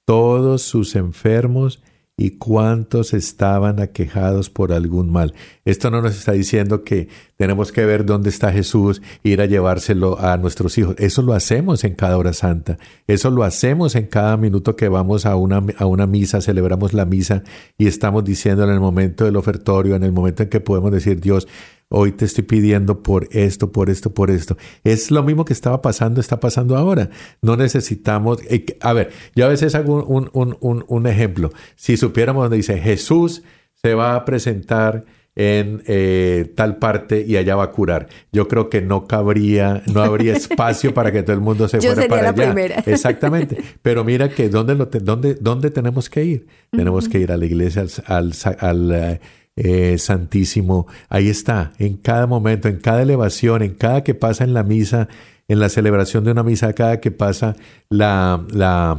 todos 0.04 0.60
sus 0.60 0.96
enfermos 0.96 1.82
y 2.14 2.32
cuántos 2.32 3.14
estaban 3.14 3.80
aquejados 3.80 4.50
por 4.50 4.70
algún 4.70 5.10
mal. 5.10 5.32
Esto 5.64 5.90
no 5.90 6.02
nos 6.02 6.14
está 6.14 6.32
diciendo 6.32 6.84
que 6.84 7.08
tenemos 7.36 7.72
que 7.72 7.86
ver 7.86 8.04
dónde 8.04 8.28
está 8.28 8.52
Jesús, 8.52 9.00
ir 9.22 9.40
a 9.40 9.46
llevárselo 9.46 10.20
a 10.20 10.36
nuestros 10.36 10.76
hijos. 10.76 10.94
Eso 10.98 11.22
lo 11.22 11.32
hacemos 11.32 11.84
en 11.84 11.94
cada 11.94 12.18
hora 12.18 12.34
santa. 12.34 12.76
Eso 13.06 13.30
lo 13.30 13.44
hacemos 13.44 13.96
en 13.96 14.08
cada 14.08 14.36
minuto 14.36 14.76
que 14.76 14.90
vamos 14.90 15.24
a 15.24 15.34
una, 15.34 15.64
a 15.78 15.86
una 15.86 16.06
misa, 16.06 16.42
celebramos 16.42 16.92
la 16.92 17.06
misa 17.06 17.44
y 17.78 17.86
estamos 17.86 18.24
diciendo 18.24 18.64
en 18.64 18.70
el 18.70 18.80
momento 18.80 19.24
del 19.24 19.36
ofertorio, 19.36 19.96
en 19.96 20.02
el 20.02 20.12
momento 20.12 20.42
en 20.42 20.50
que 20.50 20.60
podemos 20.60 20.92
decir, 20.92 21.18
Dios, 21.18 21.48
hoy 21.88 22.12
te 22.12 22.24
estoy 22.24 22.44
pidiendo 22.44 23.02
por 23.02 23.28
esto, 23.30 23.70
por 23.72 23.90
esto, 23.90 24.12
por 24.12 24.30
esto. 24.30 24.56
Es 24.82 25.10
lo 25.10 25.22
mismo 25.22 25.44
que 25.44 25.52
estaba 25.52 25.80
pasando, 25.82 26.20
está 26.20 26.40
pasando 26.40 26.76
ahora. 26.76 27.10
No 27.42 27.56
necesitamos, 27.56 28.38
eh, 28.48 28.64
a 28.80 28.92
ver, 28.92 29.10
yo 29.36 29.44
a 29.46 29.48
veces 29.48 29.74
hago 29.74 30.04
un, 30.04 30.28
un, 30.32 30.56
un, 30.60 30.84
un 30.88 31.06
ejemplo. 31.06 31.50
Si 31.76 31.96
supiéramos 31.96 32.44
donde 32.44 32.56
dice 32.58 32.78
Jesús 32.78 33.42
se 33.82 33.94
va 33.94 34.14
a 34.16 34.24
presentar 34.24 35.04
en 35.36 35.82
eh, 35.86 36.52
tal 36.54 36.76
parte 36.78 37.24
y 37.26 37.36
allá 37.36 37.56
va 37.56 37.64
a 37.64 37.70
curar. 37.72 38.08
Yo 38.32 38.46
creo 38.46 38.70
que 38.70 38.80
no 38.80 39.06
cabría, 39.08 39.82
no 39.92 40.00
habría 40.00 40.32
espacio 40.36 40.94
para 40.94 41.10
que 41.10 41.24
todo 41.24 41.34
el 41.34 41.40
mundo 41.42 41.66
se 41.66 41.78
Yo 41.80 41.92
fuera 41.92 42.02
sería 42.02 42.08
para 42.08 42.22
la 42.22 42.28
allá. 42.30 42.44
primera. 42.54 42.76
Exactamente. 42.86 43.58
Pero 43.82 44.04
mira 44.04 44.28
que 44.28 44.48
dónde 44.48 44.76
lo 44.76 44.86
te- 44.88 45.00
dónde, 45.00 45.34
dónde 45.34 45.70
tenemos 45.70 46.08
que 46.08 46.24
ir. 46.24 46.46
Tenemos 46.70 47.08
que 47.08 47.18
ir 47.18 47.32
a 47.32 47.36
la 47.36 47.46
iglesia 47.46 47.82
al, 48.06 48.32
al, 48.60 48.92
al, 48.92 49.20
eh, 49.56 49.98
Santísimo. 49.98 50.86
Ahí 51.08 51.28
está, 51.28 51.72
en 51.78 51.96
cada 51.96 52.26
momento, 52.26 52.68
en 52.68 52.78
cada 52.78 53.02
elevación, 53.02 53.62
en 53.62 53.74
cada 53.74 54.02
que 54.02 54.14
pasa 54.14 54.44
en 54.44 54.54
la 54.54 54.62
misa, 54.62 55.08
en 55.48 55.60
la 55.60 55.68
celebración 55.68 56.24
de 56.24 56.32
una 56.32 56.42
misa, 56.42 56.72
cada 56.72 57.00
que 57.00 57.10
pasa 57.10 57.56
la, 57.88 58.44
la 58.50 58.98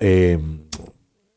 eh, 0.00 0.38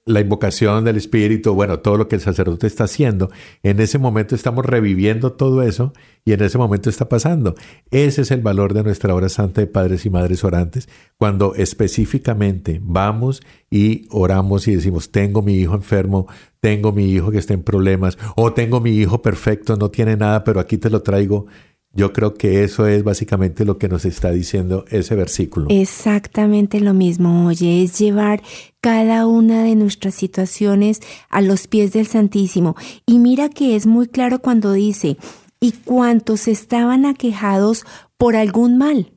la 0.09 0.21
invocación 0.21 0.85
del 0.85 0.97
Espíritu, 0.97 1.53
bueno, 1.53 1.79
todo 1.79 1.95
lo 1.95 2.07
que 2.07 2.15
el 2.15 2.21
sacerdote 2.21 2.65
está 2.65 2.85
haciendo, 2.85 3.29
en 3.61 3.79
ese 3.79 3.99
momento 3.99 4.33
estamos 4.33 4.65
reviviendo 4.65 5.33
todo 5.33 5.61
eso 5.61 5.93
y 6.25 6.33
en 6.33 6.41
ese 6.41 6.57
momento 6.57 6.89
está 6.89 7.07
pasando. 7.07 7.53
Ese 7.91 8.23
es 8.23 8.31
el 8.31 8.41
valor 8.41 8.73
de 8.73 8.81
nuestra 8.81 9.13
hora 9.13 9.29
santa 9.29 9.61
de 9.61 9.67
padres 9.67 10.07
y 10.07 10.09
madres 10.09 10.43
orantes, 10.43 10.89
cuando 11.17 11.53
específicamente 11.53 12.81
vamos 12.83 13.43
y 13.69 14.07
oramos 14.09 14.67
y 14.67 14.75
decimos, 14.75 15.11
tengo 15.11 15.43
mi 15.43 15.53
hijo 15.53 15.75
enfermo, 15.75 16.25
tengo 16.59 16.91
mi 16.91 17.11
hijo 17.11 17.29
que 17.29 17.37
está 17.37 17.53
en 17.53 17.61
problemas, 17.61 18.17
o 18.35 18.51
tengo 18.51 18.81
mi 18.81 18.97
hijo 18.97 19.21
perfecto, 19.21 19.75
no 19.75 19.91
tiene 19.91 20.17
nada, 20.17 20.43
pero 20.43 20.59
aquí 20.59 20.79
te 20.79 20.89
lo 20.89 21.03
traigo. 21.03 21.45
Yo 21.93 22.13
creo 22.13 22.35
que 22.35 22.63
eso 22.63 22.85
es 22.85 23.03
básicamente 23.03 23.65
lo 23.65 23.79
que 23.79 23.89
nos 23.89 24.05
está 24.05 24.31
diciendo 24.31 24.85
ese 24.89 25.15
versículo. 25.15 25.67
Exactamente 25.69 26.79
lo 26.81 26.93
mismo, 26.93 27.47
oye, 27.47 27.83
es 27.83 27.97
llevar 27.97 28.43
cada 28.79 29.25
una 29.25 29.63
de 29.63 29.75
nuestras 29.75 30.13
situaciones 30.13 30.99
a 31.29 31.41
los 31.41 31.67
pies 31.67 31.91
del 31.91 32.05
Santísimo. 32.05 32.75
Y 33.07 33.17
mira 33.17 33.49
que 33.49 33.75
es 33.75 33.87
muy 33.87 34.07
claro 34.07 34.39
cuando 34.39 34.73
dice, 34.73 35.17
y 35.59 35.71
cuantos 35.71 36.47
estaban 36.47 37.05
aquejados 37.05 37.85
por 38.17 38.35
algún 38.35 38.77
mal, 38.77 39.11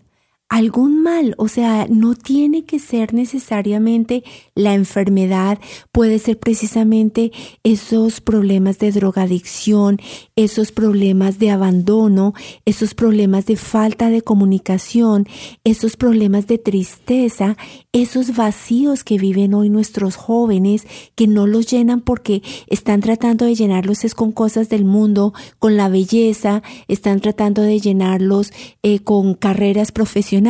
algún 0.53 1.03
mal, 1.03 1.35
o 1.39 1.49
sea, 1.49 1.87
no 1.89 2.15
tiene 2.15 2.67
que 2.67 2.79
ser 2.79 3.15
necesariamente 3.15 4.23
la 4.55 4.75
enfermedad, 4.75 5.59
puede 5.93 6.19
ser 6.19 6.39
precisamente 6.39 7.33
esos 7.65 8.21
problemas 8.21 8.79
de 8.79 8.93
drogadicción, 8.93 9.99
esos 10.37 10.71
problemas 10.71 11.39
de 11.39 11.49
abandono, 11.49 12.35
esos 12.67 12.93
problemas 12.93 13.47
de 13.47 13.57
falta 13.57 14.11
de 14.11 14.21
comunicación, 14.21 15.27
esos 15.65 15.97
problemas 15.97 16.47
de 16.47 16.59
tristeza, 16.59 17.57
esos 17.95 18.37
vacíos 18.37 19.05
que 19.05 19.17
viven 19.17 19.55
hoy 19.55 19.71
nuestros 19.71 20.17
jóvenes, 20.17 20.87
que 21.15 21.27
no 21.27 21.47
los 21.47 21.67
llenan 21.67 22.03
porque 22.03 22.43
están 22.67 23.01
tratando 23.01 23.47
de 23.47 23.55
llenarlos 23.55 24.03
con 24.15 24.33
cosas 24.33 24.69
del 24.69 24.85
mundo, 24.85 25.33
con 25.59 25.79
la 25.79 25.89
belleza, 25.89 26.63
están 26.89 27.21
tratando 27.21 27.63
de 27.63 27.81
llenarlos 27.81 28.53
eh, 28.83 28.99
con 28.99 29.33
carreras 29.33 29.93
profesionales 29.93 30.42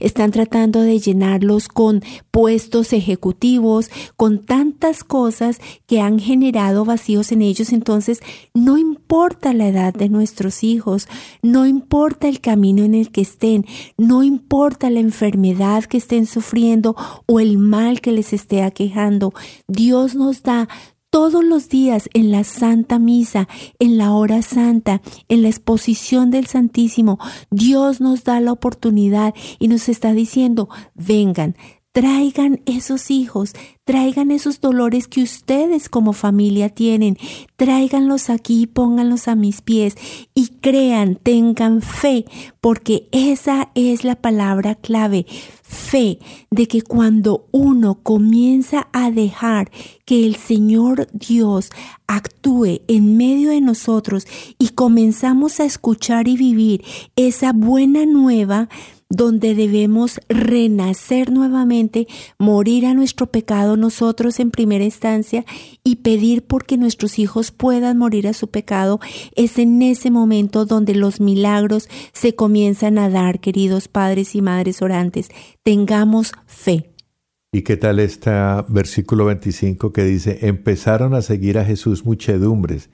están 0.00 0.30
tratando 0.30 0.82
de 0.82 0.98
llenarlos 0.98 1.68
con 1.68 2.02
puestos 2.30 2.92
ejecutivos, 2.92 3.90
con 4.16 4.44
tantas 4.44 5.04
cosas 5.04 5.58
que 5.86 6.00
han 6.00 6.18
generado 6.18 6.84
vacíos 6.84 7.32
en 7.32 7.42
ellos. 7.42 7.72
Entonces, 7.72 8.20
no 8.54 8.78
importa 8.78 9.54
la 9.54 9.68
edad 9.68 9.94
de 9.94 10.08
nuestros 10.08 10.62
hijos, 10.62 11.08
no 11.42 11.66
importa 11.66 12.28
el 12.28 12.40
camino 12.40 12.84
en 12.84 12.94
el 12.94 13.10
que 13.10 13.22
estén, 13.22 13.64
no 13.96 14.22
importa 14.22 14.90
la 14.90 15.00
enfermedad 15.00 15.84
que 15.84 15.98
estén 15.98 16.26
sufriendo 16.26 16.96
o 17.26 17.40
el 17.40 17.58
mal 17.58 18.00
que 18.00 18.12
les 18.12 18.32
esté 18.32 18.62
aquejando, 18.62 19.32
Dios 19.68 20.14
nos 20.14 20.42
da 20.42 20.68
todos 21.16 21.42
los 21.42 21.70
días 21.70 22.10
en 22.12 22.30
la 22.30 22.44
Santa 22.44 22.98
Misa, 22.98 23.48
en 23.78 23.96
la 23.96 24.12
hora 24.12 24.42
santa, 24.42 25.00
en 25.28 25.40
la 25.40 25.48
exposición 25.48 26.30
del 26.30 26.46
Santísimo, 26.46 27.18
Dios 27.50 28.02
nos 28.02 28.22
da 28.24 28.38
la 28.42 28.52
oportunidad 28.52 29.32
y 29.58 29.68
nos 29.68 29.88
está 29.88 30.12
diciendo, 30.12 30.68
vengan, 30.94 31.56
traigan 31.96 32.60
esos 32.66 33.10
hijos, 33.10 33.54
traigan 33.84 34.30
esos 34.30 34.60
dolores 34.60 35.08
que 35.08 35.22
ustedes 35.22 35.88
como 35.88 36.12
familia 36.12 36.68
tienen, 36.68 37.16
tráiganlos 37.56 38.28
aquí 38.28 38.64
y 38.64 38.66
pónganlos 38.66 39.28
a 39.28 39.34
mis 39.34 39.62
pies 39.62 39.96
y 40.34 40.48
crean, 40.60 41.16
tengan 41.16 41.80
fe, 41.80 42.26
porque 42.60 43.08
esa 43.12 43.70
es 43.74 44.04
la 44.04 44.14
palabra 44.14 44.74
clave, 44.74 45.24
fe 45.62 46.18
de 46.50 46.68
que 46.68 46.82
cuando 46.82 47.46
uno 47.50 47.94
comienza 48.02 48.88
a 48.92 49.10
dejar 49.10 49.70
que 50.04 50.26
el 50.26 50.36
Señor 50.36 51.08
Dios 51.14 51.70
actúe 52.06 52.82
en 52.88 53.16
medio 53.16 53.48
de 53.48 53.62
nosotros 53.62 54.26
y 54.58 54.68
comenzamos 54.68 55.60
a 55.60 55.64
escuchar 55.64 56.28
y 56.28 56.36
vivir 56.36 56.84
esa 57.16 57.54
buena 57.54 58.04
nueva, 58.04 58.68
donde 59.08 59.54
debemos 59.54 60.20
renacer 60.28 61.30
nuevamente, 61.30 62.06
morir 62.38 62.86
a 62.86 62.94
nuestro 62.94 63.26
pecado 63.26 63.76
nosotros 63.76 64.40
en 64.40 64.50
primera 64.50 64.84
instancia 64.84 65.44
y 65.84 65.96
pedir 65.96 66.42
porque 66.42 66.76
nuestros 66.76 67.18
hijos 67.18 67.50
puedan 67.50 67.98
morir 67.98 68.26
a 68.28 68.32
su 68.32 68.48
pecado, 68.48 69.00
es 69.34 69.58
en 69.58 69.80
ese 69.82 70.10
momento 70.10 70.66
donde 70.66 70.94
los 70.94 71.20
milagros 71.20 71.88
se 72.12 72.34
comienzan 72.34 72.98
a 72.98 73.08
dar, 73.08 73.40
queridos 73.40 73.88
padres 73.88 74.34
y 74.34 74.42
madres 74.42 74.82
orantes. 74.82 75.28
Tengamos 75.62 76.32
fe. 76.46 76.90
¿Y 77.52 77.62
qué 77.62 77.76
tal 77.76 78.00
este 78.00 78.30
versículo 78.68 79.24
25 79.26 79.92
que 79.92 80.04
dice, 80.04 80.40
empezaron 80.42 81.14
a 81.14 81.22
seguir 81.22 81.58
a 81.58 81.64
Jesús 81.64 82.04
muchedumbres? 82.04 82.90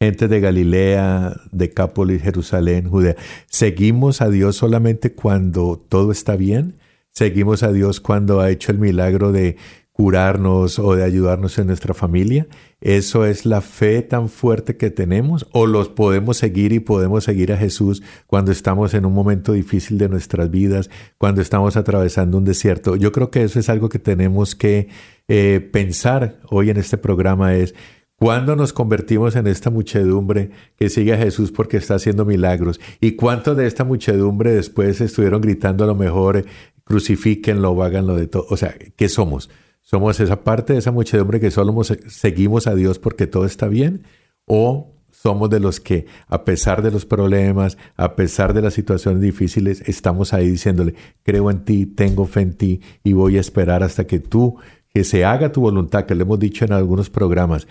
Gente 0.00 0.28
de 0.28 0.40
Galilea, 0.40 1.40
Decápolis, 1.52 2.22
Jerusalén, 2.22 2.88
Judea. 2.88 3.16
¿Seguimos 3.46 4.20
a 4.20 4.28
Dios 4.28 4.56
solamente 4.56 5.14
cuando 5.14 5.82
todo 5.88 6.12
está 6.12 6.36
bien? 6.36 6.76
¿Seguimos 7.12 7.62
a 7.62 7.72
Dios 7.72 8.00
cuando 8.00 8.40
ha 8.40 8.50
hecho 8.50 8.72
el 8.72 8.78
milagro 8.78 9.32
de 9.32 9.56
curarnos 9.92 10.78
o 10.78 10.94
de 10.94 11.02
ayudarnos 11.02 11.56
en 11.58 11.68
nuestra 11.68 11.94
familia? 11.94 12.46
¿Eso 12.82 13.24
es 13.24 13.46
la 13.46 13.62
fe 13.62 14.02
tan 14.02 14.28
fuerte 14.28 14.76
que 14.76 14.90
tenemos? 14.90 15.46
¿O 15.52 15.64
los 15.64 15.88
podemos 15.88 16.36
seguir 16.36 16.72
y 16.72 16.80
podemos 16.80 17.24
seguir 17.24 17.50
a 17.54 17.56
Jesús 17.56 18.02
cuando 18.26 18.52
estamos 18.52 18.92
en 18.92 19.06
un 19.06 19.14
momento 19.14 19.54
difícil 19.54 19.96
de 19.96 20.10
nuestras 20.10 20.50
vidas, 20.50 20.90
cuando 21.16 21.40
estamos 21.40 21.78
atravesando 21.78 22.36
un 22.36 22.44
desierto? 22.44 22.96
Yo 22.96 23.12
creo 23.12 23.30
que 23.30 23.44
eso 23.44 23.58
es 23.58 23.70
algo 23.70 23.88
que 23.88 23.98
tenemos 23.98 24.54
que 24.54 24.88
eh, 25.28 25.66
pensar 25.72 26.38
hoy 26.50 26.68
en 26.68 26.76
este 26.76 26.98
programa 26.98 27.54
es 27.54 27.74
¿Cuándo 28.18 28.56
nos 28.56 28.72
convertimos 28.72 29.36
en 29.36 29.46
esta 29.46 29.68
muchedumbre 29.68 30.50
que 30.78 30.88
sigue 30.88 31.12
a 31.12 31.18
Jesús 31.18 31.52
porque 31.52 31.76
está 31.76 31.96
haciendo 31.96 32.24
milagros? 32.24 32.80
¿Y 32.98 33.12
cuántos 33.12 33.58
de 33.58 33.66
esta 33.66 33.84
muchedumbre 33.84 34.54
después 34.54 35.02
estuvieron 35.02 35.42
gritando 35.42 35.84
a 35.84 35.86
lo 35.86 35.94
mejor, 35.94 36.46
crucifíquenlo 36.84 37.82
háganlo 37.82 38.16
de 38.16 38.26
todo? 38.26 38.46
O 38.48 38.56
sea, 38.56 38.74
¿qué 38.96 39.10
somos? 39.10 39.50
¿Somos 39.82 40.18
esa 40.18 40.44
parte 40.44 40.72
de 40.72 40.78
esa 40.78 40.92
muchedumbre 40.92 41.40
que 41.40 41.50
solo 41.50 41.74
seguimos 41.84 42.66
a 42.66 42.74
Dios 42.74 42.98
porque 42.98 43.26
todo 43.26 43.44
está 43.44 43.68
bien? 43.68 44.04
¿O 44.46 44.94
somos 45.10 45.50
de 45.50 45.60
los 45.60 45.78
que, 45.78 46.06
a 46.26 46.44
pesar 46.44 46.82
de 46.82 46.90
los 46.90 47.04
problemas, 47.04 47.76
a 47.96 48.16
pesar 48.16 48.54
de 48.54 48.62
las 48.62 48.72
situaciones 48.72 49.20
difíciles, 49.20 49.82
estamos 49.86 50.32
ahí 50.32 50.50
diciéndole, 50.50 50.94
creo 51.22 51.50
en 51.50 51.64
ti, 51.64 51.84
tengo 51.84 52.26
fe 52.26 52.40
en 52.40 52.54
ti 52.54 52.80
y 53.04 53.12
voy 53.12 53.36
a 53.36 53.40
esperar 53.40 53.82
hasta 53.82 54.06
que 54.06 54.20
tú, 54.20 54.56
que 54.88 55.04
se 55.04 55.26
haga 55.26 55.52
tu 55.52 55.60
voluntad, 55.60 56.06
que 56.06 56.14
le 56.14 56.22
hemos 56.22 56.38
dicho 56.38 56.64
en 56.64 56.72
algunos 56.72 57.10
programas, 57.10 57.66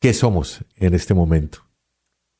¿Qué 0.00 0.14
somos 0.14 0.64
en 0.76 0.94
este 0.94 1.12
momento? 1.12 1.58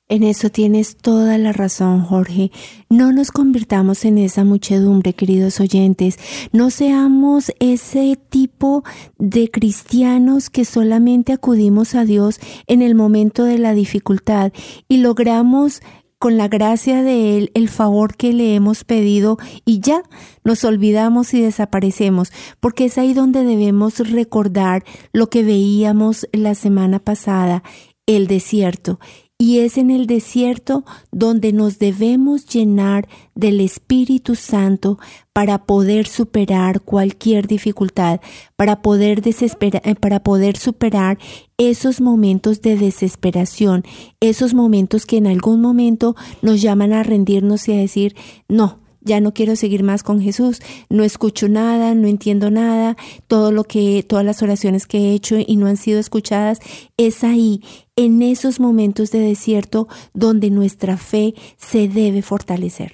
En 0.08 0.22
eso 0.22 0.48
tienes 0.48 0.96
toda 0.96 1.36
la 1.38 1.52
razón, 1.52 2.02
Jorge. 2.04 2.52
No 2.88 3.12
nos 3.12 3.32
convirtamos 3.32 4.04
en 4.04 4.16
esa 4.18 4.44
muchedumbre, 4.44 5.12
queridos 5.12 5.58
oyentes. 5.58 6.18
No 6.52 6.70
seamos 6.70 7.52
ese 7.58 8.16
tipo 8.30 8.84
de 9.18 9.50
cristianos 9.50 10.50
que 10.50 10.64
solamente 10.64 11.32
acudimos 11.32 11.96
a 11.96 12.04
Dios 12.04 12.38
en 12.68 12.80
el 12.80 12.94
momento 12.94 13.42
de 13.42 13.58
la 13.58 13.74
dificultad 13.74 14.52
y 14.88 14.98
logramos 14.98 15.82
con 16.18 16.36
la 16.36 16.48
gracia 16.48 17.02
de 17.02 17.38
Él 17.38 17.50
el 17.54 17.68
favor 17.68 18.16
que 18.16 18.32
le 18.32 18.54
hemos 18.54 18.84
pedido 18.84 19.38
y 19.64 19.80
ya 19.80 20.02
nos 20.44 20.64
olvidamos 20.64 21.32
y 21.34 21.40
desaparecemos, 21.40 22.32
porque 22.60 22.86
es 22.86 22.98
ahí 22.98 23.14
donde 23.14 23.44
debemos 23.44 23.98
recordar 24.10 24.84
lo 25.12 25.30
que 25.30 25.42
veíamos 25.42 26.28
la 26.32 26.54
semana 26.54 26.98
pasada, 26.98 27.62
el 28.06 28.26
desierto 28.26 28.98
y 29.40 29.60
es 29.60 29.78
en 29.78 29.90
el 29.90 30.08
desierto 30.08 30.84
donde 31.12 31.52
nos 31.52 31.78
debemos 31.78 32.44
llenar 32.44 33.08
del 33.36 33.60
Espíritu 33.60 34.34
Santo 34.34 34.98
para 35.32 35.64
poder 35.64 36.08
superar 36.08 36.80
cualquier 36.80 37.46
dificultad, 37.46 38.20
para 38.56 38.82
poder, 38.82 39.22
eh, 39.24 39.94
para 39.94 40.24
poder 40.24 40.56
superar 40.56 41.18
esos 41.56 42.00
momentos 42.00 42.62
de 42.62 42.76
desesperación, 42.76 43.84
esos 44.18 44.54
momentos 44.54 45.06
que 45.06 45.18
en 45.18 45.28
algún 45.28 45.60
momento 45.60 46.16
nos 46.42 46.60
llaman 46.60 46.92
a 46.92 47.04
rendirnos 47.04 47.68
y 47.68 47.74
a 47.74 47.76
decir, 47.76 48.16
no, 48.48 48.80
ya 49.00 49.20
no 49.20 49.32
quiero 49.32 49.56
seguir 49.56 49.82
más 49.82 50.02
con 50.02 50.20
Jesús, 50.20 50.60
no 50.88 51.04
escucho 51.04 51.48
nada, 51.48 51.94
no 51.94 52.08
entiendo 52.08 52.50
nada, 52.50 52.96
todo 53.26 53.52
lo 53.52 53.64
que, 53.64 54.04
todas 54.06 54.24
las 54.24 54.42
oraciones 54.42 54.86
que 54.86 54.98
he 54.98 55.12
hecho 55.14 55.36
y 55.38 55.56
no 55.56 55.66
han 55.66 55.76
sido 55.76 56.00
escuchadas, 56.00 56.60
es 56.96 57.24
ahí, 57.24 57.62
en 57.98 58.22
esos 58.22 58.60
momentos 58.60 59.10
de 59.10 59.18
desierto, 59.18 59.88
donde 60.14 60.50
nuestra 60.50 60.96
fe 60.96 61.34
se 61.56 61.88
debe 61.88 62.22
fortalecer. 62.22 62.92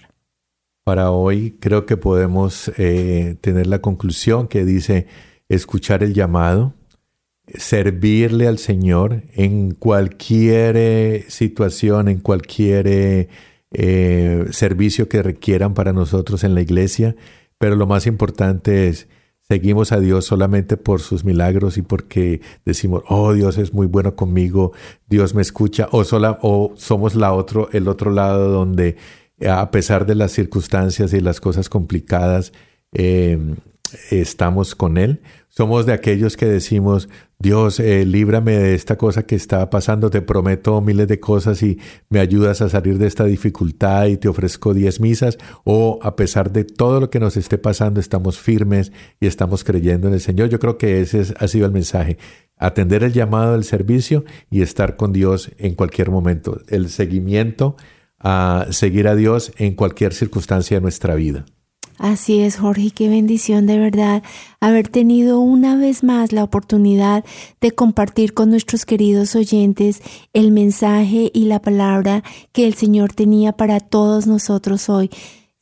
Para 0.82 1.10
hoy 1.10 1.58
creo 1.60 1.84
que 1.84 1.98
podemos 1.98 2.72
eh, 2.78 3.36
tener 3.42 3.66
la 3.66 3.82
conclusión 3.82 4.48
que 4.48 4.64
dice 4.64 5.06
escuchar 5.50 6.02
el 6.02 6.14
llamado, 6.14 6.72
servirle 7.46 8.48
al 8.48 8.56
Señor 8.56 9.24
en 9.34 9.74
cualquier 9.74 10.74
eh, 10.78 11.26
situación, 11.28 12.08
en 12.08 12.20
cualquier 12.20 12.86
eh, 13.72 14.46
servicio 14.52 15.10
que 15.10 15.22
requieran 15.22 15.74
para 15.74 15.92
nosotros 15.92 16.44
en 16.44 16.54
la 16.54 16.62
iglesia, 16.62 17.14
pero 17.58 17.76
lo 17.76 17.86
más 17.86 18.06
importante 18.06 18.88
es, 18.88 19.06
seguimos 19.48 19.92
a 19.92 20.00
Dios 20.00 20.24
solamente 20.24 20.76
por 20.76 21.00
sus 21.00 21.24
milagros 21.24 21.78
y 21.78 21.82
porque 21.82 22.40
decimos, 22.64 23.02
oh 23.08 23.32
Dios 23.32 23.58
es 23.58 23.72
muy 23.72 23.86
bueno 23.86 24.16
conmigo, 24.16 24.72
Dios 25.08 25.34
me 25.34 25.42
escucha, 25.42 25.88
o, 25.92 26.02
o 26.42 26.72
somos 26.76 27.14
la 27.14 27.32
otro, 27.32 27.68
el 27.72 27.88
otro 27.88 28.10
lado 28.10 28.50
donde 28.50 28.96
a 29.46 29.70
pesar 29.70 30.06
de 30.06 30.14
las 30.14 30.32
circunstancias 30.32 31.12
y 31.12 31.20
las 31.20 31.40
cosas 31.40 31.68
complicadas, 31.68 32.52
eh, 32.92 33.38
estamos 34.10 34.74
con 34.74 34.96
Él. 34.96 35.20
Somos 35.48 35.86
de 35.86 35.92
aquellos 35.92 36.36
que 36.36 36.46
decimos, 36.46 37.08
Dios, 37.44 37.78
eh, 37.78 38.06
líbrame 38.06 38.56
de 38.56 38.74
esta 38.74 38.96
cosa 38.96 39.24
que 39.24 39.34
está 39.34 39.68
pasando, 39.68 40.08
te 40.08 40.22
prometo 40.22 40.80
miles 40.80 41.08
de 41.08 41.20
cosas 41.20 41.62
y 41.62 41.78
me 42.08 42.20
ayudas 42.20 42.62
a 42.62 42.70
salir 42.70 42.96
de 42.96 43.06
esta 43.06 43.26
dificultad 43.26 44.06
y 44.06 44.16
te 44.16 44.28
ofrezco 44.28 44.72
diez 44.72 44.98
misas. 44.98 45.36
O 45.62 45.98
a 46.02 46.16
pesar 46.16 46.52
de 46.52 46.64
todo 46.64 47.00
lo 47.00 47.10
que 47.10 47.20
nos 47.20 47.36
esté 47.36 47.58
pasando, 47.58 48.00
estamos 48.00 48.38
firmes 48.38 48.92
y 49.20 49.26
estamos 49.26 49.62
creyendo 49.62 50.08
en 50.08 50.14
el 50.14 50.20
Señor. 50.20 50.48
Yo 50.48 50.58
creo 50.58 50.78
que 50.78 51.02
ese 51.02 51.34
ha 51.38 51.46
sido 51.46 51.66
el 51.66 51.72
mensaje. 51.72 52.16
Atender 52.56 53.04
el 53.04 53.12
llamado 53.12 53.52
del 53.52 53.64
servicio 53.64 54.24
y 54.50 54.62
estar 54.62 54.96
con 54.96 55.12
Dios 55.12 55.50
en 55.58 55.74
cualquier 55.74 56.10
momento. 56.10 56.62
El 56.68 56.88
seguimiento 56.88 57.76
a 58.20 58.68
seguir 58.70 59.06
a 59.06 59.14
Dios 59.14 59.52
en 59.58 59.74
cualquier 59.74 60.14
circunstancia 60.14 60.78
de 60.78 60.80
nuestra 60.80 61.14
vida. 61.14 61.44
Así 61.98 62.40
es, 62.40 62.56
Jorge, 62.56 62.90
qué 62.90 63.08
bendición 63.08 63.66
de 63.66 63.78
verdad 63.78 64.22
haber 64.58 64.88
tenido 64.88 65.38
una 65.38 65.76
vez 65.76 66.02
más 66.02 66.32
la 66.32 66.42
oportunidad 66.42 67.24
de 67.60 67.70
compartir 67.70 68.34
con 68.34 68.50
nuestros 68.50 68.84
queridos 68.84 69.36
oyentes 69.36 70.02
el 70.32 70.50
mensaje 70.50 71.30
y 71.32 71.44
la 71.44 71.62
palabra 71.62 72.24
que 72.52 72.66
el 72.66 72.74
Señor 72.74 73.12
tenía 73.12 73.52
para 73.52 73.78
todos 73.78 74.26
nosotros 74.26 74.88
hoy. 74.88 75.10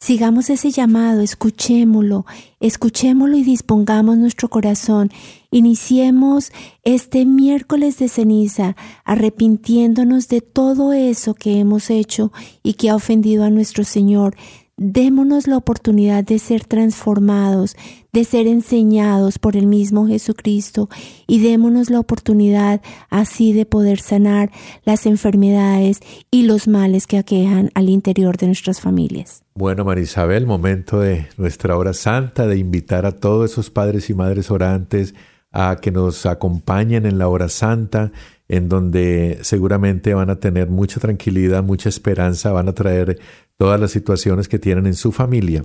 Sigamos 0.03 0.51
ese 0.51 0.73
llamado, 0.73 1.21
escuchémoslo, 1.21 2.27
escuchémoslo 2.59 3.37
y 3.37 3.45
dispongamos 3.45 4.19
nuestro 4.19 4.49
corazón. 4.49 5.13
Iniciemos 5.53 6.51
este 6.83 7.25
miércoles 7.25 7.99
de 7.99 8.09
ceniza 8.09 8.75
arrepintiéndonos 9.05 10.27
de 10.27 10.41
todo 10.41 10.93
eso 10.93 11.35
que 11.35 11.61
hemos 11.61 11.89
hecho 11.89 12.33
y 12.65 12.73
que 12.75 12.91
ha 12.91 12.97
ofendido 12.97 13.45
a 13.45 13.51
nuestro 13.51 13.85
Señor 13.85 14.35
démonos 14.77 15.47
la 15.47 15.57
oportunidad 15.57 16.25
de 16.25 16.39
ser 16.39 16.65
transformados, 16.65 17.77
de 18.13 18.25
ser 18.25 18.47
enseñados 18.47 19.39
por 19.39 19.57
el 19.57 19.67
mismo 19.67 20.07
Jesucristo 20.07 20.89
y 21.27 21.43
démonos 21.43 21.91
la 21.91 22.01
oportunidad 22.01 22.81
así 23.11 23.53
de 23.53 23.67
poder 23.67 24.01
sanar 24.01 24.51
las 24.85 25.07
enfermedades 25.07 26.01
y 26.31 26.45
los 26.45 26.69
males 26.69 27.07
que 27.07 27.19
aquejan 27.19 27.71
al 27.75 27.89
interior 27.89 28.37
de 28.37 28.47
nuestras 28.47 28.81
familias. 28.81 29.45
Bueno, 29.55 29.85
Marisabel, 29.85 30.47
momento 30.47 31.01
de 31.01 31.29
nuestra 31.37 31.77
hora 31.77 31.93
santa, 31.93 32.47
de 32.47 32.59
invitar 32.59 33.07
a 33.07 33.13
todos 33.13 33.53
esos 33.53 33.71
padres 33.71 34.09
y 34.11 34.15
madres 34.15 34.51
orantes 34.51 35.15
a 35.53 35.77
que 35.81 35.91
nos 35.91 36.25
acompañen 36.25 37.05
en 37.05 37.19
la 37.19 37.29
hora 37.29 37.51
santa, 37.51 38.11
en 38.53 38.69
donde 38.69 39.39
seguramente 39.41 40.13
van 40.13 40.29
a 40.29 40.39
tener 40.39 40.69
mucha 40.69 41.01
tranquilidad, 41.01 41.63
mucha 41.63 41.89
esperanza, 41.89 42.53
van 42.53 42.69
a 42.69 42.75
traer 42.75 43.19
todas 43.57 43.81
las 43.81 43.93
situaciones 43.93 44.47
que 44.47 44.59
tienen 44.59 44.85
en 44.87 44.93
su 44.93 45.11
familia. 45.11 45.65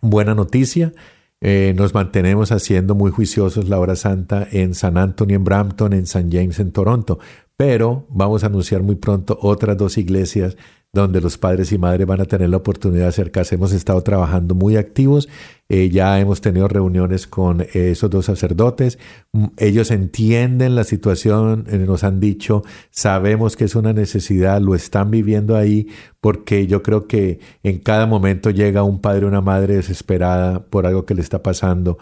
Buena 0.00 0.32
noticia, 0.32 0.92
eh, 1.40 1.74
nos 1.76 1.94
mantenemos 1.94 2.52
haciendo 2.52 2.94
muy 2.94 3.10
juiciosos 3.10 3.68
la 3.68 3.80
hora 3.80 3.96
santa 3.96 4.46
en 4.52 4.74
San 4.74 4.98
Antonio, 4.98 5.34
en 5.34 5.42
Brampton, 5.42 5.94
en 5.94 6.06
San 6.06 6.30
James, 6.30 6.60
en 6.60 6.70
Toronto, 6.70 7.18
pero 7.56 8.06
vamos 8.10 8.44
a 8.44 8.46
anunciar 8.46 8.82
muy 8.82 8.96
pronto 8.96 9.38
otras 9.40 9.76
dos 9.76 9.98
iglesias 9.98 10.56
donde 10.92 11.20
los 11.20 11.36
padres 11.36 11.72
y 11.72 11.78
madres 11.78 12.06
van 12.06 12.22
a 12.22 12.24
tener 12.24 12.48
la 12.48 12.56
oportunidad 12.56 13.02
de 13.02 13.08
acercarse. 13.08 13.56
Hemos 13.56 13.72
estado 13.72 14.00
trabajando 14.02 14.54
muy 14.54 14.76
activos, 14.76 15.28
eh, 15.68 15.90
ya 15.90 16.18
hemos 16.18 16.40
tenido 16.40 16.68
reuniones 16.68 17.26
con 17.26 17.60
eh, 17.60 17.68
esos 17.74 18.08
dos 18.08 18.24
sacerdotes, 18.24 18.98
Mm, 19.36 19.46
ellos 19.58 19.90
entienden 19.90 20.74
la 20.74 20.84
situación, 20.84 21.66
eh, 21.68 21.78
nos 21.78 22.04
han 22.04 22.20
dicho, 22.20 22.62
sabemos 22.90 23.56
que 23.56 23.64
es 23.64 23.74
una 23.74 23.92
necesidad, 23.92 24.60
lo 24.62 24.74
están 24.74 25.10
viviendo 25.10 25.56
ahí, 25.56 25.88
porque 26.20 26.66
yo 26.66 26.82
creo 26.82 27.06
que 27.06 27.40
en 27.62 27.78
cada 27.80 28.06
momento 28.06 28.50
llega 28.50 28.82
un 28.82 29.00
padre 29.00 29.26
o 29.26 29.28
una 29.28 29.42
madre 29.42 29.76
desesperada 29.76 30.64
por 30.64 30.86
algo 30.86 31.04
que 31.04 31.14
le 31.14 31.20
está 31.22 31.42
pasando 31.42 31.98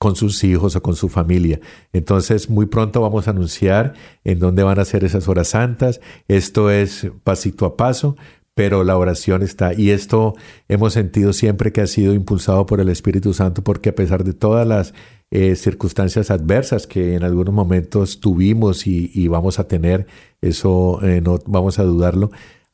con 0.00 0.16
sus 0.16 0.42
hijos 0.44 0.74
o 0.76 0.82
con 0.82 0.96
su 0.96 1.10
familia. 1.10 1.60
Entonces, 1.92 2.48
muy 2.48 2.64
pronto 2.64 3.02
vamos 3.02 3.28
a 3.28 3.32
anunciar 3.32 3.92
en 4.24 4.38
dónde 4.38 4.62
van 4.62 4.78
a 4.78 4.86
ser 4.86 5.04
esas 5.04 5.28
horas 5.28 5.48
santas. 5.48 6.00
Esto 6.26 6.70
es 6.70 7.08
pasito 7.22 7.66
a 7.66 7.76
paso, 7.76 8.16
pero 8.54 8.82
la 8.82 8.96
oración 8.96 9.42
está. 9.42 9.74
Y 9.74 9.90
esto 9.90 10.34
hemos 10.68 10.94
sentido 10.94 11.34
siempre 11.34 11.70
que 11.70 11.82
ha 11.82 11.86
sido 11.86 12.14
impulsado 12.14 12.64
por 12.64 12.80
el 12.80 12.88
Espíritu 12.88 13.34
Santo, 13.34 13.62
porque 13.62 13.90
a 13.90 13.94
pesar 13.94 14.24
de 14.24 14.32
todas 14.32 14.66
las 14.66 14.94
eh, 15.30 15.54
circunstancias 15.54 16.30
adversas 16.30 16.86
que 16.86 17.14
en 17.14 17.22
algunos 17.22 17.54
momentos 17.54 18.20
tuvimos 18.20 18.86
y, 18.86 19.28
vamos 19.28 19.58
a 19.58 19.68
tener, 19.68 20.06
eso 20.40 20.98
eh, 21.02 21.20
no 21.20 21.40
vamos 21.44 21.78
a 21.78 21.84
dudarlo, 21.84 22.30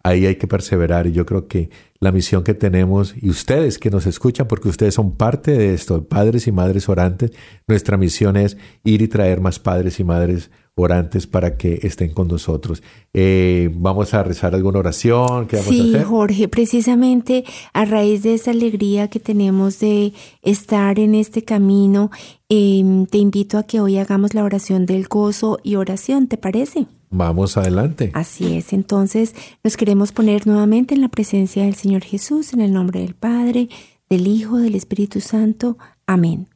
ahí 0.06 0.24
hay 0.24 0.36
que 0.36 0.46
perseverar 0.46 1.06
y 1.06 1.12
yo 1.12 1.26
creo 1.26 1.48
que 1.48 1.68
la 1.98 2.12
misión 2.12 2.44
que 2.44 2.54
tenemos 2.54 3.14
y 3.20 3.28
ustedes 3.28 3.78
que 3.78 3.90
nos 3.90 4.06
escuchan, 4.06 4.46
porque 4.46 4.68
ustedes 4.68 4.94
son 4.94 5.16
parte 5.16 5.50
de 5.52 5.74
esto, 5.74 6.04
padres 6.04 6.46
y 6.46 6.52
madres 6.52 6.88
orantes, 6.88 7.32
nuestra 7.66 7.96
misión 7.96 8.36
es 8.36 8.56
ir 8.84 9.02
y 9.02 9.08
traer 9.08 9.40
más 9.40 9.58
padres 9.58 9.98
y 9.98 10.04
madres 10.04 10.50
orantes 10.76 11.26
para 11.26 11.56
que 11.56 11.80
estén 11.82 12.12
con 12.12 12.28
nosotros. 12.28 12.82
Eh, 13.14 13.70
vamos 13.74 14.12
a 14.14 14.22
rezar 14.22 14.54
alguna 14.54 14.78
oración. 14.78 15.46
¿Qué 15.48 15.56
vamos 15.56 15.70
sí, 15.70 15.80
a 15.80 15.96
hacer? 15.96 16.04
Jorge, 16.04 16.48
precisamente 16.48 17.44
a 17.72 17.84
raíz 17.84 18.22
de 18.22 18.34
esa 18.34 18.52
alegría 18.52 19.08
que 19.08 19.18
tenemos 19.18 19.80
de 19.80 20.12
estar 20.42 21.00
en 21.00 21.14
este 21.14 21.42
camino, 21.42 22.10
em, 22.48 23.06
te 23.06 23.18
invito 23.18 23.58
a 23.58 23.64
que 23.64 23.80
hoy 23.80 23.98
hagamos 23.98 24.34
la 24.34 24.44
oración 24.44 24.86
del 24.86 25.08
gozo 25.08 25.58
y 25.64 25.76
oración, 25.76 26.28
¿te 26.28 26.36
parece? 26.36 26.86
Vamos 27.10 27.56
adelante. 27.56 28.10
Así 28.14 28.56
es, 28.56 28.72
entonces 28.72 29.34
nos 29.62 29.76
queremos 29.76 30.12
poner 30.12 30.46
nuevamente 30.46 30.94
en 30.94 31.00
la 31.00 31.08
presencia 31.08 31.64
del 31.64 31.74
Señor 31.74 32.02
Jesús, 32.02 32.52
en 32.52 32.60
el 32.60 32.72
nombre 32.72 33.00
del 33.00 33.14
Padre, 33.14 33.68
del 34.08 34.26
Hijo, 34.26 34.58
del 34.58 34.74
Espíritu 34.74 35.20
Santo. 35.20 35.78
Amén. 36.06 36.48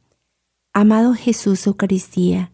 Amado 0.73 1.13
Jesús 1.13 1.65
Eucaristía, 1.67 2.51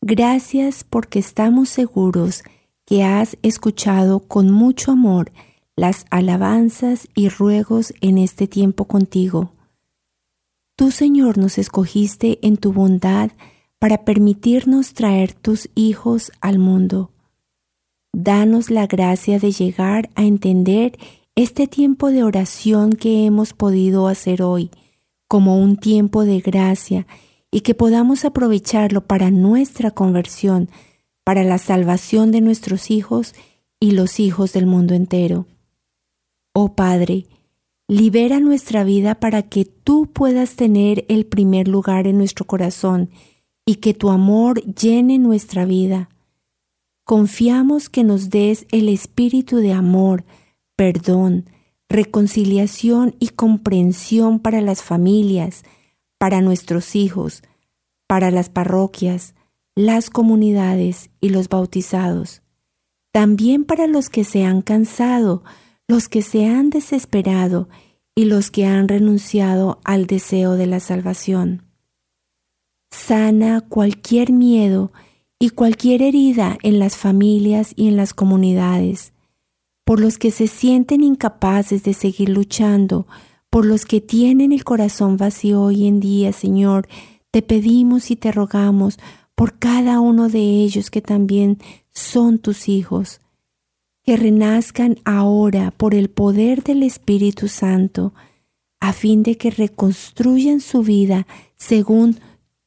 gracias 0.00 0.84
porque 0.84 1.18
estamos 1.18 1.68
seguros 1.68 2.42
que 2.84 3.04
has 3.04 3.36
escuchado 3.42 4.20
con 4.20 4.50
mucho 4.50 4.92
amor 4.92 5.32
las 5.76 6.06
alabanzas 6.10 7.08
y 7.14 7.28
ruegos 7.28 7.92
en 8.00 8.18
este 8.18 8.48
tiempo 8.48 8.86
contigo. 8.86 9.52
Tú, 10.76 10.90
Señor, 10.90 11.38
nos 11.38 11.58
escogiste 11.58 12.38
en 12.42 12.56
tu 12.56 12.72
bondad 12.72 13.30
para 13.78 14.04
permitirnos 14.04 14.94
traer 14.94 15.32
tus 15.34 15.68
hijos 15.74 16.32
al 16.40 16.58
mundo. 16.58 17.10
Danos 18.12 18.70
la 18.70 18.86
gracia 18.86 19.38
de 19.38 19.52
llegar 19.52 20.10
a 20.14 20.24
entender 20.24 20.98
este 21.34 21.66
tiempo 21.66 22.10
de 22.10 22.24
oración 22.24 22.92
que 22.92 23.26
hemos 23.26 23.52
podido 23.52 24.08
hacer 24.08 24.42
hoy 24.42 24.70
como 25.28 25.58
un 25.58 25.76
tiempo 25.76 26.24
de 26.24 26.40
gracia 26.40 27.06
y 27.50 27.60
que 27.60 27.74
podamos 27.74 28.24
aprovecharlo 28.24 29.02
para 29.02 29.30
nuestra 29.30 29.90
conversión, 29.90 30.70
para 31.22 31.44
la 31.44 31.58
salvación 31.58 32.32
de 32.32 32.40
nuestros 32.40 32.90
hijos 32.90 33.34
y 33.78 33.92
los 33.92 34.18
hijos 34.20 34.52
del 34.52 34.66
mundo 34.66 34.94
entero. 34.94 35.46
Oh 36.54 36.74
Padre, 36.74 37.26
libera 37.86 38.40
nuestra 38.40 38.84
vida 38.84 39.14
para 39.14 39.42
que 39.42 39.64
tú 39.64 40.06
puedas 40.12 40.56
tener 40.56 41.04
el 41.08 41.26
primer 41.26 41.68
lugar 41.68 42.06
en 42.06 42.18
nuestro 42.18 42.46
corazón 42.46 43.10
y 43.66 43.76
que 43.76 43.92
tu 43.94 44.10
amor 44.10 44.62
llene 44.62 45.18
nuestra 45.18 45.66
vida 45.66 46.08
confiamos 47.08 47.88
que 47.88 48.04
nos 48.04 48.28
des 48.28 48.66
el 48.70 48.90
espíritu 48.90 49.56
de 49.56 49.72
amor, 49.72 50.24
perdón, 50.76 51.46
reconciliación 51.88 53.14
y 53.18 53.28
comprensión 53.28 54.40
para 54.40 54.60
las 54.60 54.82
familias, 54.82 55.62
para 56.18 56.42
nuestros 56.42 56.94
hijos, 56.94 57.42
para 58.06 58.30
las 58.30 58.50
parroquias, 58.50 59.34
las 59.74 60.10
comunidades 60.10 61.08
y 61.18 61.30
los 61.30 61.48
bautizados. 61.48 62.42
También 63.10 63.64
para 63.64 63.86
los 63.86 64.10
que 64.10 64.22
se 64.22 64.44
han 64.44 64.60
cansado, 64.60 65.44
los 65.86 66.10
que 66.10 66.20
se 66.20 66.44
han 66.44 66.68
desesperado 66.68 67.70
y 68.14 68.26
los 68.26 68.50
que 68.50 68.66
han 68.66 68.86
renunciado 68.86 69.80
al 69.82 70.06
deseo 70.06 70.56
de 70.56 70.66
la 70.66 70.78
salvación. 70.78 71.62
Sana 72.90 73.62
cualquier 73.62 74.30
miedo 74.30 74.92
y 75.38 75.50
cualquier 75.50 76.02
herida 76.02 76.58
en 76.62 76.78
las 76.78 76.96
familias 76.96 77.72
y 77.76 77.88
en 77.88 77.96
las 77.96 78.12
comunidades, 78.12 79.12
por 79.84 80.00
los 80.00 80.18
que 80.18 80.30
se 80.30 80.48
sienten 80.48 81.02
incapaces 81.02 81.84
de 81.84 81.94
seguir 81.94 82.28
luchando, 82.28 83.06
por 83.48 83.64
los 83.64 83.86
que 83.86 84.00
tienen 84.00 84.52
el 84.52 84.64
corazón 84.64 85.16
vacío 85.16 85.62
hoy 85.62 85.86
en 85.86 86.00
día, 86.00 86.32
Señor, 86.32 86.88
te 87.30 87.42
pedimos 87.42 88.10
y 88.10 88.16
te 88.16 88.32
rogamos 88.32 88.98
por 89.34 89.58
cada 89.58 90.00
uno 90.00 90.28
de 90.28 90.40
ellos 90.40 90.90
que 90.90 91.00
también 91.00 91.58
son 91.90 92.38
tus 92.38 92.68
hijos, 92.68 93.20
que 94.02 94.16
renazcan 94.16 94.96
ahora 95.04 95.70
por 95.70 95.94
el 95.94 96.10
poder 96.10 96.64
del 96.64 96.82
Espíritu 96.82 97.46
Santo, 97.46 98.12
a 98.80 98.92
fin 98.92 99.22
de 99.22 99.36
que 99.36 99.50
reconstruyan 99.50 100.60
su 100.60 100.82
vida 100.82 101.26
según 101.56 102.18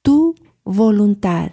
tu 0.02 0.36
voluntad 0.64 1.52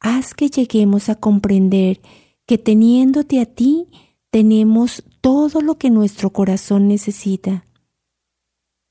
haz 0.00 0.34
que 0.34 0.48
lleguemos 0.48 1.08
a 1.08 1.14
comprender 1.14 2.00
que 2.46 2.58
teniéndote 2.58 3.40
a 3.40 3.46
ti 3.46 3.88
tenemos 4.30 5.04
todo 5.20 5.60
lo 5.60 5.78
que 5.78 5.90
nuestro 5.90 6.30
corazón 6.30 6.88
necesita. 6.88 7.64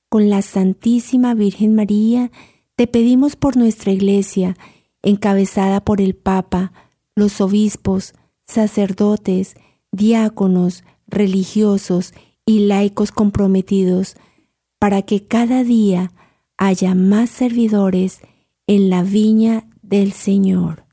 Con 0.09 0.29
la 0.29 0.41
Santísima 0.41 1.33
Virgen 1.33 1.75
María 1.75 2.31
te 2.75 2.87
pedimos 2.87 3.35
por 3.35 3.57
nuestra 3.57 3.91
Iglesia, 3.91 4.55
encabezada 5.01 5.81
por 5.81 6.01
el 6.01 6.15
Papa, 6.15 6.71
los 7.15 7.41
obispos, 7.41 8.13
sacerdotes, 8.45 9.55
diáconos, 9.91 10.83
religiosos 11.07 12.13
y 12.45 12.59
laicos 12.59 13.11
comprometidos, 13.11 14.15
para 14.79 15.01
que 15.01 15.27
cada 15.27 15.63
día 15.63 16.11
haya 16.57 16.95
más 16.95 17.29
servidores 17.29 18.21
en 18.67 18.89
la 18.89 19.03
viña 19.03 19.67
del 19.81 20.13
Señor. 20.13 20.88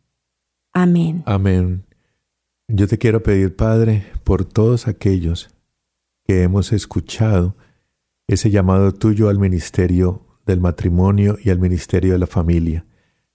Amén. 0.79 1.23
Amén. 1.25 1.87
Yo 2.69 2.87
te 2.87 2.99
quiero 2.99 3.23
pedir, 3.23 3.57
Padre, 3.57 4.05
por 4.25 4.45
todos 4.45 4.89
aquellos 4.89 5.49
que 6.27 6.43
hemos 6.43 6.71
escuchado 6.71 7.57
ese 8.29 8.51
llamado 8.51 8.93
tuyo 8.93 9.31
al 9.31 9.39
ministerio 9.39 10.21
del 10.45 10.61
matrimonio 10.61 11.39
y 11.43 11.49
al 11.49 11.59
ministerio 11.59 12.13
de 12.13 12.19
la 12.19 12.27
familia. 12.27 12.85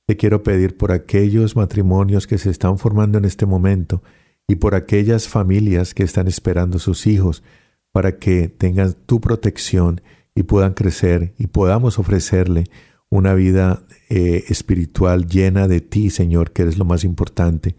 Te 0.06 0.18
quiero 0.18 0.44
pedir 0.44 0.78
por 0.78 0.92
aquellos 0.92 1.56
matrimonios 1.56 2.28
que 2.28 2.38
se 2.38 2.52
están 2.52 2.78
formando 2.78 3.18
en 3.18 3.26
este 3.26 3.48
momento 3.48 4.04
y 4.48 4.58
por 4.58 4.76
aquellas 4.76 5.28
familias 5.28 5.96
que 5.96 6.04
están 6.04 6.28
esperando 6.28 6.78
sus 6.78 7.08
hijos 7.08 7.42
para 7.92 8.20
que 8.20 8.50
tengan 8.50 8.94
tu 8.94 9.20
protección 9.20 10.02
y 10.36 10.44
puedan 10.44 10.76
crecer 10.76 11.34
y 11.39 11.48
podamos 11.48 11.98
ofrecerle 11.98 12.66
una 13.10 13.34
vida 13.34 13.82
eh, 14.14 14.43
espiritual 14.49 15.26
llena 15.26 15.70
de 15.70 15.80
ti, 15.80 16.09
Señor, 16.09 16.51
que 16.51 16.64
eres 16.64 16.78
lo 16.78 16.84
más 16.84 17.05
importante. 17.05 17.78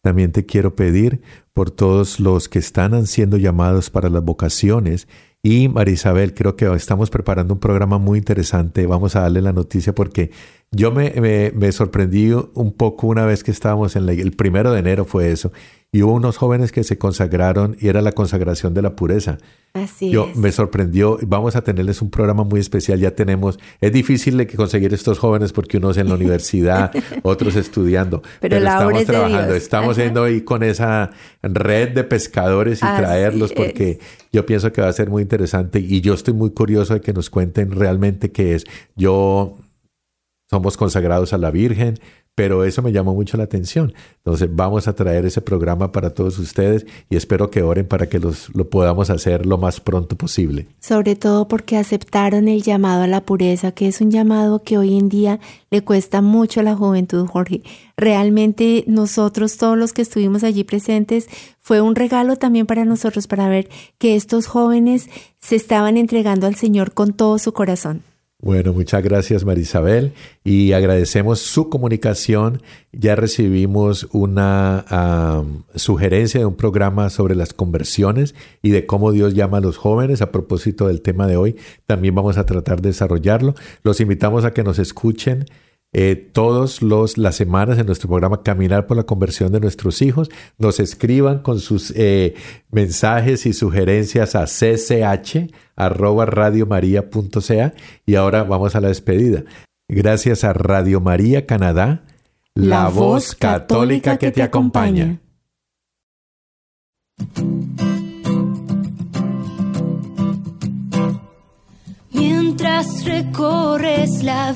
También 0.00 0.30
te 0.30 0.46
quiero 0.46 0.76
pedir 0.76 1.22
por 1.52 1.72
todos 1.72 2.20
los 2.20 2.48
que 2.48 2.60
están 2.60 3.04
siendo 3.08 3.36
llamados 3.36 3.90
para 3.90 4.08
las 4.08 4.24
vocaciones. 4.24 5.08
Y 5.42 5.68
Marisabel, 5.68 6.34
creo 6.34 6.54
que 6.54 6.72
estamos 6.72 7.10
preparando 7.10 7.54
un 7.54 7.58
programa 7.58 7.98
muy 7.98 8.20
interesante. 8.20 8.86
Vamos 8.86 9.16
a 9.16 9.22
darle 9.22 9.42
la 9.42 9.52
noticia 9.52 9.92
porque 9.92 10.30
yo 10.70 10.92
me, 10.92 11.50
me, 11.52 11.72
sorprendí 11.72 12.30
un 12.32 12.72
poco 12.72 13.08
una 13.08 13.26
vez 13.26 13.42
que 13.42 13.50
estábamos 13.50 13.96
en 13.96 14.08
el 14.08 14.32
primero 14.36 14.72
de 14.72 14.78
enero 14.78 15.04
fue 15.04 15.32
eso 15.32 15.50
y 15.94 16.02
hubo 16.02 16.14
unos 16.14 16.38
jóvenes 16.38 16.72
que 16.72 16.84
se 16.84 16.96
consagraron 16.96 17.76
y 17.78 17.88
era 17.88 18.00
la 18.00 18.12
consagración 18.12 18.72
de 18.72 18.80
la 18.80 18.96
pureza. 18.96 19.36
Así 19.74 20.10
Yo 20.10 20.30
me 20.34 20.50
sorprendió, 20.50 21.18
vamos 21.26 21.54
a 21.54 21.62
tenerles 21.62 22.00
un 22.00 22.10
programa 22.10 22.44
muy 22.44 22.60
especial, 22.60 22.98
ya 22.98 23.10
tenemos, 23.10 23.58
es 23.78 23.92
difícil 23.92 24.38
de 24.38 24.46
conseguir 24.46 24.94
estos 24.94 25.18
jóvenes 25.18 25.52
porque 25.52 25.76
unos 25.76 25.98
en 25.98 26.08
la 26.08 26.14
universidad, 26.22 26.90
otros 27.22 27.56
estudiando, 27.56 28.22
pero, 28.40 28.56
estamos 28.56 29.04
trabajando, 29.04 29.54
estamos 29.54 29.96
yendo 29.98 30.24
ahí 30.24 30.40
con 30.40 30.62
esa 30.62 31.10
red 31.42 31.90
de 31.90 32.04
pescadores 32.04 32.78
y 32.78 32.86
traerlos 32.86 33.52
porque 33.52 33.98
yo 34.32 34.46
pienso 34.46 34.72
que 34.72 34.80
va 34.80 34.88
a 34.88 34.92
ser 34.94 35.10
muy 35.10 35.20
interesante 35.20 35.78
y 35.78 36.00
yo 36.00 36.14
estoy 36.14 36.32
muy 36.32 36.52
curioso 36.52 36.94
de 36.94 37.02
que 37.02 37.12
nos 37.12 37.28
cuenten 37.28 37.70
realmente 37.70 38.32
qué 38.32 38.54
es. 38.54 38.64
Yo 38.96 39.58
somos 40.52 40.76
consagrados 40.76 41.32
a 41.32 41.38
la 41.38 41.50
Virgen, 41.50 41.98
pero 42.34 42.64
eso 42.64 42.82
me 42.82 42.92
llamó 42.92 43.14
mucho 43.14 43.38
la 43.38 43.44
atención. 43.44 43.94
Entonces 44.18 44.50
vamos 44.52 44.86
a 44.86 44.94
traer 44.94 45.24
ese 45.24 45.40
programa 45.40 45.92
para 45.92 46.10
todos 46.10 46.38
ustedes 46.38 46.84
y 47.08 47.16
espero 47.16 47.50
que 47.50 47.62
oren 47.62 47.88
para 47.88 48.06
que 48.06 48.18
los, 48.18 48.54
lo 48.54 48.68
podamos 48.68 49.08
hacer 49.08 49.46
lo 49.46 49.56
más 49.56 49.80
pronto 49.80 50.14
posible. 50.14 50.66
Sobre 50.78 51.16
todo 51.16 51.48
porque 51.48 51.78
aceptaron 51.78 52.48
el 52.48 52.62
llamado 52.62 53.02
a 53.02 53.06
la 53.06 53.22
pureza, 53.22 53.72
que 53.72 53.88
es 53.88 54.02
un 54.02 54.10
llamado 54.10 54.62
que 54.62 54.76
hoy 54.76 54.98
en 54.98 55.08
día 55.08 55.40
le 55.70 55.82
cuesta 55.82 56.20
mucho 56.20 56.60
a 56.60 56.64
la 56.64 56.76
juventud, 56.76 57.26
Jorge. 57.26 57.62
Realmente 57.96 58.84
nosotros, 58.86 59.56
todos 59.56 59.78
los 59.78 59.94
que 59.94 60.02
estuvimos 60.02 60.44
allí 60.44 60.64
presentes, 60.64 61.28
fue 61.60 61.80
un 61.80 61.94
regalo 61.94 62.36
también 62.36 62.66
para 62.66 62.84
nosotros 62.84 63.26
para 63.26 63.48
ver 63.48 63.70
que 63.96 64.16
estos 64.16 64.46
jóvenes 64.48 65.08
se 65.40 65.56
estaban 65.56 65.96
entregando 65.96 66.46
al 66.46 66.56
Señor 66.56 66.92
con 66.92 67.14
todo 67.14 67.38
su 67.38 67.54
corazón. 67.54 68.02
Bueno, 68.44 68.72
muchas 68.72 69.04
gracias 69.04 69.44
Marisabel 69.44 70.14
y 70.42 70.72
agradecemos 70.72 71.38
su 71.38 71.68
comunicación. 71.68 72.60
Ya 72.90 73.14
recibimos 73.14 74.08
una 74.10 75.44
sugerencia 75.76 76.40
de 76.40 76.46
un 76.46 76.56
programa 76.56 77.08
sobre 77.08 77.36
las 77.36 77.52
conversiones 77.52 78.34
y 78.60 78.70
de 78.70 78.84
cómo 78.84 79.12
Dios 79.12 79.34
llama 79.34 79.58
a 79.58 79.60
los 79.60 79.76
jóvenes 79.76 80.22
a 80.22 80.32
propósito 80.32 80.88
del 80.88 81.02
tema 81.02 81.28
de 81.28 81.36
hoy. 81.36 81.56
También 81.86 82.16
vamos 82.16 82.36
a 82.36 82.44
tratar 82.44 82.82
de 82.82 82.88
desarrollarlo. 82.88 83.54
Los 83.84 84.00
invitamos 84.00 84.44
a 84.44 84.50
que 84.50 84.64
nos 84.64 84.80
escuchen 84.80 85.46
eh, 85.94 86.16
todos 86.16 86.80
los 86.80 87.18
las 87.18 87.36
semanas 87.36 87.78
en 87.78 87.86
nuestro 87.86 88.08
programa 88.08 88.42
Caminar 88.42 88.86
por 88.86 88.96
la 88.96 89.02
conversión 89.02 89.52
de 89.52 89.60
nuestros 89.60 90.00
hijos. 90.00 90.30
Nos 90.58 90.80
escriban 90.80 91.40
con 91.40 91.60
sus 91.60 91.92
eh, 91.94 92.34
mensajes 92.70 93.44
y 93.44 93.52
sugerencias 93.52 94.34
a 94.34 94.46
cch 94.46 95.52
arroba 95.76 96.24
radiomaria.ca 96.26 97.74
y 98.06 98.14
ahora 98.14 98.44
vamos 98.44 98.74
a 98.74 98.80
la 98.80 98.88
despedida. 98.88 99.44
Gracias 99.88 100.44
a 100.44 100.54
Radio 100.54 101.00
María 101.00 101.44
Canadá, 101.44 102.04
la, 102.54 102.88
voz 102.88 103.34
católica, 103.34 104.16
que, 104.16 104.30
te 104.30 104.42
acompaña. 104.42 105.20
Mientras 112.12 113.04
recorres 113.04 114.22
la 114.22 114.52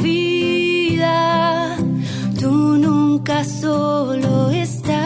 tú 2.40 2.78
nunca 2.78 3.44
solo 3.44 4.51
estás 4.51 5.06